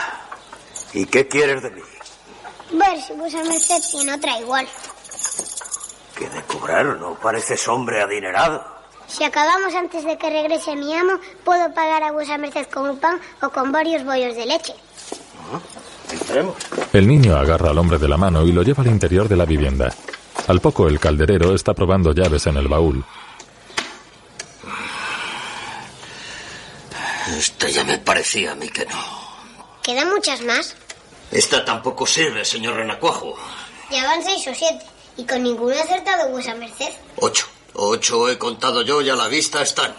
¿Y 0.93 1.05
qué 1.05 1.27
quieres 1.27 1.61
de 1.61 1.69
mí? 1.69 1.81
Ver 2.71 2.99
si 3.03 3.13
vuesa 3.13 3.43
merced 3.43 3.83
tiene 3.91 4.15
otra 4.15 4.39
igual. 4.39 4.67
¿Qué 6.17 6.27
de 6.29 6.41
cobrar? 6.41 6.85
No 6.85 7.13
pareces 7.19 7.67
hombre 7.67 8.01
adinerado. 8.01 8.65
Si 9.05 9.23
acabamos 9.23 9.75
antes 9.75 10.03
de 10.05 10.17
que 10.17 10.31
regrese 10.31 10.75
mi 10.75 10.91
amo, 10.95 11.19
puedo 11.43 11.71
pagar 11.75 12.01
a 12.01 12.11
vuesa 12.11 12.39
merced 12.39 12.65
con 12.65 12.89
un 12.89 12.99
pan 12.99 13.21
o 13.43 13.49
con 13.51 13.71
varios 13.71 14.03
bollos 14.03 14.35
de 14.35 14.47
leche. 14.47 14.73
Entremos. 16.11 16.55
El 16.93 17.07
niño 17.07 17.35
agarra 17.35 17.71
al 17.71 17.77
hombre 17.77 17.97
de 17.97 18.07
la 18.07 18.17
mano 18.17 18.43
y 18.43 18.51
lo 18.51 18.63
lleva 18.63 18.83
al 18.83 18.89
interior 18.89 19.27
de 19.27 19.35
la 19.35 19.45
vivienda. 19.45 19.93
Al 20.47 20.61
poco, 20.61 20.87
el 20.87 20.99
calderero 20.99 21.53
está 21.53 21.73
probando 21.73 22.13
llaves 22.13 22.47
en 22.47 22.57
el 22.57 22.67
baúl. 22.67 23.03
Esta 27.37 27.67
ya 27.67 27.83
me 27.83 27.97
parecía 27.97 28.53
a 28.53 28.55
mí 28.55 28.69
que 28.69 28.85
no. 28.85 28.95
¿Quedan 29.83 30.09
muchas 30.09 30.41
más? 30.41 30.75
Esta 31.31 31.65
tampoco 31.65 32.05
sirve, 32.07 32.45
señor 32.45 32.75
Renacuajo. 32.75 33.35
Ya 33.91 34.05
van 34.05 34.23
seis 34.23 34.47
o 34.47 34.53
siete. 34.55 34.85
Y 35.17 35.25
con 35.25 35.43
ninguno 35.43 35.73
he 35.73 35.81
acertado 35.81 36.29
vuesa 36.29 36.55
merced. 36.55 36.93
Ocho. 37.17 37.47
Ocho 37.73 38.29
he 38.29 38.37
contado 38.37 38.81
yo 38.81 39.01
y 39.01 39.09
a 39.09 39.15
la 39.15 39.27
vista 39.27 39.61
están. 39.61 39.93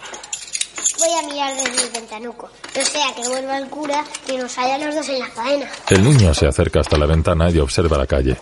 Voy 0.99 1.13
a 1.19 1.23
mirar 1.33 1.55
desde 1.55 1.83
el 1.87 1.91
ventanuco. 1.93 2.51
No 2.77 2.85
sea 2.85 3.15
que 3.15 3.29
vuelva 3.29 3.59
el 3.59 3.69
cura 3.69 4.05
y 4.27 4.37
nos 4.37 4.57
haya 4.59 4.79
los 4.79 4.95
dos 4.95 5.09
en 5.09 5.19
la 5.21 5.27
faena. 5.29 5.71
El 5.91 6.03
niño 6.05 6.35
se 6.35 6.47
acerca 6.47 6.81
hasta 6.81 6.97
la 6.99 7.07
ventana 7.07 7.51
y 7.51 7.59
observa 7.59 7.97
la 7.99 8.07
calle. 8.07 8.37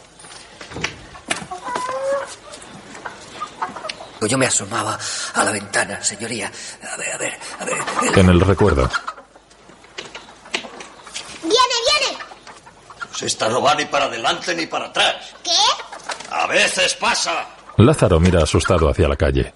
Yo 4.22 4.38
me 4.38 4.46
asomaba 4.46 4.98
a 5.34 5.44
la 5.44 5.52
ventana, 5.52 6.02
señoría. 6.02 6.50
A 6.92 6.96
ver, 6.96 7.12
a 7.14 7.18
ver, 7.18 7.38
a 7.60 7.64
ver. 7.64 7.76
el- 8.02 8.18
En 8.18 8.28
el 8.30 8.40
recuerdo, 8.40 8.90
¡Viene, 11.42 11.56
viene! 12.00 12.18
Pues 13.08 13.22
esta 13.22 13.48
no 13.48 13.62
va 13.62 13.74
ni 13.74 13.84
para 13.84 14.06
adelante 14.06 14.54
ni 14.54 14.66
para 14.66 14.86
atrás. 14.86 15.14
¿Qué? 15.44 15.52
A 16.30 16.46
veces 16.48 16.94
pasa. 16.94 17.46
Lázaro 17.76 18.18
mira 18.18 18.42
asustado 18.42 18.88
hacia 18.88 19.06
la 19.06 19.16
calle. 19.16 19.54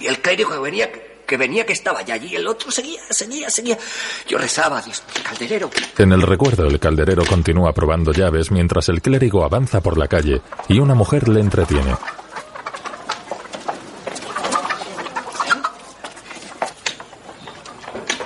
Y 0.00 0.06
el 0.06 0.20
clérigo 0.20 0.50
que 0.50 0.58
venía, 0.58 0.90
que 1.26 1.36
venía 1.36 1.64
que 1.64 1.72
estaba 1.72 2.02
ya 2.02 2.14
allí. 2.14 2.34
El 2.34 2.46
otro 2.48 2.70
seguía, 2.70 3.00
seguía, 3.10 3.50
seguía. 3.50 3.78
Yo 4.26 4.38
rezaba, 4.38 4.80
Dios, 4.82 5.02
calderero. 5.22 5.70
En 5.98 6.12
el 6.12 6.22
recuerdo, 6.22 6.66
el 6.66 6.80
calderero 6.80 7.24
continúa 7.24 7.72
probando 7.72 8.12
llaves 8.12 8.50
mientras 8.50 8.88
el 8.88 9.02
clérigo 9.02 9.44
avanza 9.44 9.80
por 9.80 9.98
la 9.98 10.08
calle 10.08 10.40
y 10.68 10.78
una 10.80 10.94
mujer 10.94 11.28
le 11.28 11.40
entretiene. 11.40 11.94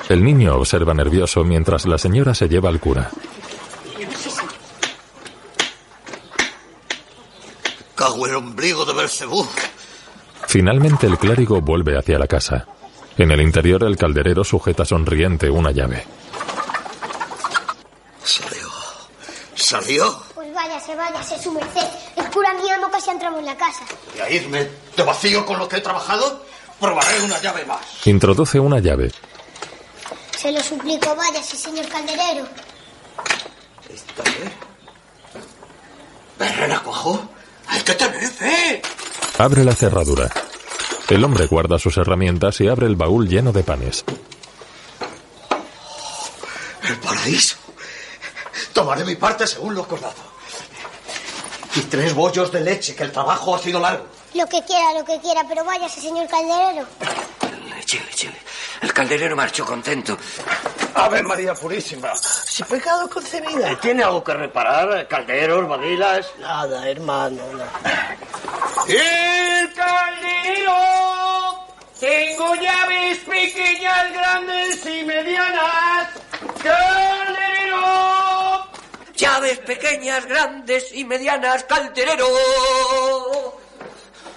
El 0.09 0.22
niño 0.22 0.55
observa 0.55 0.95
nervioso 0.95 1.43
mientras 1.45 1.87
la 1.87 1.99
señora 1.99 2.35
se 2.35 2.49
lleva 2.49 2.68
al 2.68 2.79
cura. 2.79 3.11
Cago 7.95 8.27
el 8.27 8.35
ombligo 8.35 8.85
de 8.85 8.93
Belcebú. 8.93 9.47
Finalmente 10.55 11.09
el 11.09 11.18
clérigo 11.18 11.61
vuelve 11.61 11.98
hacia 11.98 12.16
la 12.16 12.28
casa. 12.28 12.64
En 13.18 13.28
el 13.32 13.40
interior 13.40 13.82
el 13.82 13.96
calderero 13.96 14.44
sujeta 14.44 14.84
sonriente 14.84 15.50
una 15.50 15.72
llave. 15.72 16.07
Salió. 18.22 18.68
¿Salió? 19.57 20.22
Pues 20.32 20.55
váyase, 20.55 20.94
váyase, 20.94 21.42
su 21.42 21.50
merced. 21.50 21.88
El 22.14 22.30
cura 22.30 22.55
mi 22.55 22.70
amo 22.70 22.88
casi 22.88 23.11
entramos 23.11 23.40
en 23.40 23.46
la 23.46 23.57
casa. 23.57 23.84
¿Y 24.16 24.20
a 24.20 24.30
irme 24.30 24.68
de 24.96 25.02
vacío 25.02 25.44
con 25.44 25.59
lo 25.59 25.68
que 25.68 25.78
he 25.78 25.80
trabajado? 25.80 26.46
Probaré 26.78 27.20
una 27.24 27.40
llave 27.40 27.64
más. 27.64 28.07
Introduce 28.07 28.61
una 28.61 28.78
llave. 28.78 29.11
Se 30.38 30.52
lo 30.52 30.62
suplico, 30.62 31.16
váyase, 31.16 31.57
señor 31.57 31.88
calderero. 31.88 32.46
Esta 33.92 34.22
vez. 34.22 34.52
¿Ven, 36.38 36.57
Renacuajo? 36.59 37.28
Hay 37.66 37.80
que 37.80 37.94
tener 37.94 38.28
fe. 38.28 38.82
Abre 39.39 39.64
la 39.64 39.74
cerradura. 39.74 40.30
El 41.09 41.24
hombre 41.24 41.47
guarda 41.47 41.78
sus 41.78 41.97
herramientas 41.97 42.61
y 42.61 42.68
abre 42.68 42.87
el 42.87 42.95
baúl 42.95 43.28
lleno 43.28 43.53
de 43.53 43.64
panes. 43.64 44.05
El 46.82 46.97
paraíso. 46.99 47.57
Tomaré 48.72 49.05
mi 49.05 49.16
parte 49.16 49.47
según 49.47 49.74
lo 49.74 49.82
acordado. 49.82 50.14
Y 51.74 51.80
tres 51.80 52.14
bollos 52.14 52.53
de 52.53 52.61
leche, 52.61 52.95
que 52.95 53.03
el 53.03 53.11
trabajo 53.11 53.57
ha 53.57 53.59
sido 53.59 53.80
largo. 53.80 54.07
Lo 54.35 54.47
que 54.47 54.62
quiera, 54.62 54.95
lo 54.95 55.05
que 55.05 55.20
quiera, 55.20 55.45
pero 55.49 55.64
váyase, 55.64 56.01
señor 56.01 56.28
calderero. 56.28 56.87
Chile, 57.85 58.07
chile. 58.14 58.37
El 58.85 58.93
calderero 58.93 59.35
marchó 59.35 59.64
contento. 59.64 60.18
Ave 60.95 61.22
María 61.22 61.55
Purísima. 61.55 62.14
Si 62.14 62.62
pecado 62.64 63.09
concebida. 63.09 63.80
¿Tiene 63.80 64.05
algo 64.05 64.22
que 64.22 64.35
reparar? 64.35 65.09
¿Calderos, 65.09 65.66
vadilas? 65.66 66.26
Nada, 66.39 66.87
hermano. 66.91 67.43
nada. 67.55 68.16
¡El 68.87 69.72
caldero! 69.72 70.76
Tengo 71.99 72.55
llaves 72.57 73.18
pequeñas, 73.20 74.12
grandes 74.12 74.85
y 74.85 75.03
medianas. 75.05 76.11
¡Caldero! 76.62 77.87
Llaves 79.16 79.59
pequeñas, 79.61 80.26
grandes 80.26 80.95
y 80.95 81.07
medianas, 81.07 81.64
calderero. 81.64 82.26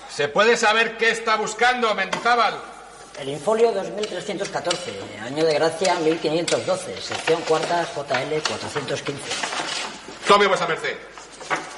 ¿Se 0.09 0.29
puede 0.29 0.55
saber 0.55 0.95
qué 0.95 1.09
está 1.09 1.35
buscando, 1.35 1.93
Mendizábal? 1.93 2.76
El 3.19 3.29
infolio 3.29 3.71
2314, 3.71 4.93
año 5.25 5.43
de 5.43 5.53
gracia 5.55 5.95
1512, 5.95 7.01
sección 7.01 7.41
cuarta 7.41 7.83
JL 7.83 8.41
415. 8.47 9.21
Tome 10.27 10.45
vuesa 10.45 10.67
merced. 10.67 10.95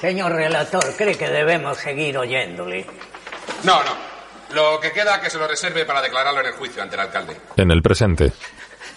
Señor 0.01 0.33
relator, 0.33 0.83
¿cree 0.97 1.15
que 1.15 1.29
debemos 1.29 1.77
seguir 1.77 2.17
oyéndole? 2.17 2.85
No, 3.63 3.81
no. 3.83 4.09
Lo 4.51 4.81
que 4.81 4.91
queda 4.91 5.21
que 5.21 5.29
se 5.29 5.37
lo 5.37 5.47
reserve 5.47 5.85
para 5.85 6.01
declararlo 6.01 6.41
en 6.41 6.47
el 6.47 6.53
juicio 6.53 6.83
ante 6.83 6.95
el 6.95 7.01
alcalde. 7.01 7.37
En 7.55 7.71
el 7.71 7.81
presente, 7.81 8.33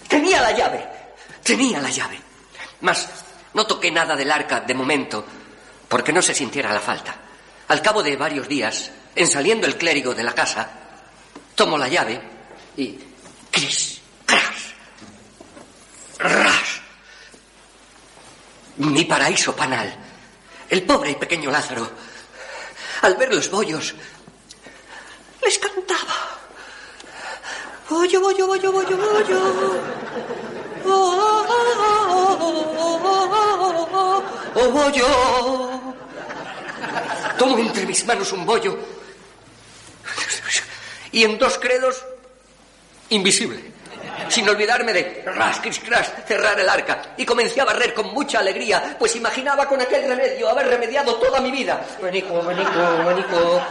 Tenía 0.09 0.41
la 0.41 0.51
llave. 0.51 0.85
Tenía 1.43 1.79
la 1.79 1.89
llave. 1.89 2.19
Mas 2.81 3.07
no 3.53 3.65
toqué 3.65 3.89
nada 3.89 4.17
del 4.17 4.31
arca 4.31 4.59
de 4.59 4.73
momento 4.73 5.25
porque 5.87 6.11
no 6.11 6.21
se 6.21 6.33
sintiera 6.33 6.73
la 6.73 6.81
falta. 6.81 7.15
Al 7.69 7.81
cabo 7.81 8.03
de 8.03 8.17
varios 8.17 8.49
días, 8.49 8.91
en 9.15 9.27
saliendo 9.27 9.65
el 9.65 9.77
clérigo 9.77 10.13
de 10.13 10.23
la 10.23 10.33
casa, 10.33 10.69
tomo 11.55 11.77
la 11.77 11.87
llave 11.87 12.32
y... 12.77 12.99
¡Cris! 13.51 14.01
¡Cras! 14.25 14.73
¡Ras! 16.19 16.81
Mi 18.77 19.03
paraíso 19.05 19.55
panal. 19.55 19.95
El 20.69 20.83
pobre 20.83 21.11
y 21.11 21.15
pequeño 21.15 21.51
Lázaro, 21.51 21.87
al 23.03 23.15
ver 23.15 23.33
los 23.33 23.51
bollos, 23.51 23.93
les 25.43 25.59
cantaba. 25.59 26.39
Bollo, 27.89 28.21
bollo, 28.21 28.47
bollo, 28.47 28.71
bollo, 28.71 28.97
bollo. 28.97 29.39
Oh, 30.85 30.89
oh, 30.89 31.45
oh, 31.49 32.37
oh, 32.39 32.99
oh, 33.03 33.89
oh, 33.93 34.23
oh, 34.55 34.69
bollo. 34.71 35.07
Tomo 37.37 37.59
entre 37.59 37.85
mis 37.85 38.03
manos 38.05 38.31
un 38.31 38.45
bollo 38.45 38.77
y 41.11 41.23
en 41.23 41.37
dos 41.37 41.59
credos 41.59 42.03
invisible. 43.09 43.73
Sin 44.29 44.47
olvidarme 44.47 44.93
de 44.93 45.23
ras, 45.25 45.59
cris, 45.59 45.79
cras, 45.79 46.11
cerrar 46.25 46.59
el 46.59 46.69
arca. 46.69 47.13
Y 47.17 47.25
comencé 47.25 47.61
a 47.61 47.65
barrer 47.65 47.93
con 47.93 48.13
mucha 48.13 48.39
alegría, 48.39 48.95
pues 48.97 49.15
imaginaba 49.15 49.67
con 49.67 49.81
aquel 49.81 50.07
remedio 50.07 50.49
haber 50.49 50.67
remediado 50.67 51.15
toda 51.15 51.39
mi 51.41 51.51
vida. 51.51 51.85
Manico. 52.01 53.61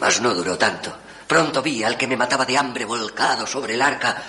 Mas 0.00 0.20
no 0.20 0.34
duró 0.34 0.58
tanto. 0.58 0.92
Pronto 1.26 1.62
vi 1.62 1.82
al 1.82 1.96
que 1.96 2.06
me 2.06 2.16
mataba 2.16 2.44
de 2.44 2.58
hambre 2.58 2.84
volcado 2.84 3.46
sobre 3.46 3.74
el 3.74 3.82
arca, 3.82 4.22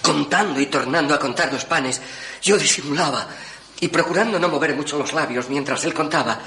contando 0.00 0.60
y 0.60 0.66
tornando 0.66 1.14
a 1.14 1.18
contar 1.18 1.52
los 1.52 1.64
panes. 1.64 2.00
Yo 2.40 2.56
disimulaba 2.56 3.26
y 3.80 3.88
procurando 3.88 4.38
no 4.38 4.48
mover 4.48 4.74
mucho 4.74 4.98
los 4.98 5.12
labios 5.12 5.48
mientras 5.48 5.84
él 5.84 5.92
contaba, 5.92 6.38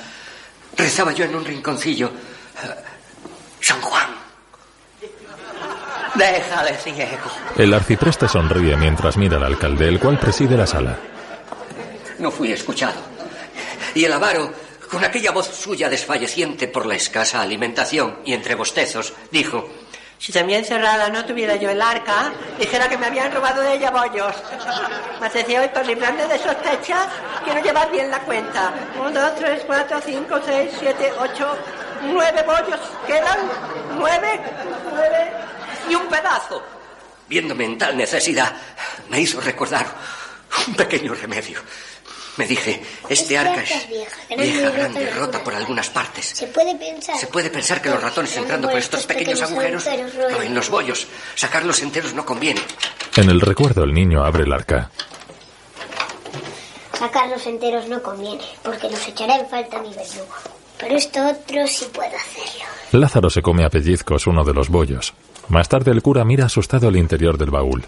rezaba 0.77 1.11
yo 1.13 1.25
en 1.25 1.35
un 1.35 1.45
rinconcillo. 1.45 2.11
San 3.59 3.81
Juan, 3.81 4.09
déjale 6.13 6.75
ciego. 6.77 7.29
el 7.57 7.73
arcipreste 7.73 8.27
sonríe 8.27 8.75
mientras 8.77 9.17
mira 9.17 9.37
al 9.37 9.43
alcalde, 9.43 9.87
el 9.87 9.99
cual 9.99 10.19
preside 10.19 10.55
la 10.55 10.67
sala. 10.67 10.97
No 12.19 12.31
fui 12.31 12.51
escuchado. 12.51 13.01
Y 13.95 14.05
el 14.05 14.13
avaro, 14.13 14.53
con 14.89 15.03
aquella 15.03 15.31
voz 15.31 15.47
suya 15.47 15.89
desfalleciente 15.89 16.67
por 16.67 16.85
la 16.85 16.95
escasa 16.95 17.41
alimentación 17.41 18.19
y 18.23 18.33
entre 18.33 18.55
bostezos, 18.55 19.13
dijo: 19.31 19.67
Si 20.17 20.31
también 20.31 20.65
cerrada 20.65 21.09
no 21.09 21.23
tuviera 21.25 21.55
yo 21.55 21.69
el 21.69 21.81
arca, 21.81 22.31
dijera 22.57 22.89
que 22.89 22.97
me 22.97 23.05
habían 23.07 23.31
robado 23.31 23.61
de 23.61 23.73
ella 23.73 23.91
bollos. 23.91 24.35
Mas 25.19 25.33
decía 25.33 25.61
hoy, 25.61 25.67
por 25.67 25.85
librarme 25.85 26.25
de 26.25 26.39
sospechas, 26.39 27.07
quiero 27.43 27.61
llevar 27.61 27.91
bien 27.91 28.09
la 28.09 28.19
cuenta. 28.19 28.73
Un, 29.05 29.13
dos, 29.13 29.35
tres, 29.35 29.63
cuatro, 29.67 29.99
cinco, 30.03 30.39
seis, 30.45 30.71
siete, 30.79 31.11
ocho, 31.19 31.57
nueve 32.03 32.43
bollos. 32.43 32.79
¿Quedan? 33.05 33.37
¿Nueve? 33.97 34.39
¿Nueve? 34.91 35.31
y 35.89 35.95
un 35.95 36.07
pedazo. 36.07 36.63
Viéndome 37.27 37.65
en 37.65 37.77
tal 37.77 37.97
necesidad, 37.97 38.53
me 39.09 39.19
hizo 39.19 39.39
recordar 39.41 39.85
un 40.67 40.75
pequeño 40.75 41.13
remedio. 41.13 41.59
Me 42.37 42.45
dije, 42.45 42.81
este 43.07 43.37
arca 43.37 43.61
es 43.61 43.87
vieja, 43.87 44.17
vieja, 44.35 44.65
rota 44.65 44.77
grande, 44.77 45.11
rota 45.11 45.43
por 45.43 45.55
algunas 45.55 45.89
partes. 45.89 46.25
Se 46.25 46.47
puede 46.47 46.75
pensar. 46.75 47.17
Se 47.17 47.27
puede 47.27 47.49
pensar 47.49 47.81
que 47.81 47.89
los 47.89 48.01
ratones 48.01 48.35
entrando 48.35 48.69
por 48.69 48.77
estos 48.77 49.05
pequeños 49.05 49.41
agujeros 49.41 49.87
en 49.87 50.53
los 50.53 50.69
bollos. 50.69 51.07
Sacarlos 51.35 51.81
enteros 51.81 52.13
no 52.13 52.25
conviene. 52.25 52.61
En 53.15 53.29
el 53.29 53.39
recuerdo 53.39 53.83
el 53.83 53.93
niño 53.93 54.23
abre 54.25 54.43
el 54.43 54.51
arca. 54.51 54.91
Sacarlos 56.97 57.45
enteros 57.47 57.87
no 57.87 58.01
conviene, 58.01 58.43
porque 58.63 58.89
nos 58.89 59.07
echará 59.07 59.37
en 59.37 59.47
falta 59.47 59.81
mi 59.81 59.93
verdugo. 59.93 60.33
Pero 60.77 60.95
esto 60.95 61.25
otro 61.25 61.67
sí 61.67 61.85
puedo 61.93 62.15
hacerlo. 62.15 62.65
Lázaro 62.91 63.29
se 63.29 63.41
come 63.41 63.63
a 63.65 63.69
pellizcos 63.69 64.27
uno 64.27 64.43
de 64.43 64.53
los 64.53 64.69
bollos. 64.69 65.13
Más 65.47 65.69
tarde 65.69 65.91
el 65.91 66.01
cura 66.01 66.25
mira 66.25 66.45
asustado 66.45 66.87
al 66.89 66.97
interior 66.97 67.37
del 67.37 67.51
baúl. 67.51 67.85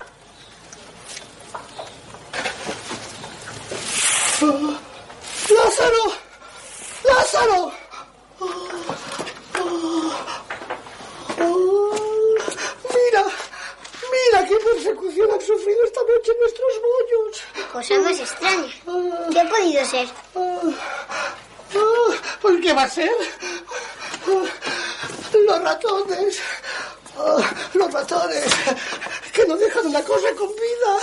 ¡Lázaro! 5.49 6.03
¡Lázaro! 7.03 7.71
Mira, 12.93 13.23
mira 14.11 14.47
qué 14.47 14.55
persecución 14.63 15.31
han 15.31 15.41
sufrido 15.41 15.83
esta 15.85 16.01
noche 16.01 16.31
nuestros 16.39 16.73
bollos. 16.87 17.43
Cosa 17.77 17.99
más 18.01 18.19
extraña. 18.19 18.65
¿Qué 19.31 19.39
ha 19.39 19.47
podido 19.47 19.85
ser? 19.85 20.07
¿Pues 22.41 22.55
qué 22.59 22.73
va 22.73 22.83
a 22.83 22.89
ser? 22.89 23.11
Los 25.45 25.61
ratones. 25.61 26.41
Los 27.75 27.93
ratones 27.93 28.45
que 29.31 29.45
no 29.45 29.55
dejan 29.57 29.85
una 29.85 30.01
cosa 30.01 30.27
con 30.35 30.49
vida. 30.55 30.97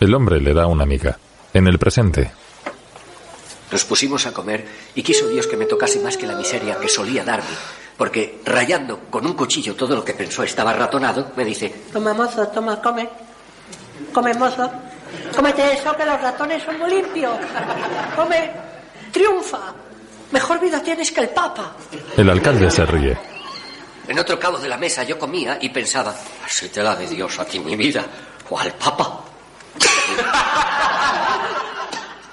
El 0.00 0.14
hombre 0.14 0.40
le 0.40 0.54
da 0.54 0.68
una 0.68 0.86
miga. 0.86 1.18
En 1.52 1.66
el 1.66 1.78
presente, 1.78 2.32
Nos 3.70 3.84
pusimos 3.84 4.24
a 4.24 4.32
comer 4.32 4.66
y 4.94 5.02
quiso 5.02 5.28
Dios 5.28 5.46
que 5.46 5.58
me 5.58 5.66
tocase 5.66 6.00
más 6.00 6.16
que 6.16 6.26
la 6.26 6.34
miseria 6.34 6.78
que 6.78 6.88
solía 6.88 7.24
darme. 7.24 7.54
Porque 7.98 8.40
rayando 8.46 9.00
con 9.10 9.26
un 9.26 9.34
cuchillo 9.34 9.76
todo 9.76 9.94
lo 9.94 10.02
que 10.02 10.14
pensó 10.14 10.42
estaba 10.44 10.72
ratonado, 10.72 11.32
me 11.36 11.44
dice, 11.44 11.68
Toma, 11.92 12.14
mozo, 12.14 12.48
toma, 12.48 12.80
come. 12.80 13.06
Come, 14.12 14.34
mozo. 14.34 14.70
Cómete 15.34 15.74
eso, 15.74 15.96
que 15.96 16.04
los 16.04 16.20
ratones 16.20 16.62
son 16.62 16.78
muy 16.78 16.90
limpios. 16.90 17.38
Come. 18.16 18.50
Triunfa. 19.12 19.72
Mejor 20.32 20.60
vida 20.60 20.82
tienes 20.82 21.12
que 21.12 21.20
el 21.20 21.28
Papa. 21.28 21.76
el 22.16 22.28
alcalde 22.28 22.70
se 22.70 22.84
ríe. 22.84 23.16
En 24.08 24.18
otro 24.18 24.38
cabo 24.38 24.58
de 24.58 24.68
la 24.68 24.76
mesa 24.76 25.02
yo 25.04 25.18
comía 25.18 25.58
y 25.60 25.70
pensaba, 25.70 26.14
así 26.44 26.68
te 26.68 26.82
la 26.82 26.94
de 26.96 27.06
Dios 27.06 27.38
a 27.38 27.44
ti 27.44 27.58
mi 27.58 27.76
vida, 27.76 28.04
o 28.50 28.58
al 28.58 28.72
Papa. 28.72 29.20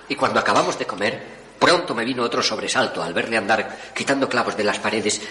y 0.09 0.16
cuando 0.16 0.39
acabamos 0.39 0.78
de 0.78 0.86
comer, 0.86 1.24
pronto 1.57 1.93
me 1.93 2.03
vino 2.03 2.24
otro 2.24 2.41
sobresalto 2.41 3.01
al 3.01 3.14
verle 3.14 3.38
andar 3.38 3.78
quitando 3.93 4.28
clavos 4.28 4.57
de 4.57 4.64
las 4.64 4.80
paredes 4.80 5.22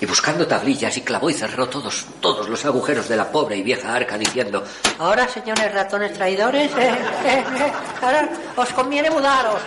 y 0.00 0.06
buscando 0.06 0.46
tablillas 0.46 0.96
y 0.96 1.02
clavó 1.02 1.28
y 1.28 1.34
cerró 1.34 1.68
todos, 1.68 2.06
todos 2.20 2.48
los 2.48 2.64
agujeros 2.64 3.08
de 3.08 3.16
la 3.16 3.30
pobre 3.30 3.56
y 3.56 3.62
vieja 3.62 3.94
arca 3.94 4.16
diciendo, 4.16 4.64
Ahora, 4.98 5.28
señores 5.28 5.72
ratones 5.72 6.14
traidores, 6.14 6.70
eh, 6.72 6.88
eh, 7.24 7.44
eh, 7.58 7.72
ahora 8.00 8.28
os 8.56 8.68
conviene 8.70 9.10
mudaros. 9.10 9.60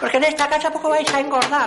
Porque 0.00 0.18
en 0.18 0.24
esta 0.24 0.48
casa 0.48 0.70
poco 0.70 0.90
vais 0.90 1.12
a 1.12 1.20
engordar. 1.20 1.66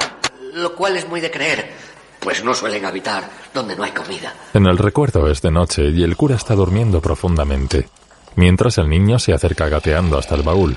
lo 0.53 0.75
cual 0.75 0.97
es 0.97 1.07
muy 1.07 1.21
de 1.21 1.29
creer, 1.31 1.71
pues 2.19 2.43
no 2.43 2.53
suelen 2.53 2.85
habitar 2.85 3.23
donde 3.53 3.75
no 3.75 3.83
hay 3.83 3.91
comida. 3.91 4.33
En 4.53 4.65
el 4.65 4.77
recuerdo 4.77 5.29
es 5.29 5.41
de 5.41 5.51
noche 5.51 5.89
y 5.89 6.03
el 6.03 6.15
cura 6.15 6.35
está 6.35 6.55
durmiendo 6.55 7.01
profundamente, 7.01 7.87
mientras 8.35 8.77
el 8.77 8.89
niño 8.89 9.19
se 9.19 9.33
acerca 9.33 9.69
gateando 9.69 10.17
hasta 10.17 10.35
el 10.35 10.43
baúl. 10.43 10.75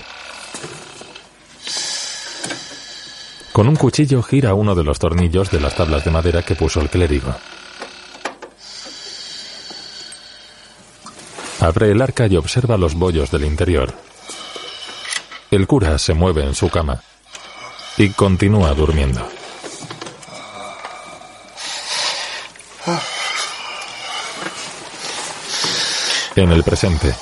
Con 3.53 3.68
un 3.68 3.76
cuchillo 3.76 4.22
gira 4.22 4.55
uno 4.55 4.74
de 4.74 4.82
los 4.82 4.98
tornillos 4.98 5.50
de 5.50 5.61
las 5.61 5.74
tablas 5.74 6.05
de 6.05 6.11
madera 6.11 6.42
que 6.42 6.55
puso 6.55 6.80
el 6.80 6.88
clérigo. 6.88 7.34
Abre 11.61 11.92
el 11.92 12.00
arca 12.00 12.26
y 12.26 12.36
observa 12.36 12.78
los 12.78 12.94
bollos 12.94 13.30
del 13.30 13.44
interior. 13.44 13.92
El 15.50 15.66
cura 15.66 15.98
se 15.98 16.14
mueve 16.14 16.44
en 16.44 16.55
su 16.55 16.70
cama 16.70 17.03
y 17.98 18.09
continúa 18.09 18.72
durmiendo. 18.72 19.20
En 26.34 26.50
el 26.50 26.64
presente, 26.64 27.14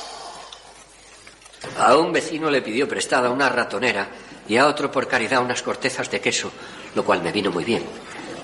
A 1.76 1.96
un 1.96 2.12
vecino 2.12 2.48
le 2.50 2.62
pidió 2.62 2.86
prestada 2.86 3.30
una 3.30 3.48
ratonera 3.48 4.08
y 4.50 4.56
a 4.56 4.66
otro 4.66 4.90
por 4.90 5.06
caridad 5.06 5.44
unas 5.44 5.62
cortezas 5.62 6.10
de 6.10 6.20
queso, 6.20 6.50
lo 6.96 7.04
cual 7.04 7.22
me 7.22 7.30
vino 7.30 7.52
muy 7.52 7.62
bien. 7.62 7.84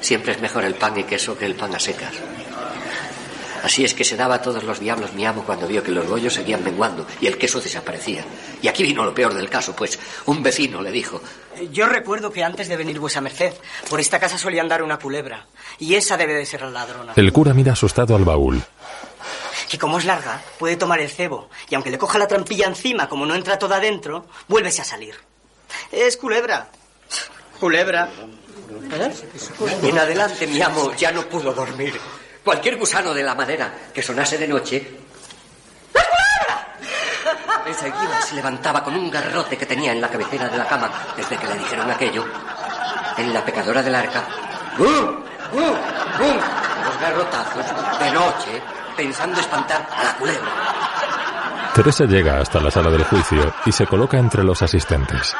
Siempre 0.01 0.35
es 0.35 0.41
mejor 0.41 0.65
el 0.65 0.77
pan 0.77 0.97
y 0.97 1.03
queso 1.03 1.37
que 1.37 1.47
el 1.47 1.57
pan 1.57 1.75
a 1.75 1.81
secas. 1.81 2.15
Así 3.65 3.85
es 3.85 3.93
que 3.93 4.05
se 4.05 4.17
daba 4.17 4.37
a 4.37 4.41
todos 4.43 4.63
los 4.63 4.79
diablos 4.79 5.15
mi 5.15 5.27
amo 5.27 5.43
cuando 5.45 5.67
vio 5.67 5.83
que 5.83 5.91
los 5.91 6.09
bollos 6.09 6.35
seguían 6.35 6.63
menguando 6.63 7.05
y 7.21 7.27
el 7.27 7.37
queso 7.37 7.61
desaparecía. 7.61 8.25
Y 8.63 8.69
aquí 8.69 8.85
vino 8.85 9.05
lo 9.05 9.13
peor 9.13 9.35
del 9.35 9.51
caso, 9.51 9.75
pues 9.75 9.99
un 10.27 10.45
vecino 10.45 10.81
le 10.81 10.93
dijo, 10.93 11.21
Yo 11.73 11.89
recuerdo 11.89 12.31
que 12.31 12.45
antes 12.45 12.69
de 12.69 12.77
venir 12.77 13.01
vuesa 13.01 13.21
merced, 13.21 13.55
por 13.91 13.99
esta 13.99 14.21
casa 14.21 14.39
solía 14.39 14.63
andar 14.63 14.85
una 14.85 15.01
culebra. 15.01 15.47
Y 15.81 15.95
esa 15.95 16.17
debe 16.17 16.35
de 16.35 16.47
ser 16.47 16.63
la 16.63 16.71
ladrona. 16.71 17.15
el 17.17 17.33
cura 17.33 17.53
mira 17.53 17.73
asustado 17.73 18.15
al 18.15 18.25
baúl. 18.25 18.63
Que 19.69 19.77
como 19.77 19.99
es 19.99 20.05
larga, 20.05 20.41
puede 20.61 20.77
tomar 20.77 21.01
el 21.01 21.11
cebo. 21.11 21.51
Y 21.69 21.75
aunque 21.75 21.91
le 21.91 21.99
coja 21.99 22.17
la 22.17 22.29
trampilla 22.29 22.69
encima, 22.69 23.09
como 23.09 23.27
no 23.27 23.35
entra 23.35 23.59
toda 23.59 23.79
adentro, 23.79 24.27
vuélvese 24.47 24.83
a 24.83 24.85
salir. 24.85 25.26
Es 25.91 26.17
culebra. 26.17 26.69
Culebra. 27.59 28.09
Y 29.83 29.89
en 29.89 29.99
adelante 29.99 30.47
mi 30.47 30.61
amo 30.61 30.93
ya 30.95 31.11
no 31.11 31.23
pudo 31.27 31.53
dormir. 31.53 31.99
Cualquier 32.45 32.77
gusano 32.77 33.13
de 33.15 33.23
la 33.23 33.35
madera 33.35 33.73
que 33.93 34.03
sonase 34.03 34.39
de 34.39 34.49
noche. 34.49 34.87
Enseguida 37.67 38.23
se 38.23 38.37
levantaba 38.37 38.85
con 38.85 38.95
un 38.95 39.11
garrote 39.11 39.57
que 39.57 39.67
tenía 39.67 39.93
en 39.93 40.01
la 40.01 40.09
cabecera 40.09 40.49
de 40.49 40.57
la 40.57 40.69
cama 40.69 40.91
desde 41.17 41.37
que 41.37 41.49
le 41.49 41.59
dijeron 41.59 41.91
aquello. 41.91 42.25
En 43.17 43.33
la 43.35 43.45
pecadora 43.45 43.83
del 43.83 43.95
arca. 43.95 44.25
¡Bum! 44.79 45.25
¡Bum! 45.53 45.77
¡Bum! 46.19 46.39
Los 46.85 47.01
garrotazos 47.01 47.99
de 47.99 48.11
noche 48.13 48.63
pensando 48.97 49.41
espantar 49.41 49.89
a 49.91 50.05
la 50.05 50.17
culebra. 50.17 50.86
Teresa 51.77 52.07
llega 52.07 52.41
hasta 52.41 52.59
la 52.59 52.71
sala 52.71 52.91
del 52.91 53.05
juicio 53.05 53.53
y 53.67 53.71
se 53.71 53.87
coloca 53.87 54.17
entre 54.17 54.43
los 54.43 54.63
asistentes. 54.63 55.37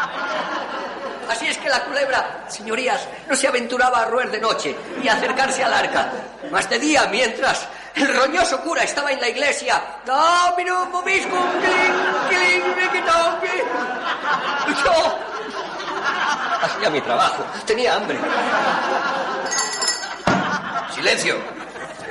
Así 1.31 1.47
es 1.47 1.57
que 1.57 1.71
la 1.71 1.83
culebra, 1.83 2.45
señorías, 2.47 3.09
no 3.27 3.35
se 3.35 3.49
aventuraba 3.49 4.03
a 4.03 4.05
roer 4.05 4.31
de 4.31 4.39
noche 4.39 4.77
ni 5.01 5.09
a 5.09 5.15
acercarse 5.15 5.65
al 5.65 5.73
arca. 5.73 6.13
Más 6.51 6.69
de 6.69 6.79
día, 6.79 7.09
mientras 7.11 7.67
el 7.95 8.15
roñoso 8.15 8.61
cura 8.61 8.83
estaba 8.83 9.13
en 9.13 9.21
la 9.23 9.31
iglesia. 9.31 9.83
Yo 14.85 15.19
hacía 16.61 16.91
mi 16.91 17.01
trabajo, 17.01 17.47
tenía 17.65 17.95
hambre. 17.95 18.19
Silencio. 20.95 21.37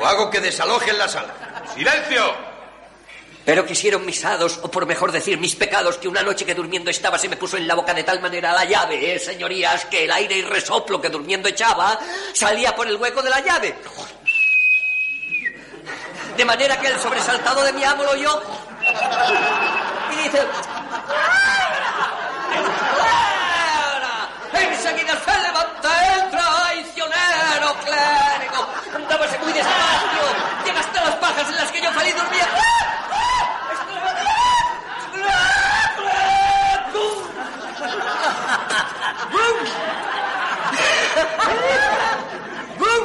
O 0.01 0.05
hago 0.07 0.31
que 0.31 0.41
desalojen 0.41 0.97
la 0.97 1.07
sala. 1.07 1.31
¡Silencio! 1.75 2.54
Pero 3.45 3.63
quisieron 3.63 4.03
mis 4.05 4.25
hados, 4.25 4.59
o 4.63 4.71
por 4.71 4.87
mejor 4.87 5.11
decir, 5.11 5.37
mis 5.37 5.55
pecados, 5.55 5.97
que 5.97 6.07
una 6.07 6.23
noche 6.23 6.45
que 6.45 6.55
durmiendo 6.55 6.89
estaba 6.89 7.19
se 7.19 7.29
me 7.29 7.37
puso 7.37 7.57
en 7.57 7.67
la 7.67 7.75
boca 7.75 7.93
de 7.93 8.03
tal 8.03 8.19
manera 8.19 8.51
la 8.51 8.65
llave, 8.65 9.15
¿eh, 9.15 9.19
señorías, 9.19 9.85
que 9.85 10.05
el 10.05 10.11
aire 10.11 10.37
y 10.37 10.41
resoplo 10.41 10.99
que 10.99 11.09
durmiendo 11.09 11.47
echaba 11.47 11.99
salía 12.33 12.75
por 12.75 12.87
el 12.87 12.95
hueco 12.95 13.21
de 13.21 13.29
la 13.29 13.41
llave. 13.41 13.75
De 16.35 16.43
manera 16.43 16.79
que 16.81 16.87
el 16.87 16.99
sobresaltado 16.99 17.63
de 17.63 17.73
mi 17.73 17.83
amo 17.83 18.03
lo 18.03 18.11
oyó 18.11 18.41
y 20.11 20.15
dice... 20.23 20.41
¡Fuera! 22.95 24.29
Enseguida 24.53 25.13
se 25.23 25.41
levanta 25.41 26.15
el 26.15 26.31
traicionero 26.31 27.75
clérigo. 27.83 28.67
Andábase 28.95 29.37
muy 29.37 29.53
despacio. 29.53 30.23
Llega 30.65 30.79
hasta 30.79 31.03
las 31.03 31.15
pajas 31.17 31.49
en 31.49 31.55
las 31.55 31.71
que 31.71 31.81
yo 31.81 31.91
feliz 31.91 32.15
dormía. 32.15 32.47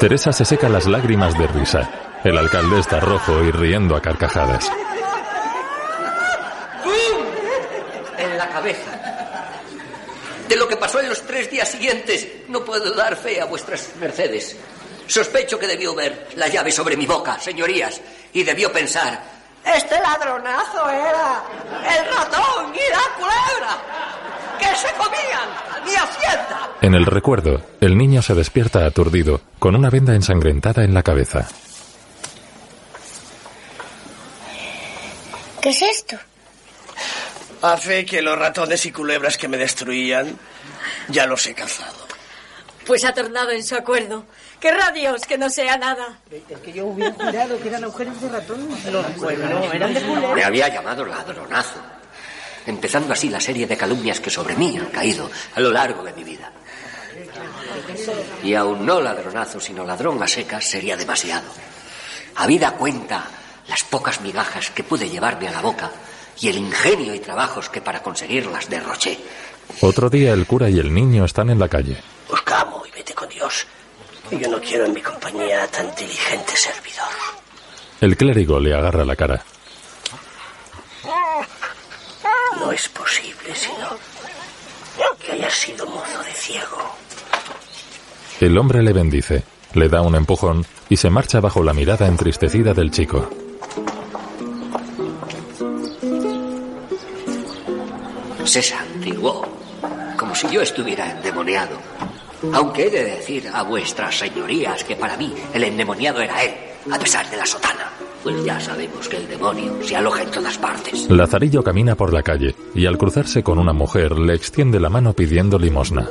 Teresa 0.00 0.32
se 0.32 0.46
seca 0.46 0.68
las 0.68 0.86
lágrimas 0.86 1.38
de 1.38 1.46
risa. 1.46 1.88
El 2.24 2.38
alcalde 2.38 2.80
está 2.80 3.00
rojo 3.00 3.44
y 3.44 3.50
riendo 3.50 3.94
a 3.94 4.00
carcajadas. 4.00 4.70
En 8.16 8.38
la 8.38 8.48
cabeza. 8.48 8.90
De 10.48 10.56
lo 10.56 10.66
que 10.66 10.76
pasó 10.76 11.00
en 11.00 11.10
los 11.10 11.20
tres 11.26 11.50
días 11.50 11.68
siguientes, 11.68 12.26
no 12.48 12.64
puedo 12.64 12.94
dar 12.94 13.14
fe 13.14 13.42
a 13.42 13.44
vuestras 13.44 13.90
mercedes. 14.00 14.56
Sospecho 15.06 15.58
que 15.58 15.66
debió 15.66 15.94
ver 15.94 16.28
la 16.36 16.48
llave 16.48 16.72
sobre 16.72 16.96
mi 16.96 17.04
boca, 17.04 17.38
señorías, 17.38 18.00
y 18.32 18.42
debió 18.42 18.72
pensar, 18.72 19.22
Este 19.64 20.00
ladronazo 20.00 20.88
era 20.88 21.42
el 21.94 22.06
ratón 22.14 22.74
y 22.74 22.90
la 22.90 23.04
culebra 23.18 24.09
que 24.60 24.76
se 24.76 24.92
comían 24.94 25.48
mi 25.84 25.94
hacienda. 25.94 26.70
En 26.82 26.94
el 26.94 27.06
recuerdo, 27.06 27.62
el 27.80 27.96
niño 27.96 28.22
se 28.22 28.34
despierta 28.34 28.86
aturdido, 28.86 29.40
con 29.58 29.74
una 29.74 29.90
venda 29.90 30.14
ensangrentada 30.14 30.84
en 30.84 30.94
la 30.94 31.02
cabeza. 31.02 31.48
¿Qué 35.60 35.70
es 35.70 35.82
esto? 35.82 36.16
Hace 37.62 38.06
que 38.06 38.22
los 38.22 38.38
ratones 38.38 38.86
y 38.86 38.92
culebras 38.92 39.36
que 39.36 39.48
me 39.48 39.58
destruían 39.58 40.38
ya 41.08 41.26
los 41.26 41.46
he 41.46 41.54
cazado. 41.54 42.08
Pues 42.86 43.04
ha 43.04 43.12
tornado 43.12 43.50
en 43.50 43.62
su 43.62 43.74
acuerdo. 43.76 44.24
Querrá 44.58 44.90
Dios 44.90 45.22
que 45.26 45.36
no 45.36 45.50
sea 45.50 45.76
nada. 45.76 46.18
Es 46.48 46.58
que 46.60 46.72
yo 46.72 46.86
hubiera 46.86 47.12
jurado 47.12 47.60
que 47.60 47.68
eran 47.68 47.84
agujeros 47.84 48.20
de 48.20 48.28
ratón. 48.30 48.68
No, 48.90 49.02
bueno, 49.18 49.72
eran 49.72 49.92
de 49.92 50.00
culebra. 50.00 50.34
Me 50.34 50.44
había 50.44 50.68
llamado 50.68 51.04
ladronazo, 51.04 51.80
empezando 52.66 53.12
así 53.12 53.28
la 53.28 53.40
serie 53.40 53.66
de 53.66 53.76
calumnias 53.76 54.20
que 54.20 54.30
sobre 54.30 54.56
mí 54.56 54.76
han 54.78 54.86
caído 54.86 55.30
a 55.54 55.60
lo 55.60 55.70
largo 55.70 56.02
de 56.02 56.12
mi 56.12 56.24
vida. 56.24 56.52
Y 58.42 58.54
aún 58.54 58.84
no 58.84 59.00
ladronazo, 59.00 59.60
sino 59.60 59.84
ladrón 59.84 60.22
a 60.22 60.28
secas 60.28 60.64
sería 60.64 60.96
demasiado. 60.96 61.48
Habida 62.36 62.72
cuenta 62.72 63.24
las 63.68 63.84
pocas 63.84 64.20
migajas 64.20 64.70
que 64.70 64.84
pude 64.84 65.08
llevarme 65.08 65.48
a 65.48 65.52
la 65.52 65.60
boca 65.60 65.90
y 66.40 66.48
el 66.48 66.56
ingenio 66.56 67.14
y 67.14 67.20
trabajos 67.20 67.68
que 67.68 67.80
para 67.80 68.02
conseguirlas 68.02 68.68
derroché. 68.68 69.18
Otro 69.80 70.10
día 70.10 70.32
el 70.32 70.46
cura 70.46 70.68
y 70.68 70.78
el 70.78 70.92
niño 70.92 71.24
están 71.24 71.50
en 71.50 71.58
la 71.58 71.68
calle. 71.68 71.96
Buscamos 72.28 72.88
y 72.88 72.92
vete 72.92 73.14
con 73.14 73.28
Dios. 73.28 73.66
Yo 74.30 74.48
no 74.48 74.60
quiero 74.60 74.86
en 74.86 74.94
mi 74.94 75.02
compañía 75.02 75.66
tan 75.68 75.94
diligente 75.94 76.56
servidor. 76.56 77.08
El 78.00 78.16
clérigo 78.16 78.58
le 78.58 78.74
agarra 78.74 79.04
la 79.04 79.16
cara. 79.16 79.44
No 82.60 82.70
es 82.70 82.88
posible, 82.90 83.54
sino 83.54 83.88
que 85.18 85.32
hayas 85.32 85.54
sido 85.54 85.86
mozo 85.86 86.22
de 86.22 86.32
ciego. 86.32 86.76
El 88.38 88.58
hombre 88.58 88.82
le 88.82 88.92
bendice, 88.92 89.44
le 89.72 89.88
da 89.88 90.02
un 90.02 90.14
empujón 90.14 90.66
y 90.90 90.98
se 90.98 91.08
marcha 91.08 91.40
bajo 91.40 91.62
la 91.62 91.72
mirada 91.72 92.06
entristecida 92.06 92.74
del 92.74 92.90
chico. 92.90 93.30
Se 98.44 98.62
santiguó, 98.62 99.46
como 100.18 100.34
si 100.34 100.48
yo 100.50 100.60
estuviera 100.60 101.10
endemoniado. 101.10 101.78
Aunque 102.52 102.88
he 102.88 102.90
de 102.90 103.04
decir 103.04 103.50
a 103.52 103.62
vuestras 103.62 104.18
señorías 104.18 104.84
que 104.84 104.96
para 104.96 105.16
mí 105.16 105.34
el 105.54 105.64
endemoniado 105.64 106.20
era 106.20 106.42
él, 106.42 106.54
a 106.90 106.98
pesar 106.98 107.28
de 107.30 107.38
la 107.38 107.46
sotana. 107.46 107.90
Pues 108.22 108.44
ya 108.44 108.60
sabemos 108.60 109.08
que 109.08 109.16
el 109.16 109.28
demonio 109.28 109.82
se 109.82 109.96
aloja 109.96 110.22
en 110.22 110.30
todas 110.30 110.58
partes. 110.58 111.08
Lazarillo 111.10 111.62
camina 111.62 111.94
por 111.94 112.12
la 112.12 112.22
calle 112.22 112.54
y 112.74 112.86
al 112.86 112.98
cruzarse 112.98 113.42
con 113.42 113.58
una 113.58 113.72
mujer 113.72 114.18
le 114.18 114.34
extiende 114.34 114.78
la 114.78 114.90
mano 114.90 115.14
pidiendo 115.14 115.58
limosna. 115.58 116.08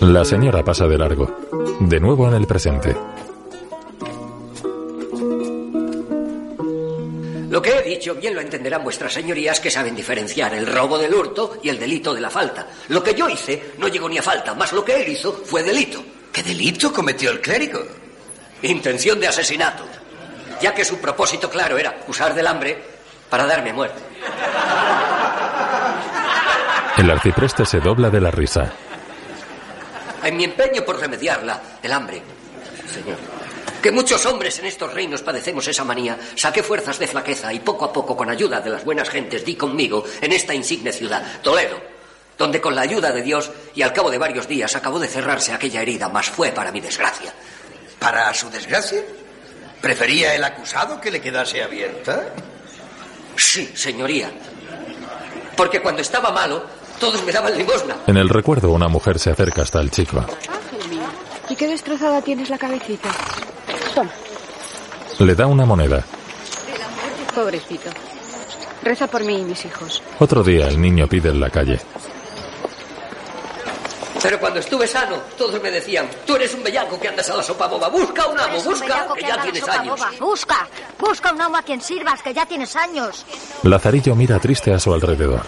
La 0.00 0.24
señora 0.24 0.64
pasa 0.64 0.86
de 0.86 0.98
largo, 0.98 1.30
de 1.80 2.00
nuevo 2.00 2.26
en 2.26 2.34
el 2.34 2.46
presente. 2.46 2.96
Lo 7.50 7.60
que 7.60 7.70
he 7.70 7.82
dicho 7.82 8.14
bien 8.14 8.34
lo 8.34 8.40
entenderán 8.40 8.82
vuestras 8.82 9.12
señorías 9.12 9.60
que 9.60 9.70
saben 9.70 9.94
diferenciar 9.94 10.54
el 10.54 10.66
robo 10.66 10.96
del 10.98 11.14
hurto 11.14 11.58
y 11.62 11.68
el 11.68 11.78
delito 11.78 12.14
de 12.14 12.22
la 12.22 12.30
falta. 12.30 12.66
Lo 12.88 13.02
que 13.02 13.14
yo 13.14 13.28
hice 13.28 13.74
no 13.78 13.88
llegó 13.88 14.08
ni 14.08 14.16
a 14.16 14.22
falta, 14.22 14.54
más 14.54 14.72
lo 14.72 14.82
que 14.82 15.02
él 15.02 15.12
hizo 15.12 15.32
fue 15.44 15.62
delito. 15.62 16.02
¿Qué 16.32 16.42
delito 16.42 16.90
cometió 16.90 17.30
el 17.30 17.42
clérigo? 17.42 17.80
Intención 18.62 19.18
de 19.18 19.28
asesinato, 19.28 19.84
ya 20.60 20.74
que 20.74 20.84
su 20.84 20.98
propósito 20.98 21.50
claro 21.50 21.76
era 21.78 22.00
usar 22.06 22.34
del 22.34 22.46
hambre 22.46 22.82
para 23.28 23.46
darme 23.46 23.72
muerte. 23.72 24.00
El 26.96 27.10
arcipreste 27.10 27.64
se 27.64 27.80
dobla 27.80 28.10
de 28.10 28.20
la 28.20 28.30
risa. 28.30 28.72
En 30.22 30.36
mi 30.36 30.44
empeño 30.44 30.84
por 30.84 31.00
remediarla, 31.00 31.60
el 31.82 31.92
hambre, 31.92 32.22
señor, 32.86 33.16
que 33.82 33.90
muchos 33.90 34.24
hombres 34.26 34.58
en 34.60 34.66
estos 34.66 34.94
reinos 34.94 35.22
padecemos 35.22 35.66
esa 35.66 35.82
manía, 35.82 36.16
saqué 36.36 36.62
fuerzas 36.62 37.00
de 37.00 37.08
flaqueza 37.08 37.52
y 37.52 37.58
poco 37.58 37.86
a 37.86 37.92
poco, 37.92 38.16
con 38.16 38.30
ayuda 38.30 38.60
de 38.60 38.70
las 38.70 38.84
buenas 38.84 39.10
gentes, 39.10 39.44
di 39.44 39.56
conmigo 39.56 40.04
en 40.20 40.32
esta 40.32 40.54
insigne 40.54 40.92
ciudad, 40.92 41.40
Toledo, 41.42 41.80
donde 42.38 42.60
con 42.60 42.76
la 42.76 42.82
ayuda 42.82 43.10
de 43.10 43.22
Dios 43.22 43.50
y 43.74 43.82
al 43.82 43.92
cabo 43.92 44.10
de 44.10 44.18
varios 44.18 44.46
días 44.46 44.76
acabó 44.76 45.00
de 45.00 45.08
cerrarse 45.08 45.52
aquella 45.52 45.82
herida, 45.82 46.08
mas 46.08 46.30
fue 46.30 46.52
para 46.52 46.70
mi 46.70 46.80
desgracia. 46.80 47.34
¿Para 48.02 48.34
su 48.34 48.50
desgracia? 48.50 49.00
¿Prefería 49.80 50.34
el 50.34 50.44
acusado 50.44 51.00
que 51.00 51.10
le 51.10 51.20
quedase 51.20 51.62
abierta? 51.62 52.24
Sí, 53.36 53.70
señoría. 53.74 54.30
Porque 55.56 55.80
cuando 55.80 56.02
estaba 56.02 56.30
malo, 56.30 56.64
todos 57.00 57.22
me 57.24 57.32
daban 57.32 57.56
limosna. 57.56 57.96
En 58.06 58.16
el 58.16 58.28
recuerdo 58.28 58.70
una 58.70 58.88
mujer 58.88 59.18
se 59.18 59.30
acerca 59.30 59.62
hasta 59.62 59.80
el 59.80 59.90
chico. 59.90 60.18
Ángel 60.18 60.90
mío, 60.90 61.02
¿y 61.48 61.56
qué 61.56 61.66
destrozada 61.68 62.20
tienes 62.22 62.50
la 62.50 62.58
cabecita? 62.58 63.08
Toma, 63.94 64.10
Le 65.18 65.34
da 65.34 65.46
una 65.46 65.64
moneda. 65.64 66.02
pobrecito. 67.34 67.90
Reza 68.82 69.06
por 69.06 69.22
mí 69.24 69.38
y 69.40 69.44
mis 69.44 69.64
hijos. 69.64 70.02
Otro 70.18 70.42
día 70.42 70.66
el 70.68 70.80
niño 70.80 71.06
pide 71.06 71.28
en 71.30 71.40
la 71.40 71.50
calle. 71.50 71.80
Pero 74.22 74.38
cuando 74.38 74.60
estuve 74.60 74.86
sano, 74.86 75.16
todos 75.36 75.60
me 75.60 75.70
decían, 75.70 76.08
tú 76.24 76.36
eres 76.36 76.54
un 76.54 76.62
bellaco 76.62 76.98
que 77.00 77.08
andas 77.08 77.28
a 77.30 77.36
la 77.36 77.42
sopa 77.42 77.66
boba, 77.66 77.88
busca 77.88 78.26
un 78.28 78.38
amo, 78.38 78.58
un 78.58 78.64
busca, 78.64 79.08
que 79.14 79.20
que 79.20 79.26
ya 79.26 79.42
tienes 79.42 79.68
años. 79.68 79.98
boba. 79.98 80.12
Busca, 80.20 80.68
busca 80.96 81.32
un 81.32 81.40
amo 81.40 81.56
a 81.56 81.62
quien 81.62 81.80
sirvas, 81.80 82.22
que 82.22 82.32
ya 82.32 82.46
tienes 82.46 82.76
años. 82.76 83.26
Lazarillo 83.64 84.14
mira 84.14 84.38
triste 84.38 84.72
a 84.72 84.78
su 84.78 84.94
alrededor. 84.94 85.42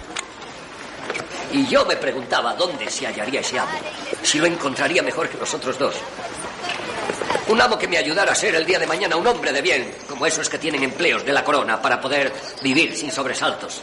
Y 1.53 1.67
yo 1.69 1.85
me 1.85 1.95
preguntaba 1.97 2.55
dónde 2.55 2.91
se 2.91 3.07
hallaría 3.07 3.41
ese 3.41 3.61
amo, 3.61 3.79
si 4.25 4.39
lo 4.39 4.47
encontraría 4.47 5.03
mejor 5.03 5.29
que 5.29 5.39
los 5.39 5.55
otros 5.55 5.79
dos. 5.79 5.95
Un 7.47 7.61
amo 7.61 7.79
que 7.79 7.87
me 7.87 7.97
ayudara 7.97 8.33
a 8.33 8.35
ser 8.35 8.57
el 8.57 8.67
día 8.67 8.81
de 8.81 8.89
mañana 8.89 9.15
un 9.15 9.27
hombre 9.27 9.53
de 9.53 9.63
bien, 9.63 9.95
como 10.09 10.27
esos 10.27 10.49
que 10.49 10.59
tienen 10.59 10.83
empleos 10.83 11.25
de 11.25 11.33
la 11.33 11.45
corona 11.45 11.81
para 11.81 12.01
poder 12.01 12.33
vivir 12.61 12.97
sin 12.97 13.13
sobresaltos. 13.13 13.83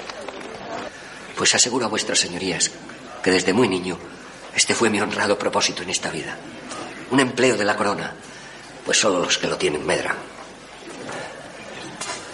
Pues 1.38 1.56
aseguro 1.56 1.86
a 1.86 1.90
vuestras 1.90 2.20
señorías 2.20 2.70
que 3.24 3.32
desde 3.32 3.54
muy 3.54 3.70
niño 3.70 3.98
este 4.56 4.76
fue 4.76 4.90
mi 4.90 5.00
honrado 5.00 5.38
propósito 5.38 5.84
en 5.84 5.90
esta 5.90 6.12
vida. 6.12 6.38
Un 7.12 7.20
empleo 7.20 7.58
de 7.58 7.66
la 7.66 7.76
corona, 7.76 8.14
pues 8.86 9.00
solo 9.00 9.20
los 9.20 9.38
que 9.38 9.48
lo 9.48 9.58
tienen 9.58 9.86
medran. 9.86 10.16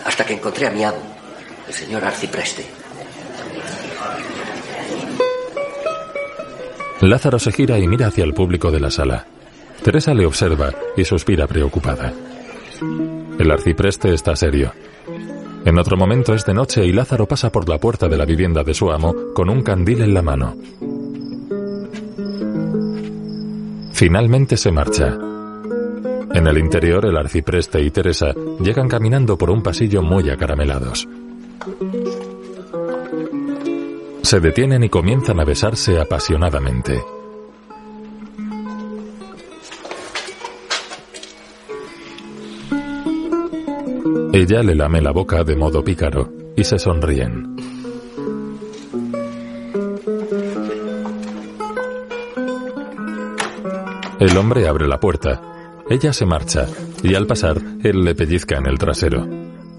Hasta 0.06 0.26
que 0.26 0.34
encontré 0.34 0.68
a 0.68 0.72
mi 0.72 0.84
amo, 0.84 1.02
el 1.68 1.74
señor 1.74 2.04
Arcipreste. 2.06 2.66
Lázaro 7.02 7.38
se 7.38 7.52
gira 7.52 7.78
y 7.78 7.88
mira 7.88 8.08
hacia 8.08 8.24
el 8.24 8.34
público 8.34 8.72
de 8.72 8.80
la 8.80 8.90
sala. 8.90 9.28
Teresa 9.84 10.14
le 10.14 10.26
observa 10.26 10.74
y 10.96 11.06
suspira 11.06 11.46
preocupada. 11.46 12.12
El 13.38 13.52
arcipreste 13.52 14.14
está 14.14 14.36
serio. 14.36 14.74
En 15.64 15.78
otro 15.78 15.96
momento 15.96 16.34
es 16.34 16.46
de 16.46 16.54
noche 16.54 16.86
y 16.86 16.92
Lázaro 16.92 17.28
pasa 17.28 17.52
por 17.52 17.70
la 17.70 17.78
puerta 17.78 18.08
de 18.08 18.18
la 18.18 18.26
vivienda 18.26 18.64
de 18.64 18.74
su 18.74 18.92
amo 18.92 19.14
con 19.34 19.50
un 19.50 19.62
candil 19.62 20.02
en 20.02 20.14
la 20.14 20.22
mano. 20.22 20.56
Finalmente 23.98 24.58
se 24.58 24.72
marcha. 24.72 25.08
En 25.08 26.46
el 26.46 26.60
interior 26.60 27.04
el 27.08 27.18
arcipreste 27.18 27.82
y 27.82 27.90
Teresa 27.90 28.32
llegan 28.60 28.88
caminando 28.88 29.40
por 29.40 29.50
un 29.50 29.64
pasillo 29.64 30.04
muy 30.04 30.30
acaramelados. 30.30 31.08
Se 34.22 34.40
detienen 34.40 34.84
y 34.84 34.90
comienzan 34.90 35.40
a 35.40 35.46
besarse 35.46 36.00
apasionadamente. 36.00 37.02
Ella 44.32 44.62
le 44.62 44.76
lame 44.76 45.02
la 45.02 45.12
boca 45.12 45.44
de 45.44 45.56
modo 45.56 45.84
pícaro 45.84 46.32
y 46.56 46.64
se 46.64 46.78
sonríen. 46.78 47.57
El 54.20 54.36
hombre 54.36 54.68
abre 54.68 54.88
la 54.88 55.00
puerta. 55.00 55.42
Ella 55.90 56.12
se 56.12 56.26
marcha 56.26 56.66
y 57.04 57.14
al 57.14 57.28
pasar, 57.28 57.62
él 57.84 58.04
le 58.04 58.16
pellizca 58.16 58.58
en 58.58 58.68
el 58.68 58.78
trasero. 58.78 59.28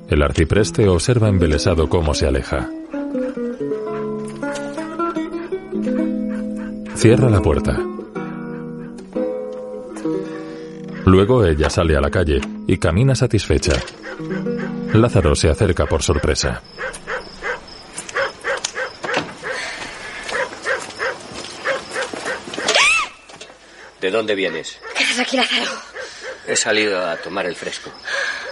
El 0.08 0.22
arcipreste 0.22 0.88
observa 0.88 1.28
embelesado 1.28 1.88
cómo 1.88 2.14
se 2.14 2.26
aleja. 2.26 2.70
Cierra 6.94 7.28
la 7.28 7.42
puerta. 7.42 7.78
Luego 11.04 11.44
ella 11.44 11.68
sale 11.68 11.96
a 11.96 12.00
la 12.00 12.10
calle 12.10 12.40
y 12.66 12.78
camina 12.78 13.14
satisfecha. 13.14 13.74
Lázaro 14.94 15.34
se 15.34 15.48
acerca 15.48 15.86
por 15.86 16.02
sorpresa. 16.02 16.62
¿De 24.00 24.10
dónde 24.10 24.34
vienes? 24.34 24.78
¿Qué 24.96 25.04
haces 25.04 25.18
aquí, 25.18 25.36
Lázaro? 25.36 25.70
He 26.46 26.56
salido 26.56 27.04
a 27.06 27.16
tomar 27.16 27.46
el 27.46 27.56
fresco. 27.56 27.90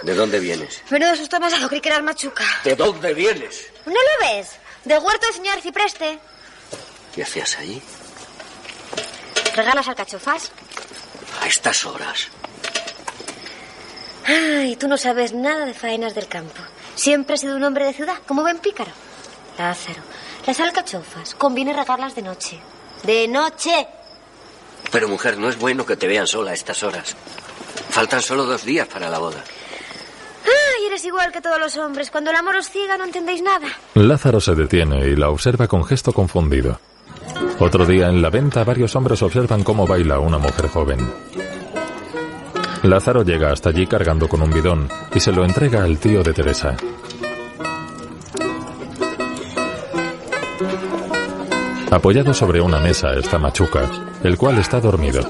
¿De 0.03 0.13
dónde 0.13 0.39
vienes? 0.39 0.81
Menudo 0.89 1.15
susto 1.15 1.39
me 1.39 1.47
has 1.47 1.53
dado, 1.53 1.67
creí 1.69 1.81
que 1.81 1.89
eras 1.89 2.03
machuca. 2.03 2.43
¿De 2.63 2.75
dónde 2.75 3.13
vienes? 3.13 3.69
¿No 3.85 3.93
lo 3.93 4.27
ves? 4.27 4.51
Del 4.85 4.99
huerto 4.99 5.25
del 5.25 5.35
señor 5.35 5.61
Cipreste. 5.61 6.19
¿Qué 7.15 7.23
hacías 7.23 7.57
allí? 7.57 7.81
¿Regalas 9.55 9.87
alcachofas? 9.87 10.51
A 11.41 11.47
estas 11.47 11.85
horas. 11.85 12.27
Ay, 14.25 14.75
tú 14.75 14.87
no 14.87 14.97
sabes 14.97 15.33
nada 15.33 15.65
de 15.65 15.73
faenas 15.73 16.13
del 16.13 16.27
campo. 16.27 16.61
Siempre 16.95 17.35
has 17.35 17.41
sido 17.41 17.55
un 17.55 17.63
hombre 17.63 17.85
de 17.85 17.93
ciudad, 17.93 18.17
como 18.27 18.41
buen 18.41 18.59
pícaro. 18.59 18.91
Lázaro, 19.57 20.01
las 20.45 20.59
alcachofas 20.59 21.33
conviene 21.35 21.73
regarlas 21.73 22.13
de 22.13 22.21
noche. 22.21 22.59
¡De 23.03 23.27
noche! 23.27 23.87
Pero 24.91 25.07
mujer, 25.07 25.37
no 25.37 25.49
es 25.49 25.57
bueno 25.57 25.85
que 25.85 25.97
te 25.97 26.07
vean 26.07 26.27
sola 26.27 26.51
a 26.51 26.53
estas 26.53 26.83
horas. 26.83 27.15
Faltan 27.89 28.21
solo 28.21 28.45
dos 28.45 28.63
días 28.63 28.87
para 28.87 29.09
la 29.09 29.19
boda. 29.19 29.43
Ay, 30.45 30.85
eres 30.85 31.03
igual 31.05 31.31
que 31.31 31.41
todos 31.41 31.59
los 31.59 31.75
hombres. 31.77 32.11
Cuando 32.11 32.31
el 32.31 32.37
amor 32.37 32.55
os 32.55 32.69
ciega 32.69 32.97
no 32.97 33.05
entendéis 33.05 33.41
nada. 33.41 33.67
Lázaro 33.95 34.39
se 34.39 34.55
detiene 34.55 35.07
y 35.07 35.15
la 35.15 35.29
observa 35.29 35.67
con 35.67 35.83
gesto 35.83 36.13
confundido. 36.13 36.79
Otro 37.59 37.85
día 37.85 38.07
en 38.07 38.21
la 38.21 38.29
venta 38.29 38.63
varios 38.63 38.95
hombres 38.95 39.21
observan 39.21 39.63
cómo 39.63 39.85
baila 39.85 40.19
una 40.19 40.37
mujer 40.37 40.67
joven. 40.69 40.99
Lázaro 42.83 43.23
llega 43.23 43.51
hasta 43.51 43.69
allí 43.69 43.87
cargando 43.87 44.29
con 44.29 44.41
un 44.41 44.51
bidón 44.51 44.87
y 45.13 45.19
se 45.19 45.31
lo 45.31 45.43
entrega 45.43 45.83
al 45.83 45.97
tío 45.97 46.23
de 46.23 46.33
Teresa. 46.33 46.77
Apoyado 51.89 52.33
sobre 52.33 52.59
una 52.59 52.79
mesa 52.79 53.13
está 53.13 53.39
Machuca, 53.39 53.89
el 54.23 54.37
cual 54.37 54.57
está 54.57 54.79
dormido. 54.79 55.21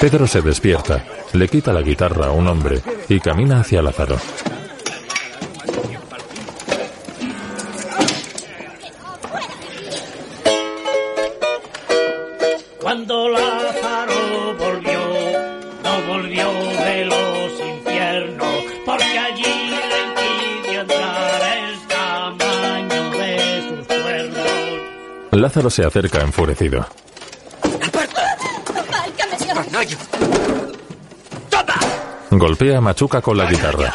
Pedro 0.00 0.26
se 0.26 0.40
despierta, 0.40 1.04
le 1.32 1.48
quita 1.48 1.72
la 1.72 1.82
guitarra 1.82 2.26
a 2.26 2.32
un 2.32 2.48
hombre 2.48 2.80
y 3.08 3.20
camina 3.20 3.60
hacia 3.60 3.82
Lázaro. 3.82 4.16
Lázaro 25.62 25.70
se 25.70 25.84
acerca 25.84 26.20
enfurecido. 26.22 26.84
Golpea 32.30 32.78
a 32.78 32.80
Machuca 32.80 33.20
con 33.20 33.36
la 33.36 33.48
guitarra. 33.48 33.94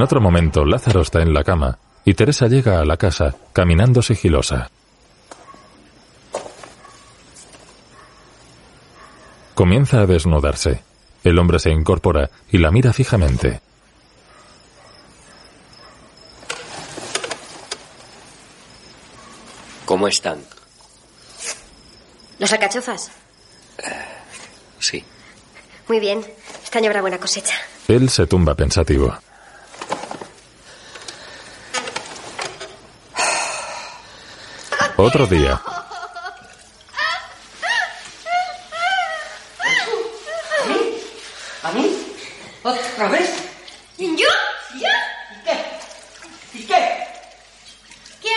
En 0.00 0.04
otro 0.04 0.22
momento, 0.22 0.64
Lázaro 0.64 1.02
está 1.02 1.20
en 1.20 1.34
la 1.34 1.44
cama 1.44 1.78
y 2.06 2.14
Teresa 2.14 2.46
llega 2.46 2.80
a 2.80 2.86
la 2.86 2.96
casa, 2.96 3.36
caminando 3.52 4.00
sigilosa. 4.00 4.70
Comienza 9.54 10.00
a 10.00 10.06
desnudarse. 10.06 10.82
El 11.22 11.38
hombre 11.38 11.58
se 11.58 11.68
incorpora 11.68 12.30
y 12.50 12.56
la 12.56 12.70
mira 12.70 12.94
fijamente. 12.94 13.60
¿Cómo 19.84 20.08
están? 20.08 20.38
¿Las 22.38 22.50
alcachofas? 22.54 23.10
Sí. 24.78 25.04
Muy 25.88 26.00
bien. 26.00 26.24
Este 26.64 26.78
año 26.78 26.86
habrá 26.86 27.02
buena 27.02 27.18
cosecha. 27.18 27.56
Él 27.86 28.08
se 28.08 28.26
tumba 28.26 28.54
pensativo. 28.54 29.14
Otro 35.02 35.26
día. 35.26 35.58
¿A 41.62 41.72
mí? 41.72 41.96
¿Otra 42.62 43.08
vez? 43.08 43.50
¿Yo? 43.96 44.06
¿Yo? 44.08 44.28
¿Y 45.38 45.42
qué? 45.42 45.64
¿Y 46.52 46.66
qué? 46.66 47.04
¿Quién? 48.20 48.34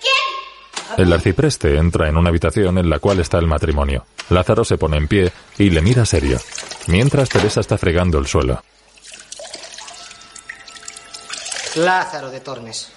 ¿Quién? 0.00 1.04
El 1.04 1.12
arcipreste 1.12 1.76
entra 1.78 2.08
en 2.08 2.16
una 2.16 2.28
habitación 2.28 2.78
en 2.78 2.88
la 2.88 3.00
cual 3.00 3.18
está 3.18 3.38
el 3.38 3.48
matrimonio. 3.48 4.06
Lázaro 4.28 4.64
se 4.64 4.78
pone 4.78 4.98
en 4.98 5.08
pie 5.08 5.32
y 5.58 5.70
le 5.70 5.82
mira 5.82 6.06
serio, 6.06 6.38
mientras 6.86 7.28
Teresa 7.28 7.58
está 7.58 7.76
fregando 7.76 8.20
el 8.20 8.28
suelo. 8.28 8.62
Lázaro 11.74 12.30
de 12.30 12.38
Tormes. 12.38 12.92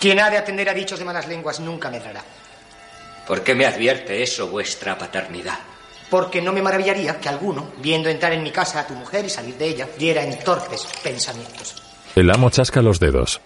Quien 0.00 0.20
ha 0.20 0.30
de 0.30 0.38
atender 0.38 0.68
a 0.68 0.74
dichos 0.74 0.98
de 0.98 1.04
malas 1.04 1.26
lenguas 1.26 1.60
nunca 1.60 1.90
medrará. 1.90 2.22
¿Por 3.26 3.42
qué 3.42 3.54
me 3.54 3.66
advierte 3.66 4.22
eso 4.22 4.48
vuestra 4.48 4.96
paternidad? 4.96 5.58
Porque 6.10 6.40
no 6.40 6.52
me 6.52 6.62
maravillaría 6.62 7.20
que 7.20 7.28
alguno, 7.28 7.72
viendo 7.78 8.08
entrar 8.08 8.32
en 8.32 8.42
mi 8.42 8.52
casa 8.52 8.80
a 8.80 8.86
tu 8.86 8.94
mujer 8.94 9.24
y 9.24 9.30
salir 9.30 9.56
de 9.56 9.66
ella, 9.66 9.88
diera 9.98 10.22
en 10.22 10.38
torpes 10.38 10.86
pensamientos. 11.02 11.82
El 12.14 12.30
amo 12.30 12.50
chasca 12.50 12.80
los 12.80 13.00
dedos. 13.00 13.40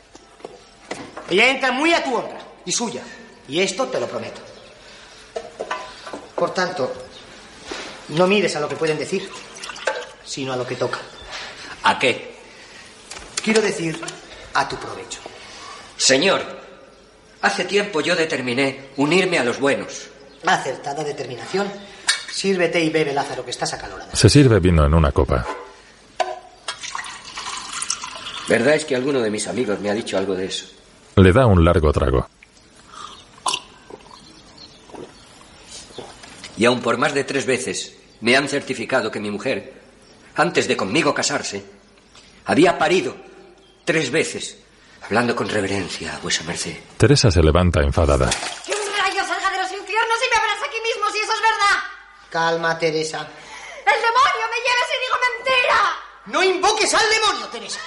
Ella 1.30 1.48
entra 1.48 1.72
muy 1.72 1.94
a 1.94 2.04
tu 2.04 2.14
honra 2.14 2.38
y 2.66 2.72
suya. 2.72 3.02
Y 3.48 3.60
esto 3.60 3.86
te 3.86 3.98
lo 3.98 4.06
prometo. 4.06 4.40
Por 6.34 6.52
tanto, 6.52 6.92
no 8.08 8.26
mires 8.26 8.54
a 8.56 8.60
lo 8.60 8.68
que 8.68 8.76
pueden 8.76 8.98
decir, 8.98 9.28
sino 10.24 10.52
a 10.52 10.56
lo 10.56 10.66
que 10.66 10.76
toca. 10.76 10.98
¿A 11.84 11.98
qué? 11.98 12.36
Quiero 13.42 13.62
decir, 13.62 14.00
a 14.54 14.68
tu 14.68 14.76
provecho. 14.76 15.20
Señor, 16.00 16.40
hace 17.42 17.66
tiempo 17.66 18.00
yo 18.00 18.16
determiné 18.16 18.86
unirme 18.96 19.38
a 19.38 19.44
los 19.44 19.60
buenos. 19.60 20.08
Acertada 20.46 21.04
determinación. 21.04 21.70
Sírvete 22.32 22.82
y 22.82 22.88
bebe, 22.88 23.12
Lázaro, 23.12 23.44
que 23.44 23.50
estás 23.50 23.74
acalorado. 23.74 24.08
Se 24.14 24.30
sirve 24.30 24.60
vino 24.60 24.86
en 24.86 24.94
una 24.94 25.12
copa. 25.12 25.46
¿Verdad 28.48 28.76
es 28.76 28.86
que 28.86 28.96
alguno 28.96 29.20
de 29.20 29.30
mis 29.30 29.46
amigos 29.46 29.78
me 29.78 29.90
ha 29.90 29.94
dicho 29.94 30.16
algo 30.16 30.34
de 30.34 30.46
eso? 30.46 30.68
Le 31.16 31.32
da 31.34 31.44
un 31.44 31.62
largo 31.62 31.92
trago. 31.92 32.26
Y 36.56 36.64
aun 36.64 36.80
por 36.80 36.96
más 36.96 37.12
de 37.12 37.24
tres 37.24 37.44
veces 37.44 37.94
me 38.22 38.38
han 38.38 38.48
certificado 38.48 39.10
que 39.10 39.20
mi 39.20 39.30
mujer, 39.30 39.74
antes 40.34 40.66
de 40.66 40.78
conmigo 40.78 41.12
casarse, 41.12 41.62
había 42.46 42.78
parido 42.78 43.14
tres 43.84 44.10
veces, 44.10 44.56
hablando 45.10 45.34
con 45.34 45.48
reverencia 45.48 46.14
a 46.14 46.18
vuesa 46.20 46.44
merced. 46.44 46.76
Teresa 46.96 47.32
se 47.32 47.42
levanta 47.42 47.80
enfadada. 47.80 48.30
Que 48.64 48.72
un 48.72 48.86
rayo 48.96 49.26
salga 49.26 49.50
de 49.50 49.58
los 49.58 49.72
infiernos 49.72 50.18
y 50.24 50.30
me 50.30 50.36
abras 50.40 50.58
aquí 50.68 50.80
mismo 50.80 51.10
si 51.10 51.18
eso 51.18 51.32
es 51.32 51.40
verdad. 51.40 51.76
Calma, 52.30 52.78
Teresa. 52.78 53.18
¡El 53.18 54.00
demonio 54.00 54.46
me 54.52 54.58
lleve 54.62 54.82
si 54.86 54.96
digo 55.02 55.16
mentira! 55.26 55.80
No 56.26 56.44
invoques 56.44 56.94
al 56.94 57.10
demonio, 57.10 57.48
Teresa. 57.48 57.80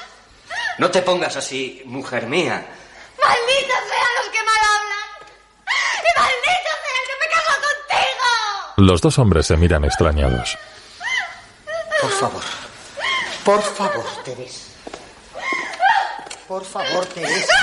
No 0.80 0.92
te 0.92 1.02
pongas 1.02 1.38
así, 1.38 1.82
mujer 1.86 2.28
mía. 2.28 2.56
¡Malditos 3.24 3.84
sean 3.90 4.12
los 4.20 4.30
que 4.30 4.44
mal 4.44 4.62
hablan! 4.76 5.10
¡Y 6.04 6.20
maldito 6.20 6.72
sea 6.84 6.98
el 7.00 7.08
que 7.08 7.16
me 7.22 7.32
casó 7.32 7.54
contigo! 7.62 8.86
Los 8.86 9.00
dos 9.00 9.18
hombres 9.20 9.48
se 9.48 9.56
miran 9.56 9.86
extrañados. 9.86 10.58
Por 12.02 12.12
favor. 12.12 12.44
Por 13.46 13.62
favor, 13.62 14.06
Teresa. 14.26 14.73
Por 16.48 16.66
favor, 16.66 17.06
Teresa. 17.08 17.54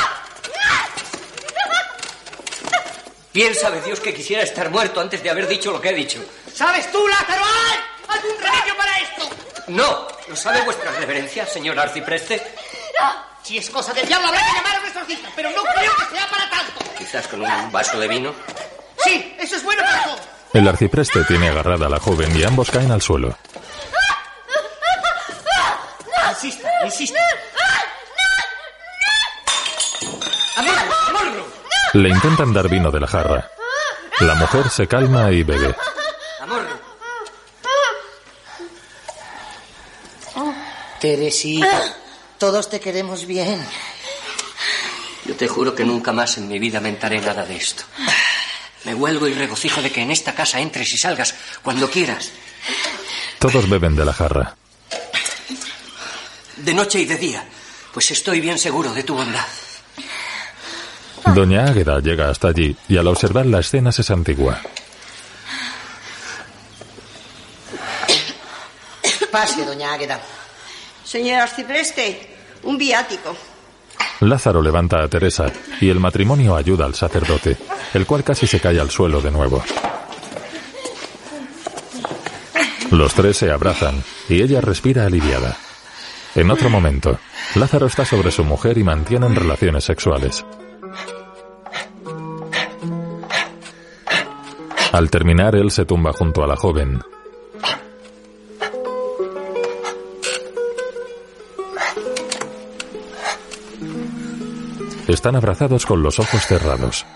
Bien 3.33 3.55
sabe 3.55 3.81
Dios 3.83 4.01
que 4.01 4.13
quisiera 4.13 4.43
estar 4.43 4.71
muerto 4.71 5.01
antes 5.01 5.23
de 5.23 5.31
haber 5.31 5.47
dicho 5.47 5.71
lo 5.71 5.81
que 5.81 5.91
he 5.91 5.95
dicho. 5.95 6.21
¿Sabes 6.53 6.91
tú, 6.91 7.07
Lázaro? 7.07 7.45
¡Ay! 7.45 7.79
¡Algún 8.09 8.43
remedio 8.43 8.77
para 8.77 8.99
esto! 8.99 9.31
No, 9.69 10.09
¿lo 10.27 10.35
sabe 10.35 10.63
vuestra 10.63 10.91
reverencia, 10.93 11.47
señor 11.47 11.79
arcipreste? 11.79 12.43
Si 13.43 13.57
es 13.59 13.71
cosa 13.71 13.93
del 13.95 14.07
diablo, 14.07 14.29
habrá 14.29 14.41
que 14.41 14.53
llamar 14.57 14.77
a 14.77 14.81
nuestros 14.81 15.09
hijos, 15.11 15.31
pero 15.37 15.51
no 15.51 15.63
creo 15.63 15.93
que 15.97 16.17
sea 16.17 16.29
para 16.29 16.51
tanto. 16.51 16.73
Quizás 16.99 17.29
con 17.29 17.43
un 17.43 17.73
vaso 17.73 17.99
de 18.01 18.09
vino. 18.09 18.35
Sí, 19.05 19.35
eso 19.39 19.57
es 19.57 19.63
bueno 19.63 19.83
para 19.83 20.05
todo. 20.05 20.17
El 20.53 20.67
arcipreste 20.67 21.25
tiene 21.25 21.49
agarrada 21.49 21.87
a 21.87 21.89
la 21.89 22.01
joven 22.01 22.37
y 22.37 22.43
ambos 22.43 22.71
caen 22.71 22.91
al 22.91 23.01
suelo. 23.01 23.37
Insista, 26.31 26.69
insista. 26.85 27.21
Le 31.93 32.09
intentan 32.09 32.53
dar 32.53 32.69
vino 32.69 32.91
de 32.91 33.01
la 33.01 33.07
jarra. 33.07 33.51
La 34.21 34.35
mujer 34.35 34.69
se 34.71 34.87
calma 34.87 35.31
y 35.33 35.43
bebe. 35.43 35.75
Amorro. 36.41 36.79
Teresita, 41.01 41.97
todos 42.39 42.69
te 42.69 42.81
queremos 42.81 43.27
bien. 43.27 43.65
Yo 45.25 45.35
te 45.37 45.49
juro 45.49 45.75
que 45.75 45.85
nunca 45.85 46.13
más 46.13 46.37
en 46.39 46.49
mi 46.49 46.59
vida 46.59 46.81
mentaré 46.81 47.21
nada 47.21 47.45
de 47.45 47.57
esto. 47.57 47.85
Me 48.85 48.95
vuelvo 48.95 49.27
y 49.27 49.35
regocijo 49.35 49.83
de 49.83 49.91
que 49.91 50.03
en 50.03 50.11
esta 50.11 50.35
casa 50.35 50.61
entres 50.61 50.93
y 50.93 50.99
salgas 50.99 51.35
cuando 51.63 51.91
quieras, 51.91 52.31
Todos 53.39 53.69
beben 53.69 53.97
de 53.97 54.05
la 54.05 54.13
jarra. 54.13 54.57
de 56.57 56.75
noche 56.75 57.01
y 57.01 57.05
de 57.07 57.17
día, 57.17 57.45
pues 57.93 58.11
estoy 58.11 58.41
bien 58.41 58.59
seguro 58.59 58.93
de 58.93 59.03
tu 59.03 59.15
bondad. 59.15 59.47
Doña 61.27 61.65
Águeda 61.67 62.01
llega 62.01 62.29
hasta 62.29 62.49
allí 62.49 62.77
y 62.89 62.97
al 62.97 63.07
observar 63.07 63.47
la 63.47 63.61
escena 63.61 63.93
se 63.93 64.03
santigua. 64.03 64.61
Pase, 69.31 69.65
doña 69.65 69.93
Águeda. 69.93 70.21
Señor 71.05 71.41
arcipreste, 71.41 72.37
un 72.65 72.77
viático. 72.77 73.37
Lázaro 74.21 74.61
levanta 74.61 75.03
a 75.03 75.09
Teresa 75.09 75.51
y 75.81 75.89
el 75.89 76.01
matrimonio 76.01 76.57
ayuda 76.57 76.85
al 76.85 76.95
sacerdote, 76.95 77.57
el 77.95 78.07
cual 78.07 78.25
casi 78.25 78.47
se 78.47 78.61
cae 78.61 78.81
al 78.81 78.91
suelo 78.91 79.21
de 79.21 79.31
nuevo. 79.31 79.63
Los 82.91 83.15
tres 83.15 83.37
se 83.37 83.51
abrazan 83.51 84.03
y 84.29 84.43
ella 84.43 84.61
respira 84.61 85.07
aliviada. 85.07 85.57
En 86.35 86.51
otro 86.51 86.71
momento, 86.71 87.19
Lázaro 87.55 87.87
está 87.87 88.05
sobre 88.05 88.31
su 88.31 88.45
mujer 88.45 88.79
y 88.79 88.85
mantienen 88.85 89.37
relaciones 89.37 89.85
sexuales. 89.85 90.45
Al 94.93 95.09
terminar, 95.09 95.55
él 95.55 95.71
se 95.71 95.85
tumba 95.85 96.13
junto 96.13 96.43
a 96.43 96.47
la 96.47 96.57
joven. 96.57 97.01
Están 105.07 105.37
abrazados 105.37 105.87
con 105.87 106.03
los 106.03 106.19
ojos 106.19 106.45
cerrados. 106.47 107.07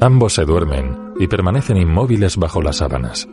Ambos 0.00 0.34
se 0.34 0.44
duermen 0.44 1.14
y 1.18 1.26
permanecen 1.26 1.76
inmóviles 1.76 2.36
bajo 2.36 2.62
las 2.62 2.76
sábanas. 2.76 3.28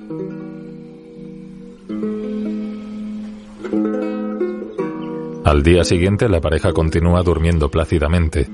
Al 5.45 5.61
día 5.61 5.83
siguiente 5.83 6.27
la 6.27 6.41
pareja 6.41 6.73
continúa 6.73 7.21
durmiendo 7.21 7.69
plácidamente. 7.69 8.49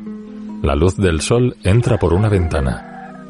La 0.62 0.76
luz 0.76 0.98
del 0.98 1.22
sol 1.22 1.56
entra 1.64 1.98
por 1.98 2.12
una 2.12 2.28
ventana. 2.28 3.24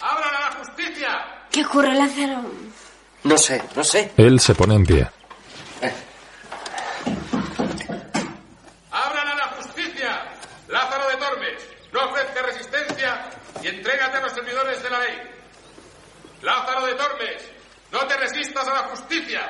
¡Abran 0.00 0.34
a 0.34 0.40
la 0.40 0.56
justicia! 0.58 1.08
¿Qué 1.52 1.62
ocurre, 1.62 1.94
Lázaro? 1.94 2.40
No 3.24 3.36
sé, 3.36 3.62
no 3.76 3.84
sé. 3.84 4.12
Él 4.16 4.40
se 4.40 4.54
pone 4.54 4.76
en 4.76 4.86
pie. 4.86 5.06
¡Abran 8.90 9.28
a 9.28 9.34
la 9.34 9.46
justicia! 9.58 10.24
Lázaro 10.68 11.06
de 11.10 11.16
Tormes, 11.16 11.68
no 11.92 12.00
ofrezca 12.06 12.42
resistencia 12.46 13.30
y 13.62 13.68
entrégate 13.68 14.16
a 14.16 14.20
los 14.22 14.32
servidores 14.32 14.82
de 14.82 14.90
la 14.90 15.00
ley. 15.00 15.18
Lázaro 16.42 16.86
de 16.86 16.94
Tormes, 16.94 17.42
no 18.00 18.08
te 18.08 18.16
resistas 18.16 18.66
a 18.66 18.72
la 18.72 18.88
justicia. 18.88 19.40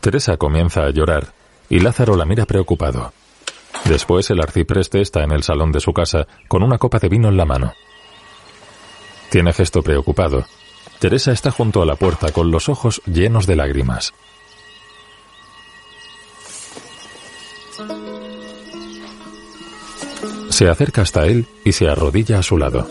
Teresa 0.00 0.36
comienza 0.36 0.82
a 0.82 0.90
llorar 0.90 1.32
y 1.68 1.80
Lázaro 1.80 2.16
la 2.16 2.24
mira 2.24 2.46
preocupado. 2.46 3.12
Después 3.84 4.30
el 4.30 4.40
arcipreste 4.40 5.00
está 5.00 5.22
en 5.22 5.32
el 5.32 5.42
salón 5.42 5.72
de 5.72 5.80
su 5.80 5.92
casa 5.92 6.26
con 6.48 6.62
una 6.62 6.78
copa 6.78 6.98
de 6.98 7.08
vino 7.08 7.28
en 7.28 7.36
la 7.36 7.44
mano. 7.44 7.74
Tiene 9.30 9.52
gesto 9.52 9.82
preocupado. 9.82 10.46
Teresa 10.98 11.32
está 11.32 11.50
junto 11.50 11.82
a 11.82 11.86
la 11.86 11.96
puerta 11.96 12.32
con 12.32 12.50
los 12.50 12.68
ojos 12.68 13.02
llenos 13.06 13.46
de 13.46 13.56
lágrimas. 13.56 14.14
Se 20.50 20.68
acerca 20.68 21.02
hasta 21.02 21.26
él 21.26 21.46
y 21.64 21.72
se 21.72 21.88
arrodilla 21.88 22.38
a 22.38 22.42
su 22.42 22.56
lado. 22.56 22.88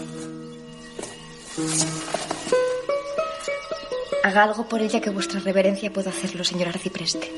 Haga 4.23 4.44
algo 4.44 4.68
por 4.68 4.81
ella 4.81 4.99
que 4.99 5.10
vuestra 5.10 5.39
reverencia 5.39 5.91
pueda 5.91 6.10
hacerlo, 6.10 6.44
señor 6.44 6.69
arcipreste. 6.69 7.31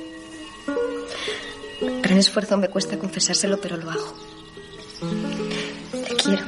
Gran 2.01 2.17
esfuerzo 2.17 2.57
me 2.57 2.69
cuesta 2.69 2.97
confesárselo, 2.97 3.59
pero 3.61 3.77
lo 3.77 3.89
hago. 3.91 4.13
Te 5.91 6.15
quiero. 6.15 6.45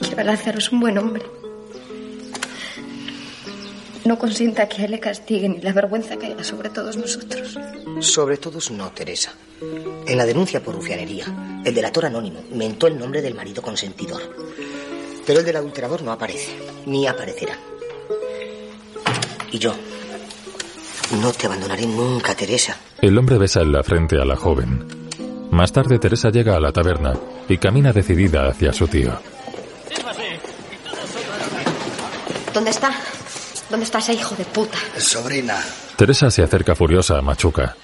Quiero 0.00 0.20
a 0.20 0.24
Lázaro, 0.24 0.58
es 0.58 0.72
un 0.72 0.80
buen 0.80 0.98
hombre. 0.98 1.22
No 4.04 4.18
consienta 4.18 4.68
que 4.68 4.84
él 4.84 4.90
le 4.90 4.98
castiguen 4.98 5.54
y 5.54 5.60
la 5.60 5.72
vergüenza 5.72 6.16
caiga 6.16 6.42
sobre 6.42 6.70
todos 6.70 6.96
nosotros. 6.96 7.56
Sobre 8.00 8.38
todos 8.38 8.70
no, 8.70 8.90
Teresa. 8.90 9.32
En 10.06 10.16
la 10.16 10.26
denuncia 10.26 10.62
por 10.62 10.74
rufianería, 10.74 11.26
el 11.64 11.74
delator 11.74 12.06
anónimo 12.06 12.42
mentó 12.50 12.86
el 12.86 12.98
nombre 12.98 13.22
del 13.22 13.34
marido 13.34 13.62
consentidor. 13.62 14.22
Pero 15.26 15.40
el 15.40 15.46
del 15.46 15.56
adulterador 15.56 16.02
no 16.02 16.12
aparece, 16.12 16.50
ni 16.86 17.06
aparecerá. 17.06 17.56
Y 19.52 19.58
yo 19.58 19.74
no 21.20 21.32
te 21.32 21.46
abandonaré 21.46 21.86
nunca, 21.86 22.34
Teresa. 22.34 22.76
El 23.00 23.18
hombre 23.18 23.38
besa 23.38 23.60
en 23.62 23.72
la 23.72 23.82
frente 23.82 24.20
a 24.20 24.24
la 24.24 24.36
joven. 24.36 24.86
Más 25.50 25.72
tarde 25.72 25.98
Teresa 25.98 26.30
llega 26.30 26.54
a 26.54 26.60
la 26.60 26.70
taberna 26.70 27.14
y 27.48 27.58
camina 27.58 27.92
decidida 27.92 28.48
hacia 28.48 28.72
su 28.72 28.86
tío. 28.86 29.18
¿Dónde 32.54 32.70
está? 32.70 32.92
¿Dónde 33.68 33.84
está 33.84 33.98
ese 33.98 34.14
hijo 34.14 34.34
de 34.36 34.44
puta? 34.44 34.78
Sobrina, 34.98 35.56
Teresa 35.96 36.30
se 36.30 36.42
acerca 36.42 36.74
furiosa 36.74 37.18
a 37.18 37.22
Machuca, 37.22 37.76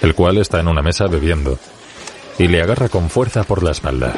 el 0.00 0.14
cual 0.14 0.38
está 0.38 0.60
en 0.60 0.68
una 0.68 0.82
mesa 0.82 1.06
bebiendo, 1.06 1.58
y 2.38 2.48
le 2.48 2.62
agarra 2.62 2.88
con 2.88 3.08
fuerza 3.08 3.44
por 3.44 3.62
la 3.62 3.70
espalda. 3.70 4.14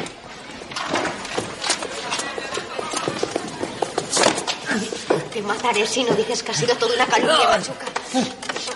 Mataré 5.73 5.87
si 5.87 6.03
no 6.03 6.13
dices 6.13 6.43
que 6.43 6.51
ha 6.51 6.53
sido 6.53 6.75
toda 6.77 6.93
una 6.93 7.07
calumnia, 7.07 7.49
machuca. 7.49 7.87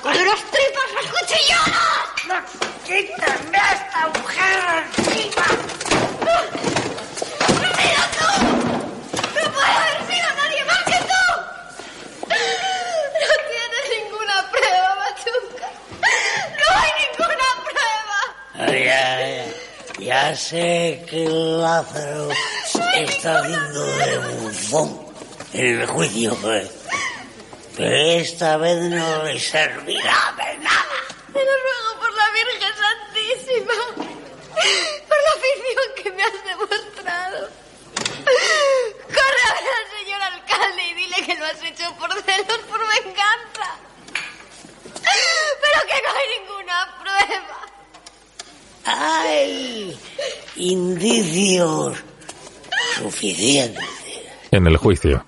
¡Con 0.02 0.18
unas 0.18 0.42
tripas 0.50 0.90
acuchilladas! 1.06 2.44
¡Quítame 2.88 3.58
a 3.58 3.74
esta 3.74 4.02
mujer 4.18 4.84
encima! 4.98 5.46
¡Mira 7.78 8.04
tú! 8.18 8.30
¡No 9.14 9.44
puede 9.54 9.74
haber 9.78 10.00
sido 10.10 10.28
nadie 10.42 10.62
más 10.66 10.84
que 10.90 11.00
tú! 11.12 11.24
No 13.22 13.34
tienes 13.52 13.86
ninguna 13.96 14.36
prueba, 14.50 14.90
machuca. 15.04 15.68
¡No 16.02 16.68
hay 16.82 16.92
ninguna 17.06 17.48
prueba! 17.68 18.18
Ya, 18.74 19.10
ya, 19.22 19.46
ya 20.00 20.36
sé 20.36 21.06
que 21.08 21.22
Lázaro 21.30 22.30
está 22.96 23.38
haciendo 23.40 23.86
de 23.86 24.18
bufón 24.40 24.90
en 25.54 25.82
el 25.82 25.86
juicio, 25.86 26.36
pues 26.42 26.87
que 27.78 28.22
esta 28.22 28.58
vez 28.58 28.76
no 28.90 29.24
le 29.24 29.40
servirá 29.40 30.34
de 30.36 30.58
nada. 30.58 30.98
Te 31.32 31.40
lo 31.46 31.52
ruego 31.66 32.00
por 32.00 32.12
la 32.16 32.30
Virgen 32.32 32.74
Santísima, 32.84 33.74
por 35.08 35.18
la 35.26 35.32
afición 35.38 35.88
que 36.04 36.12
me 36.12 36.24
has 36.24 36.44
demostrado. 36.44 37.50
Corre 39.06 39.44
a 39.46 39.54
ver 39.54 39.68
al 39.78 39.88
señor 40.00 40.22
alcalde 40.24 40.84
y 40.88 40.94
dile 40.96 41.18
que 41.24 41.36
lo 41.36 41.46
has 41.46 41.64
hecho 41.64 41.96
por 42.00 42.12
celos, 42.24 42.60
por 42.68 42.80
venganza. 42.80 43.78
Pero 45.62 45.80
que 45.88 46.02
no 46.02 46.10
hay 46.18 46.28
ninguna 46.40 46.78
prueba. 47.00 47.58
Hay 48.86 50.00
indicios 50.56 51.98
suficientes. 52.98 53.86
En 54.50 54.66
el 54.66 54.78
juicio. 54.78 55.24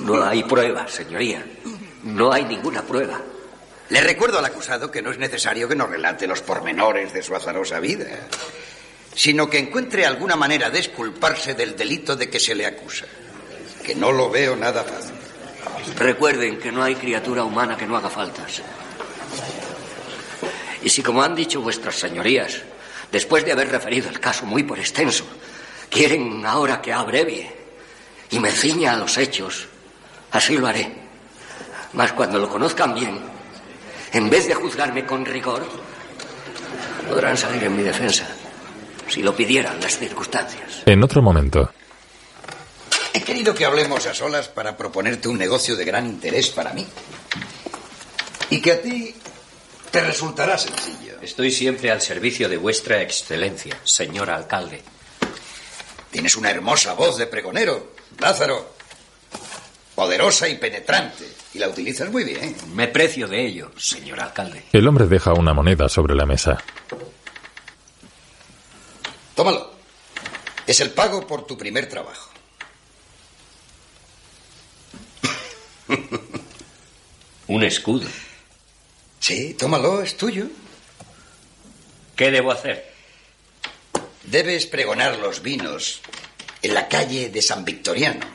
No 0.00 0.22
hay 0.22 0.42
prueba, 0.44 0.88
señoría. 0.88 1.44
No 2.02 2.32
hay 2.32 2.44
ninguna 2.44 2.82
prueba. 2.82 3.20
Le 3.88 4.00
recuerdo 4.00 4.38
al 4.38 4.44
acusado 4.44 4.90
que 4.90 5.02
no 5.02 5.10
es 5.10 5.18
necesario 5.18 5.68
que 5.68 5.76
nos 5.76 5.90
relate 5.90 6.26
los 6.26 6.40
pormenores 6.42 7.12
de 7.12 7.22
su 7.22 7.34
azarosa 7.34 7.80
vida, 7.80 8.06
sino 9.14 9.48
que 9.48 9.58
encuentre 9.58 10.06
alguna 10.06 10.36
manera 10.36 10.70
de 10.70 10.80
esculparse 10.80 11.54
del 11.54 11.76
delito 11.76 12.16
de 12.16 12.28
que 12.28 12.40
se 12.40 12.54
le 12.54 12.66
acusa. 12.66 13.06
Que 13.84 13.94
no 13.94 14.10
lo 14.10 14.30
veo 14.30 14.56
nada 14.56 14.82
fácil. 14.82 15.14
Recuerden 15.98 16.58
que 16.58 16.72
no 16.72 16.82
hay 16.82 16.94
criatura 16.94 17.44
humana 17.44 17.76
que 17.76 17.86
no 17.86 17.96
haga 17.96 18.08
faltas. 18.08 18.62
Y 20.82 20.88
si, 20.88 21.02
como 21.02 21.22
han 21.22 21.34
dicho 21.34 21.60
vuestras 21.60 21.96
señorías, 21.96 22.62
después 23.12 23.44
de 23.44 23.52
haber 23.52 23.68
referido 23.68 24.08
el 24.08 24.20
caso 24.20 24.46
muy 24.46 24.62
por 24.62 24.78
extenso, 24.78 25.24
quieren 25.90 26.44
ahora 26.44 26.82
que 26.82 26.92
abrevie 26.92 27.50
y 28.30 28.38
me 28.38 28.50
ciña 28.50 28.92
a 28.92 28.96
los 28.96 29.16
hechos, 29.18 29.68
así 30.34 30.58
lo 30.58 30.66
haré. 30.66 30.92
Mas 31.94 32.12
cuando 32.12 32.38
lo 32.38 32.48
conozcan 32.48 32.94
bien, 32.94 33.18
en 34.12 34.28
vez 34.28 34.46
de 34.46 34.54
juzgarme 34.54 35.06
con 35.06 35.24
rigor, 35.24 35.66
podrán 37.08 37.36
salir 37.36 37.64
en 37.64 37.76
mi 37.76 37.82
defensa, 37.82 38.26
si 39.08 39.22
lo 39.22 39.34
pidieran 39.34 39.80
las 39.80 39.96
circunstancias. 39.96 40.82
En 40.84 41.02
otro 41.02 41.22
momento. 41.22 41.72
He 43.12 43.22
querido 43.22 43.54
que 43.54 43.64
hablemos 43.64 44.06
a 44.06 44.14
solas 44.14 44.48
para 44.48 44.76
proponerte 44.76 45.28
un 45.28 45.38
negocio 45.38 45.76
de 45.76 45.84
gran 45.84 46.06
interés 46.06 46.50
para 46.50 46.72
mí. 46.72 46.84
Y 48.50 48.60
que 48.60 48.72
a 48.72 48.82
ti 48.82 49.14
te 49.92 50.00
resultará 50.00 50.58
sencillo. 50.58 51.20
Estoy 51.22 51.52
siempre 51.52 51.92
al 51.92 52.00
servicio 52.00 52.48
de 52.48 52.56
vuestra 52.56 53.00
excelencia, 53.00 53.78
señor 53.84 54.30
alcalde. 54.30 54.82
Tienes 56.10 56.36
una 56.36 56.50
hermosa 56.50 56.94
voz 56.94 57.16
de 57.16 57.28
pregonero, 57.28 57.92
Lázaro. 58.18 58.73
Poderosa 59.94 60.48
y 60.48 60.56
penetrante. 60.56 61.24
Y 61.54 61.58
la 61.58 61.68
utilizas 61.68 62.10
muy 62.10 62.24
bien. 62.24 62.56
Me 62.74 62.88
precio 62.88 63.28
de 63.28 63.46
ello, 63.46 63.70
señor 63.76 64.20
alcalde. 64.20 64.64
El 64.72 64.86
hombre 64.88 65.06
deja 65.06 65.32
una 65.32 65.54
moneda 65.54 65.88
sobre 65.88 66.14
la 66.14 66.26
mesa. 66.26 66.62
Tómalo. 69.34 69.72
Es 70.66 70.80
el 70.80 70.90
pago 70.90 71.26
por 71.26 71.46
tu 71.46 71.56
primer 71.56 71.88
trabajo. 71.88 72.30
Un 77.46 77.62
escudo. 77.62 78.08
Sí, 79.20 79.54
tómalo, 79.54 80.02
es 80.02 80.16
tuyo. 80.16 80.46
¿Qué 82.16 82.30
debo 82.30 82.52
hacer? 82.52 82.92
Debes 84.24 84.66
pregonar 84.66 85.18
los 85.18 85.42
vinos 85.42 86.00
en 86.62 86.74
la 86.74 86.88
calle 86.88 87.28
de 87.28 87.42
San 87.42 87.64
Victoriano, 87.64 88.26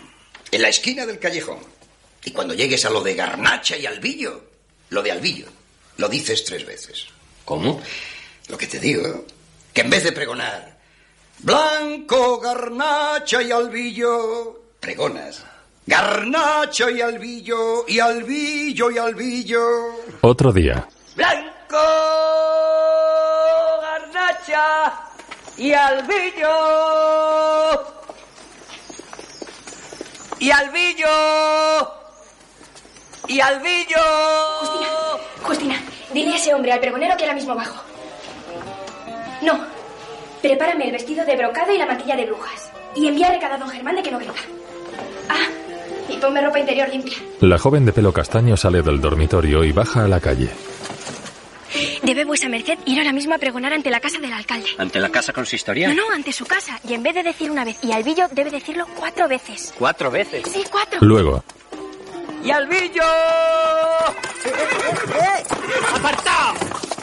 en 0.52 0.62
la 0.62 0.70
esquina 0.70 1.06
del 1.06 1.20
callejón. 1.20 1.60
Y 2.24 2.32
cuando 2.32 2.54
llegues 2.54 2.86
a 2.86 2.90
lo 2.90 3.02
de 3.02 3.16
Garnacha 3.16 3.78
y 3.78 3.86
Albillo, 3.86 4.44
lo 4.90 5.02
de 5.02 5.12
Albillo, 5.12 5.48
lo 5.98 6.10
dices 6.10 6.44
tres 6.44 6.66
veces. 6.66 7.06
¿Cómo? 7.46 7.82
Lo 8.48 8.58
que 8.58 8.68
te 8.68 8.80
digo, 8.80 9.26
que 9.74 9.82
en 9.82 9.90
vez 9.90 10.04
de 10.04 10.12
pregonar 10.12 10.78
Blanco, 11.40 12.40
Garnacha 12.40 13.42
y 13.42 13.52
Albillo, 13.52 14.62
pregonas 14.80 15.44
Garnacha 15.90 16.92
y 16.92 17.02
Albillo, 17.02 17.86
y 17.88 18.00
Albillo 18.00 18.92
y 18.92 18.98
Albillo. 19.00 19.66
Otro 20.22 20.54
día. 20.54 20.88
Blanco, 21.16 21.78
garnacha 23.82 24.94
y 25.58 25.74
albillo. 25.74 26.48
Y 30.40 30.52
albillo. 30.52 31.08
Y 33.28 33.40
albillo. 33.42 34.02
Justina, 34.62 34.88
Justina, 35.44 35.76
dile 36.14 36.34
a 36.34 36.36
ese 36.38 36.54
hombre, 36.54 36.72
al 36.72 36.80
pregonero, 36.80 37.16
que 37.18 37.24
ahora 37.24 37.36
mismo 37.36 37.56
bajo. 37.56 37.84
No, 39.42 39.60
prepárame 40.42 40.86
el 40.86 40.92
vestido 40.92 41.26
de 41.26 41.36
brocado 41.36 41.74
y 41.74 41.78
la 41.78 41.86
mantilla 41.86 42.16
de 42.16 42.26
brujas. 42.26 42.72
Y 42.96 43.08
envía 43.08 43.28
a 43.28 43.32
recado 43.32 43.56
a 43.56 43.58
don 43.58 43.70
Germán 43.70 43.96
de 43.96 44.04
que 44.04 44.12
no 44.12 44.20
venga. 44.20 44.34
Ah, 45.30 45.48
y 46.10 46.18
ponme 46.18 46.42
ropa 46.42 46.60
interior 46.60 46.90
limpia. 46.90 47.18
La 47.42 47.58
joven 47.58 47.86
de 47.86 47.94
pelo 47.94 48.12
castaño 48.12 48.58
sale 48.58 48.82
del 48.82 49.00
dormitorio 49.00 49.64
y 49.64 49.72
baja 49.72 50.06
a 50.06 50.08
la 50.08 50.20
calle. 50.20 50.50
Debe 52.04 52.26
vuesa 52.26 52.50
merced 52.50 52.78
ir 52.86 52.98
ahora 53.00 53.14
mismo 53.14 53.36
a 53.36 53.38
pregonar 53.38 53.74
ante 53.74 53.90
la 53.90 54.00
casa 54.00 54.20
del 54.20 54.34
alcalde. 54.34 54.70
¿Ante 54.78 55.00
la 55.00 55.10
casa 55.10 55.34
consistorial? 55.34 55.96
No, 55.96 56.10
no, 56.10 56.16
ante 56.16 56.32
su 56.32 56.46
casa. 56.46 56.80
Y 56.88 56.94
en 56.94 57.04
vez 57.04 57.14
de 57.16 57.24
decir 57.24 57.52
una 57.52 57.64
vez 57.66 57.78
y 57.84 57.92
albillo, 57.92 58.28
debe 58.32 58.50
decirlo 58.50 58.86
cuatro 58.96 59.28
veces. 59.28 59.74
¿Cuatro 59.78 60.10
veces? 60.12 60.44
Sí, 60.52 60.64
cuatro. 60.72 61.00
Luego, 61.02 61.44
Y 62.44 62.52
albillo. 62.52 63.04
¡Apartado! 65.96 66.54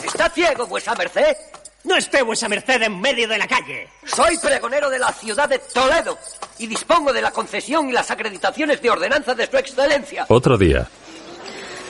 ¿Está 0.04 0.28
ciego 0.30 0.66
vuesa 0.66 0.94
merced? 0.94 1.36
No 1.84 1.96
esté 1.96 2.22
vuesa 2.22 2.48
merced 2.48 2.82
en 2.82 3.00
medio 3.00 3.28
de 3.28 3.38
la 3.38 3.46
calle. 3.46 3.88
Soy 4.04 4.36
pregonero 4.38 4.90
de 4.90 4.98
la 4.98 5.12
ciudad 5.12 5.48
de 5.48 5.58
Toledo 5.60 6.18
y 6.58 6.66
dispongo 6.66 7.12
de 7.12 7.22
la 7.22 7.30
concesión 7.30 7.88
y 7.88 7.92
las 7.92 8.10
acreditaciones 8.10 8.82
de 8.82 8.90
ordenanza 8.90 9.34
de 9.34 9.46
su 9.48 9.56
excelencia. 9.56 10.26
otro 10.28 10.58
día. 10.58 10.88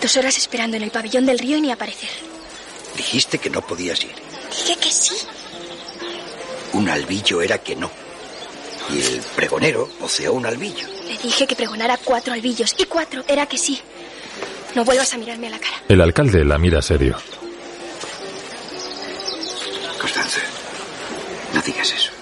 Dos 0.02 0.16
horas 0.18 0.36
esperando 0.36 0.76
en 0.76 0.82
el 0.82 0.90
pabellón 0.90 1.24
del 1.24 1.38
río 1.38 1.56
y 1.56 1.62
ni 1.62 1.72
aparecer. 1.72 2.10
Dijiste 2.96 3.38
que 3.38 3.50
no 3.50 3.60
podías 3.62 4.02
ir. 4.02 4.14
Dije 4.50 4.76
que 4.76 4.90
sí. 4.90 5.14
Un 6.72 6.88
albillo 6.88 7.42
era 7.42 7.58
que 7.58 7.76
no. 7.76 7.90
Y 8.90 9.00
el 9.00 9.20
pregonero 9.34 9.88
oceó 10.00 10.32
un 10.32 10.46
albillo. 10.46 10.86
Le 11.06 11.18
dije 11.18 11.46
que 11.46 11.56
pregonara 11.56 11.98
cuatro 11.98 12.32
albillos 12.32 12.74
y 12.78 12.84
cuatro 12.84 13.24
era 13.28 13.46
que 13.46 13.58
sí. 13.58 13.80
No 14.74 14.84
vuelvas 14.84 15.12
a 15.14 15.18
mirarme 15.18 15.48
a 15.48 15.50
la 15.50 15.58
cara. 15.58 15.82
El 15.88 16.00
alcalde 16.00 16.44
la 16.44 16.58
mira 16.58 16.82
serio. 16.82 17.16
Constanza, 20.00 20.40
no 21.54 21.62
digas 21.62 21.92
eso. 21.92 22.12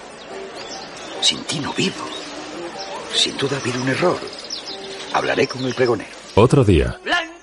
Sin 1.21 1.43
ti 1.43 1.59
no 1.59 1.73
vivo. 1.73 2.05
Sin 3.13 3.37
duda 3.37 3.57
ha 3.57 3.59
habido 3.59 3.81
un 3.81 3.89
error. 3.89 4.19
Hablaré 5.13 5.47
con 5.47 5.63
el 5.65 5.73
pregonero. 5.73 6.09
Otro 6.35 6.63
día. 6.63 6.99
Blanco, 7.03 7.34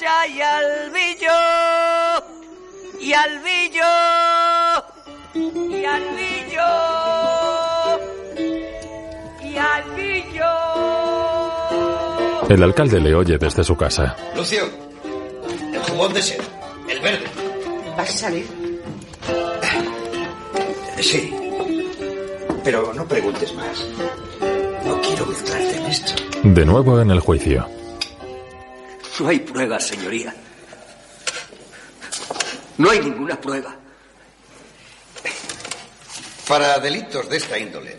y 0.00 0.40
albillo. 0.40 1.28
Y 3.00 3.12
albillo. 3.12 3.82
Y 5.34 5.84
albillo. 5.84 6.68
Y 9.42 9.56
albillo. 9.56 10.44
El 12.48 12.62
alcalde 12.62 13.00
le 13.00 13.14
oye 13.14 13.38
desde 13.38 13.64
su 13.64 13.76
casa. 13.76 14.16
Lucio, 14.36 14.62
el 15.72 15.80
jubón 15.80 16.14
de 16.14 16.22
seda, 16.22 16.44
el 16.88 17.00
verde. 17.00 17.26
¿Vas 17.96 18.08
a 18.08 18.18
salir? 18.18 18.46
Sí. 21.00 21.34
Pero 22.64 22.92
no 22.94 23.04
preguntes 23.06 23.54
más. 23.54 23.86
No 24.84 25.00
quiero 25.00 25.26
mezclarte 25.26 25.76
en 25.76 25.86
esto. 25.86 26.12
De 26.42 26.64
nuevo 26.64 27.00
en 27.00 27.10
el 27.10 27.20
juicio. 27.20 27.68
No 29.18 29.28
hay 29.28 29.40
pruebas, 29.40 29.86
señoría. 29.86 30.34
No 32.76 32.90
hay 32.90 33.00
ninguna 33.00 33.40
prueba. 33.40 33.74
Para 36.46 36.78
delitos 36.78 37.28
de 37.28 37.36
esta 37.36 37.58
índole, 37.58 37.96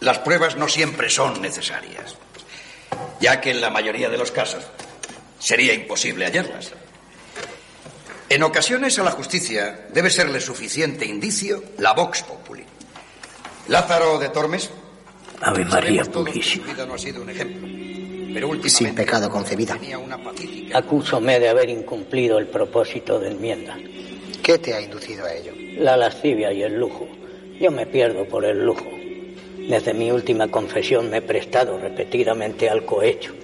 las 0.00 0.18
pruebas 0.18 0.56
no 0.56 0.68
siempre 0.68 1.08
son 1.10 1.40
necesarias, 1.40 2.16
ya 3.20 3.40
que 3.40 3.50
en 3.50 3.60
la 3.60 3.70
mayoría 3.70 4.08
de 4.08 4.18
los 4.18 4.30
casos 4.30 4.62
sería 5.38 5.72
imposible 5.72 6.26
hallarlas. 6.26 6.72
En 8.28 8.42
ocasiones 8.42 8.98
a 8.98 9.04
la 9.04 9.10
justicia 9.10 9.88
debe 9.92 10.10
serle 10.10 10.40
suficiente 10.40 11.06
indicio 11.06 11.64
la 11.78 11.94
vox 11.94 12.22
populi. 12.22 12.64
Lázaro 13.68 14.18
de 14.18 14.28
Tormes. 14.28 14.70
Ave 15.40 15.64
María 15.64 16.04
su 16.04 16.62
vida 16.62 16.84
no 16.86 16.94
ha 16.94 16.98
sido 16.98 17.22
un 17.22 17.30
ejemplo. 17.30 17.77
Sin 18.66 18.94
pecado 18.94 19.30
concebida. 19.30 19.78
Acúsome 20.74 21.40
de 21.40 21.48
haber 21.48 21.70
incumplido 21.70 22.38
el 22.38 22.46
propósito 22.46 23.18
de 23.18 23.30
enmienda. 23.30 23.76
¿Qué 24.42 24.58
te 24.58 24.74
ha 24.74 24.80
inducido 24.80 25.24
a 25.24 25.32
ello? 25.32 25.52
La 25.78 25.96
lascivia 25.96 26.52
y 26.52 26.62
el 26.62 26.78
lujo. 26.78 27.08
Yo 27.60 27.70
me 27.70 27.86
pierdo 27.86 28.24
por 28.26 28.44
el 28.44 28.64
lujo. 28.64 28.86
Desde 29.68 29.92
mi 29.94 30.10
última 30.10 30.48
confesión 30.48 31.10
me 31.10 31.18
he 31.18 31.22
prestado 31.22 31.78
repetidamente 31.78 32.68
al 32.68 32.84
cohecho. 32.84 33.34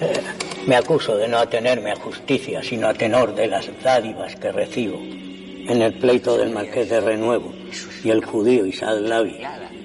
Eh, 0.00 0.20
me 0.66 0.76
acuso 0.76 1.16
de 1.16 1.28
no 1.28 1.38
atenerme 1.38 1.92
a 1.92 1.96
justicia, 1.96 2.62
sino 2.62 2.88
a 2.88 2.94
tenor 2.94 3.34
de 3.34 3.46
las 3.46 3.68
dádivas 3.82 4.34
que 4.36 4.50
recibo. 4.50 4.98
En 4.98 5.82
el 5.82 5.94
pleito 5.94 6.36
del 6.36 6.50
marqués 6.50 6.88
de 6.88 7.00
Renuevo 7.00 7.52
y 8.02 8.10
el 8.10 8.24
judío 8.24 8.66
Isaac 8.66 9.00
Lavi 9.00 9.38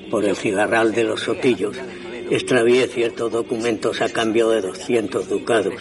por 0.10 0.26
el 0.26 0.36
cigarral 0.36 0.92
de 0.94 1.04
los 1.04 1.22
sotillos, 1.22 1.78
extravié 2.30 2.88
ciertos 2.88 3.32
documentos 3.32 4.02
a 4.02 4.10
cambio 4.10 4.50
de 4.50 4.62
200 4.62 5.28
ducados. 5.28 5.76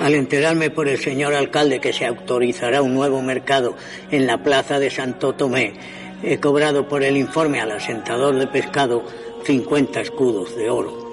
Al 0.00 0.14
enterarme 0.14 0.70
por 0.70 0.88
el 0.88 0.98
señor 0.98 1.34
alcalde 1.34 1.80
que 1.80 1.92
se 1.92 2.06
autorizará 2.06 2.82
un 2.82 2.94
nuevo 2.94 3.22
mercado 3.22 3.76
en 4.10 4.26
la 4.26 4.42
plaza 4.42 4.78
de 4.78 4.90
Santo 4.90 5.34
Tomé, 5.34 5.74
he 6.22 6.40
cobrado 6.40 6.88
por 6.88 7.02
el 7.02 7.16
informe 7.16 7.60
al 7.60 7.72
asentador 7.72 8.36
de 8.36 8.46
pescado 8.46 9.04
50 9.44 10.00
escudos 10.00 10.56
de 10.56 10.70
oro. 10.70 11.04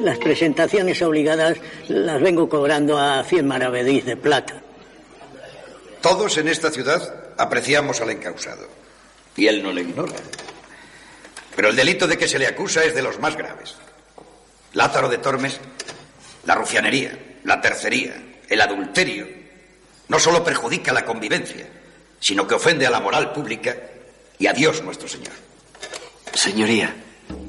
Las 0.00 0.18
presentaciones 0.18 1.02
obligadas 1.02 1.58
las 1.88 2.20
vengo 2.22 2.48
cobrando 2.48 2.98
a 2.98 3.24
100 3.24 3.46
maravedís 3.46 4.04
de 4.04 4.16
plata. 4.16 4.62
Todos 6.00 6.38
en 6.38 6.48
esta 6.48 6.70
ciudad 6.70 7.32
apreciamos 7.36 8.00
al 8.00 8.10
encausado. 8.10 8.68
Y 9.36 9.48
él 9.48 9.62
no 9.62 9.72
lo 9.72 9.80
ignora. 9.80 10.14
Pero 11.58 11.70
el 11.70 11.74
delito 11.74 12.06
de 12.06 12.16
que 12.16 12.28
se 12.28 12.38
le 12.38 12.46
acusa 12.46 12.84
es 12.84 12.94
de 12.94 13.02
los 13.02 13.18
más 13.18 13.36
graves. 13.36 13.74
Lázaro 14.74 15.08
de 15.08 15.18
Tormes, 15.18 15.58
la 16.46 16.54
rufianería, 16.54 17.18
la 17.42 17.60
tercería, 17.60 18.14
el 18.48 18.60
adulterio, 18.60 19.26
no 20.06 20.20
solo 20.20 20.44
perjudica 20.44 20.92
la 20.92 21.04
convivencia, 21.04 21.66
sino 22.20 22.46
que 22.46 22.54
ofende 22.54 22.86
a 22.86 22.90
la 22.90 23.00
moral 23.00 23.32
pública 23.32 23.74
y 24.38 24.46
a 24.46 24.52
Dios 24.52 24.84
nuestro 24.84 25.08
Señor. 25.08 25.32
Señoría, 26.32 26.94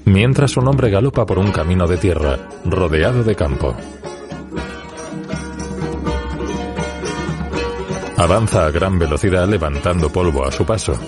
Mientras 0.06 0.58
un 0.58 0.68
hombre 0.68 0.90
galopa 0.90 1.28
por 1.28 1.38
un 1.38 1.52
camino 1.52 1.86
de 1.86 1.98
tierra, 1.98 2.50
rodeado 2.66 3.24
de 3.24 3.36
campo. 3.36 3.78
Avanza 8.18 8.66
a 8.66 8.72
gran 8.72 8.98
velocidad 8.98 9.48
levantando 9.48 10.12
polvo 10.12 10.48
a 10.48 10.52
su 10.52 10.66
paso. 10.66 11.00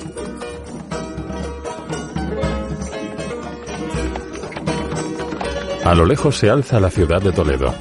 A 5.84 5.96
lo 5.96 6.06
lejos 6.06 6.38
se 6.38 6.50
alza 6.50 6.80
la 6.80 6.90
ciudad 6.90 7.22
de 7.22 7.32
Toledo. 7.32 7.74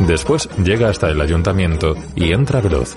Después 0.00 0.48
llega 0.62 0.88
hasta 0.88 1.08
el 1.08 1.20
ayuntamiento 1.20 1.94
y 2.14 2.32
entra 2.32 2.60
veloz. 2.60 2.94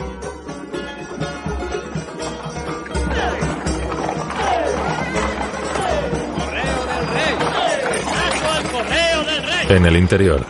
En 9.69 9.85
el 9.85 9.95
interior, 9.97 10.43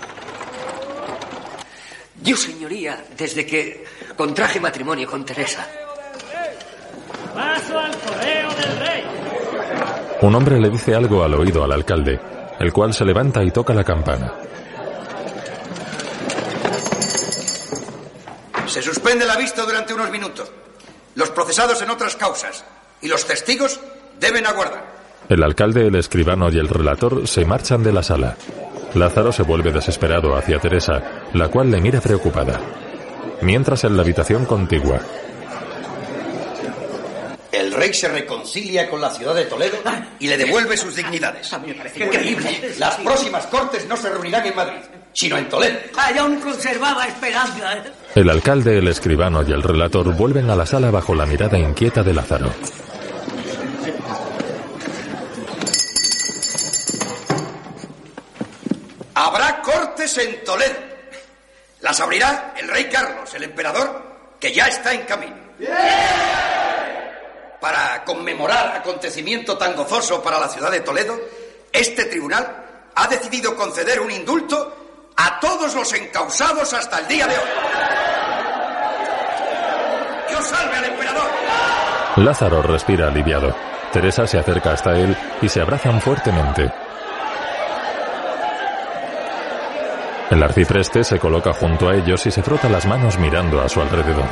yo, 2.23 2.37
señoría, 2.37 3.03
desde 3.17 3.45
que 3.45 3.83
contraje 4.15 4.61
matrimonio 4.61 5.09
con 5.09 5.25
Teresa, 5.25 5.67
Paso 7.35 7.77
al 7.77 7.91
correo 7.97 8.49
del 8.49 8.79
rey. 8.79 9.03
un 10.21 10.35
hombre 10.35 10.59
le 10.59 10.69
dice 10.69 10.95
algo 10.95 11.21
al 11.23 11.33
oído 11.33 11.63
al 11.65 11.71
alcalde, 11.73 12.19
el 12.59 12.73
cual 12.73 12.93
se 12.93 13.05
levanta 13.05 13.43
y 13.43 13.51
toca 13.51 13.73
la 13.73 13.83
campana. 13.83 14.33
Se 18.67 18.81
suspende 18.81 19.25
la 19.25 19.37
vista 19.37 19.63
durante 19.63 19.93
unos 19.93 20.11
minutos. 20.11 20.51
Los 21.15 21.31
procesados 21.31 21.81
en 21.81 21.89
otras 21.89 22.15
causas 22.15 22.63
y 23.01 23.07
los 23.07 23.25
testigos 23.25 23.79
deben 24.19 24.45
aguardar. 24.45 24.99
El 25.27 25.43
alcalde, 25.43 25.87
el 25.87 25.95
escribano 25.95 26.49
y 26.51 26.57
el 26.57 26.67
relator 26.67 27.27
se 27.27 27.45
marchan 27.45 27.83
de 27.83 27.93
la 27.93 28.03
sala. 28.03 28.35
Lázaro 28.93 29.31
se 29.31 29.43
vuelve 29.43 29.71
desesperado 29.71 30.35
hacia 30.35 30.59
Teresa, 30.59 31.01
la 31.33 31.47
cual 31.47 31.71
le 31.71 31.81
mira 31.81 32.01
preocupada. 32.01 32.59
Mientras 33.41 33.83
en 33.83 33.95
la 33.95 34.01
habitación 34.01 34.45
contigua, 34.45 34.99
rey 37.79 37.93
se 37.93 38.09
reconcilia 38.09 38.89
con 38.89 38.99
la 38.99 39.09
ciudad 39.09 39.33
de 39.33 39.45
Toledo 39.45 39.77
y 40.19 40.27
le 40.27 40.37
devuelve 40.37 40.75
sus 40.75 40.95
dignidades. 40.95 41.49
increíble. 41.95 42.73
Las 42.77 42.95
próximas 42.95 43.45
cortes 43.47 43.87
no 43.87 43.95
se 43.95 44.09
reunirán 44.09 44.45
en 44.45 44.55
Madrid, 44.55 44.79
sino 45.13 45.37
en 45.37 45.47
Toledo. 45.47 45.79
Yo 46.15 46.21
aún 46.23 46.39
conservaba 46.41 47.07
esperanza. 47.07 47.73
¿eh? 47.77 47.91
el 48.15 48.29
alcalde, 48.29 48.77
el 48.77 48.87
escribano 48.87 49.43
y 49.47 49.51
el 49.51 49.63
relator 49.63 50.13
vuelven 50.13 50.49
a 50.49 50.55
la 50.55 50.65
sala 50.65 50.91
bajo 50.91 51.15
la 51.15 51.25
mirada 51.25 51.57
inquieta 51.57 52.03
de 52.03 52.13
Lázaro. 52.13 52.53
Habrá 59.15 59.61
cortes 59.61 60.17
en 60.17 60.43
Toledo. 60.43 60.75
Las 61.81 61.99
abrirá 62.01 62.53
el 62.59 62.67
rey 62.67 62.89
Carlos, 62.91 63.33
el 63.33 63.43
emperador, 63.43 64.01
que 64.39 64.53
ya 64.53 64.67
está 64.67 64.93
en 64.93 65.01
camino. 65.03 65.35
Para 67.59 68.03
conmemorar 68.05 68.77
acontecimiento 68.77 69.57
tan 69.57 69.75
gozoso 69.75 70.21
para 70.23 70.39
la 70.39 70.47
ciudad 70.47 70.71
de 70.71 70.79
Toledo, 70.79 71.19
este 71.71 72.05
tribunal 72.05 72.65
ha 72.95 73.07
decidido 73.07 73.55
conceder 73.55 73.99
un 73.99 74.11
indulto 74.11 74.75
a 75.17 75.39
todos 75.39 75.75
los 75.75 75.93
encausados 75.93 76.73
hasta 76.73 76.99
el 76.99 77.07
día 77.07 77.27
de 77.27 77.35
hoy. 77.37 77.49
¡Dios 80.29 80.47
salve 80.47 80.77
al 80.77 80.85
emperador! 80.85 81.29
Lázaro 82.15 82.61
respira 82.61 83.07
aliviado. 83.07 83.53
Teresa 83.91 84.25
se 84.25 84.37
acerca 84.37 84.71
hasta 84.71 84.91
él 84.91 85.15
y 85.41 85.49
se 85.49 85.61
abrazan 85.61 85.99
fuertemente. 85.99 86.71
El 90.29 90.43
arcipreste 90.43 91.03
se 91.03 91.19
coloca 91.19 91.53
junto 91.53 91.89
a 91.89 91.95
ellos 91.95 92.25
y 92.25 92.31
se 92.31 92.43
frota 92.43 92.69
las 92.69 92.85
manos 92.85 93.17
mirando 93.17 93.61
a 93.61 93.67
su 93.67 93.81
alrededor. 93.81 94.27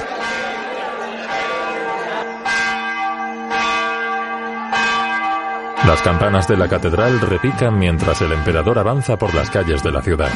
Las 5.86 6.02
campanas 6.02 6.48
de 6.48 6.58
la 6.58 6.68
catedral 6.68 7.22
repican 7.22 7.78
mientras 7.78 8.22
el 8.22 8.32
emperador 8.32 8.80
avanza 8.80 9.18
por 9.18 9.34
las 9.34 9.50
calles 9.50 9.84
de 9.84 9.92
la 9.92 10.02
ciudad. 10.02 10.32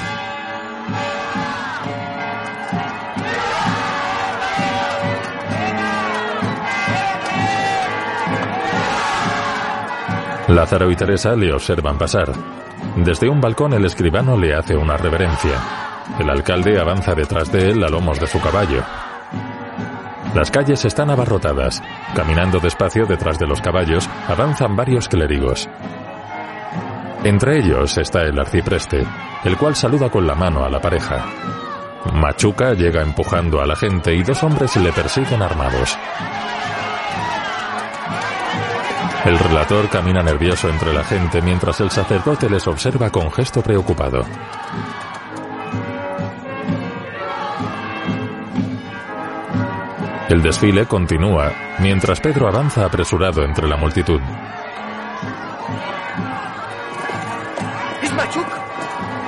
Lázaro 10.48 10.92
y 10.92 10.96
Teresa 10.96 11.36
le 11.36 11.54
observan 11.54 11.98
pasar. 11.98 12.34
Desde 12.98 13.30
un 13.30 13.40
balcón 13.40 13.74
el 13.74 13.86
escribano 13.86 14.38
le 14.38 14.54
hace 14.54 14.76
una 14.76 14.98
reverencia. 14.98 15.58
El 16.20 16.30
alcalde 16.30 16.80
avanza 16.80 17.16
detrás 17.16 17.52
de 17.52 17.72
él 17.72 17.84
a 17.84 17.90
lomos 17.90 18.20
de 18.20 18.28
su 18.28 18.40
caballo. 18.42 18.84
Las 20.34 20.50
calles 20.50 20.86
están 20.86 21.10
abarrotadas. 21.10 21.82
Caminando 22.16 22.60
despacio 22.60 23.06
detrás 23.06 23.38
de 23.38 23.48
los 23.48 23.62
caballos, 23.62 24.10
avanzan 24.28 24.76
varios 24.76 25.10
clérigos. 25.10 25.70
Entre 27.24 27.60
ellos 27.60 27.98
está 27.98 28.22
el 28.22 28.40
arcipreste, 28.40 29.06
el 29.44 29.58
cual 29.58 29.76
saluda 29.76 30.10
con 30.10 30.26
la 30.26 30.34
mano 30.34 30.64
a 30.64 30.70
la 30.70 30.80
pareja. 30.80 31.26
Machuca 32.14 32.74
llega 32.74 33.02
empujando 33.02 33.62
a 33.62 33.66
la 33.68 33.76
gente 33.76 34.14
y 34.16 34.24
dos 34.24 34.42
hombres 34.42 34.76
le 34.78 34.92
persiguen 34.92 35.42
armados. 35.42 35.98
El 39.26 39.38
relator 39.38 39.88
camina 39.90 40.24
nervioso 40.24 40.68
entre 40.68 40.94
la 40.94 41.04
gente 41.04 41.42
mientras 41.44 41.80
el 41.80 41.92
sacerdote 41.92 42.50
les 42.50 42.66
observa 42.66 43.12
con 43.12 43.32
gesto 43.32 43.62
preocupado. 43.62 44.26
El 50.32 50.42
desfile 50.42 50.86
continúa 50.86 51.52
mientras 51.80 52.22
Pedro 52.22 52.48
avanza 52.48 52.86
apresurado 52.86 53.44
entre 53.44 53.68
la 53.68 53.76
multitud. 53.76 54.22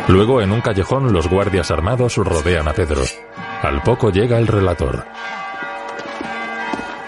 Luego, 0.07 0.41
en 0.41 0.53
un 0.53 0.61
callejón, 0.61 1.11
los 1.11 1.27
guardias 1.27 1.71
armados 1.71 2.15
rodean 2.15 2.69
a 2.69 2.73
Pedro. 2.73 3.03
Al 3.63 3.81
poco 3.81 4.11
llega 4.11 4.37
el 4.37 4.47
relator. 4.47 5.05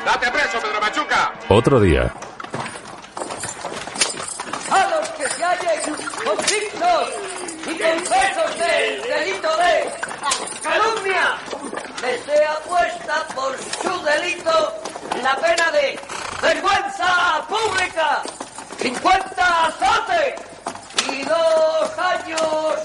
¡Date 0.03 0.29
preso, 0.29 0.59
Pedro 0.59 0.81
Machuca! 0.81 1.33
Otro 1.47 1.79
día, 1.79 2.13
A 4.71 4.89
los 4.89 5.09
que 5.11 5.29
se 5.29 5.41
hallen 5.41 5.95
convictos 6.21 7.13
y 7.61 7.79
confesos 7.79 8.59
del 8.59 9.01
delito 9.03 9.49
de 9.55 9.89
calumnia, 10.61 11.37
les 12.01 12.21
sea 12.25 12.64
por 13.35 13.55
su 13.57 14.03
delito 14.03 14.73
la 15.21 15.35
pena 15.35 15.71
de 15.71 15.99
vergüenza 16.41 17.45
pública, 17.47 18.23
50 18.77 19.65
azotes 19.65 20.41
y 21.11 21.23
dos 21.23 21.99
años 21.99 22.75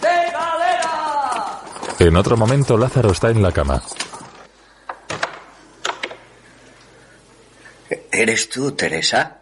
de 0.00 0.32
galera. 0.32 1.60
en 1.98 2.16
otro 2.16 2.36
momento 2.36 2.76
Lázaro 2.76 3.12
está 3.12 3.30
en 3.30 3.42
la 3.42 3.52
cama. 3.52 3.82
¿Eres 8.12 8.48
tú, 8.48 8.72
Teresa? 8.72 9.38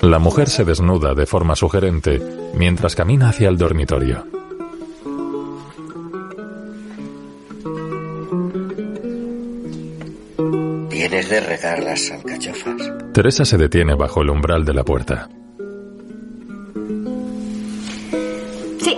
La 0.00 0.18
mujer 0.18 0.48
se 0.48 0.64
desnuda 0.64 1.14
de 1.14 1.26
forma 1.26 1.54
sugerente 1.54 2.20
mientras 2.54 2.94
camina 2.94 3.28
hacia 3.28 3.48
el 3.48 3.58
dormitorio. 3.58 4.39
De 11.10 11.40
regar 11.40 11.82
las 11.82 12.08
alcachofas. 12.12 12.92
Teresa 13.12 13.44
se 13.44 13.58
detiene 13.58 13.96
bajo 13.96 14.22
el 14.22 14.30
umbral 14.30 14.64
de 14.64 14.72
la 14.72 14.84
puerta. 14.84 15.28
Sí. 18.78 18.96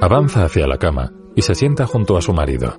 Avanza 0.00 0.44
hacia 0.44 0.68
la 0.68 0.78
cama 0.78 1.12
y 1.34 1.42
se 1.42 1.56
sienta 1.56 1.86
junto 1.86 2.16
a 2.16 2.22
su 2.22 2.32
marido. 2.32 2.78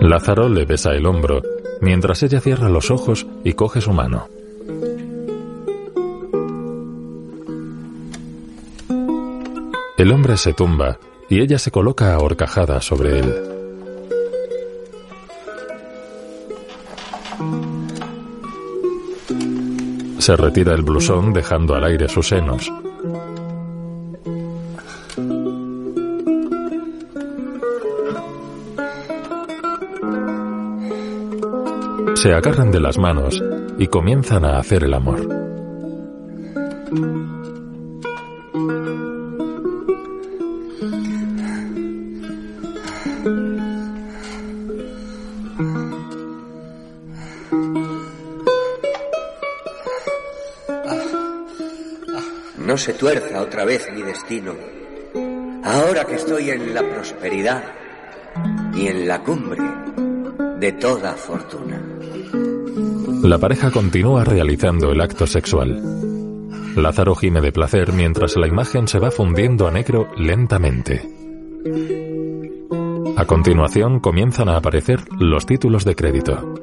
Lázaro 0.00 0.48
le 0.48 0.64
besa 0.64 0.92
el 0.92 1.06
hombro 1.06 1.42
mientras 1.80 2.22
ella 2.22 2.40
cierra 2.40 2.68
los 2.68 2.92
ojos 2.92 3.26
y 3.42 3.54
coge 3.54 3.80
su 3.80 3.92
mano. 3.92 4.28
El 9.98 10.12
hombre 10.12 10.36
se 10.36 10.52
tumba 10.52 11.00
y 11.28 11.40
ella 11.40 11.58
se 11.58 11.70
coloca 11.70 12.14
ahorcajada 12.14 12.80
sobre 12.80 13.20
él. 13.20 13.34
Se 20.18 20.34
retira 20.36 20.74
el 20.74 20.82
blusón 20.82 21.32
dejando 21.32 21.74
al 21.74 21.84
aire 21.84 22.08
sus 22.08 22.28
senos. 22.28 22.72
Se 32.14 32.32
agarran 32.32 32.72
de 32.72 32.80
las 32.80 32.98
manos 32.98 33.40
y 33.78 33.86
comienzan 33.86 34.44
a 34.44 34.58
hacer 34.58 34.82
el 34.82 34.94
amor. 34.94 35.45
Se 52.86 52.94
tuerza 52.94 53.42
otra 53.42 53.64
vez 53.64 53.88
mi 53.92 54.00
destino. 54.00 54.52
Ahora 55.64 56.04
que 56.04 56.14
estoy 56.14 56.50
en 56.50 56.72
la 56.72 56.88
prosperidad 56.88 57.64
y 58.76 58.86
en 58.86 59.08
la 59.08 59.24
cumbre 59.24 59.60
de 60.60 60.70
toda 60.70 61.14
fortuna. 61.14 61.82
La 63.24 63.38
pareja 63.38 63.72
continúa 63.72 64.22
realizando 64.22 64.92
el 64.92 65.00
acto 65.00 65.26
sexual. 65.26 65.82
Lázaro 66.76 67.16
gime 67.16 67.40
de 67.40 67.50
placer 67.50 67.92
mientras 67.92 68.36
la 68.36 68.46
imagen 68.46 68.86
se 68.86 69.00
va 69.00 69.10
fundiendo 69.10 69.66
a 69.66 69.72
negro 69.72 70.06
lentamente. 70.16 71.02
A 73.16 73.24
continuación 73.24 73.98
comienzan 73.98 74.48
a 74.48 74.58
aparecer 74.58 75.00
los 75.18 75.44
títulos 75.44 75.84
de 75.84 75.96
crédito. 75.96 76.54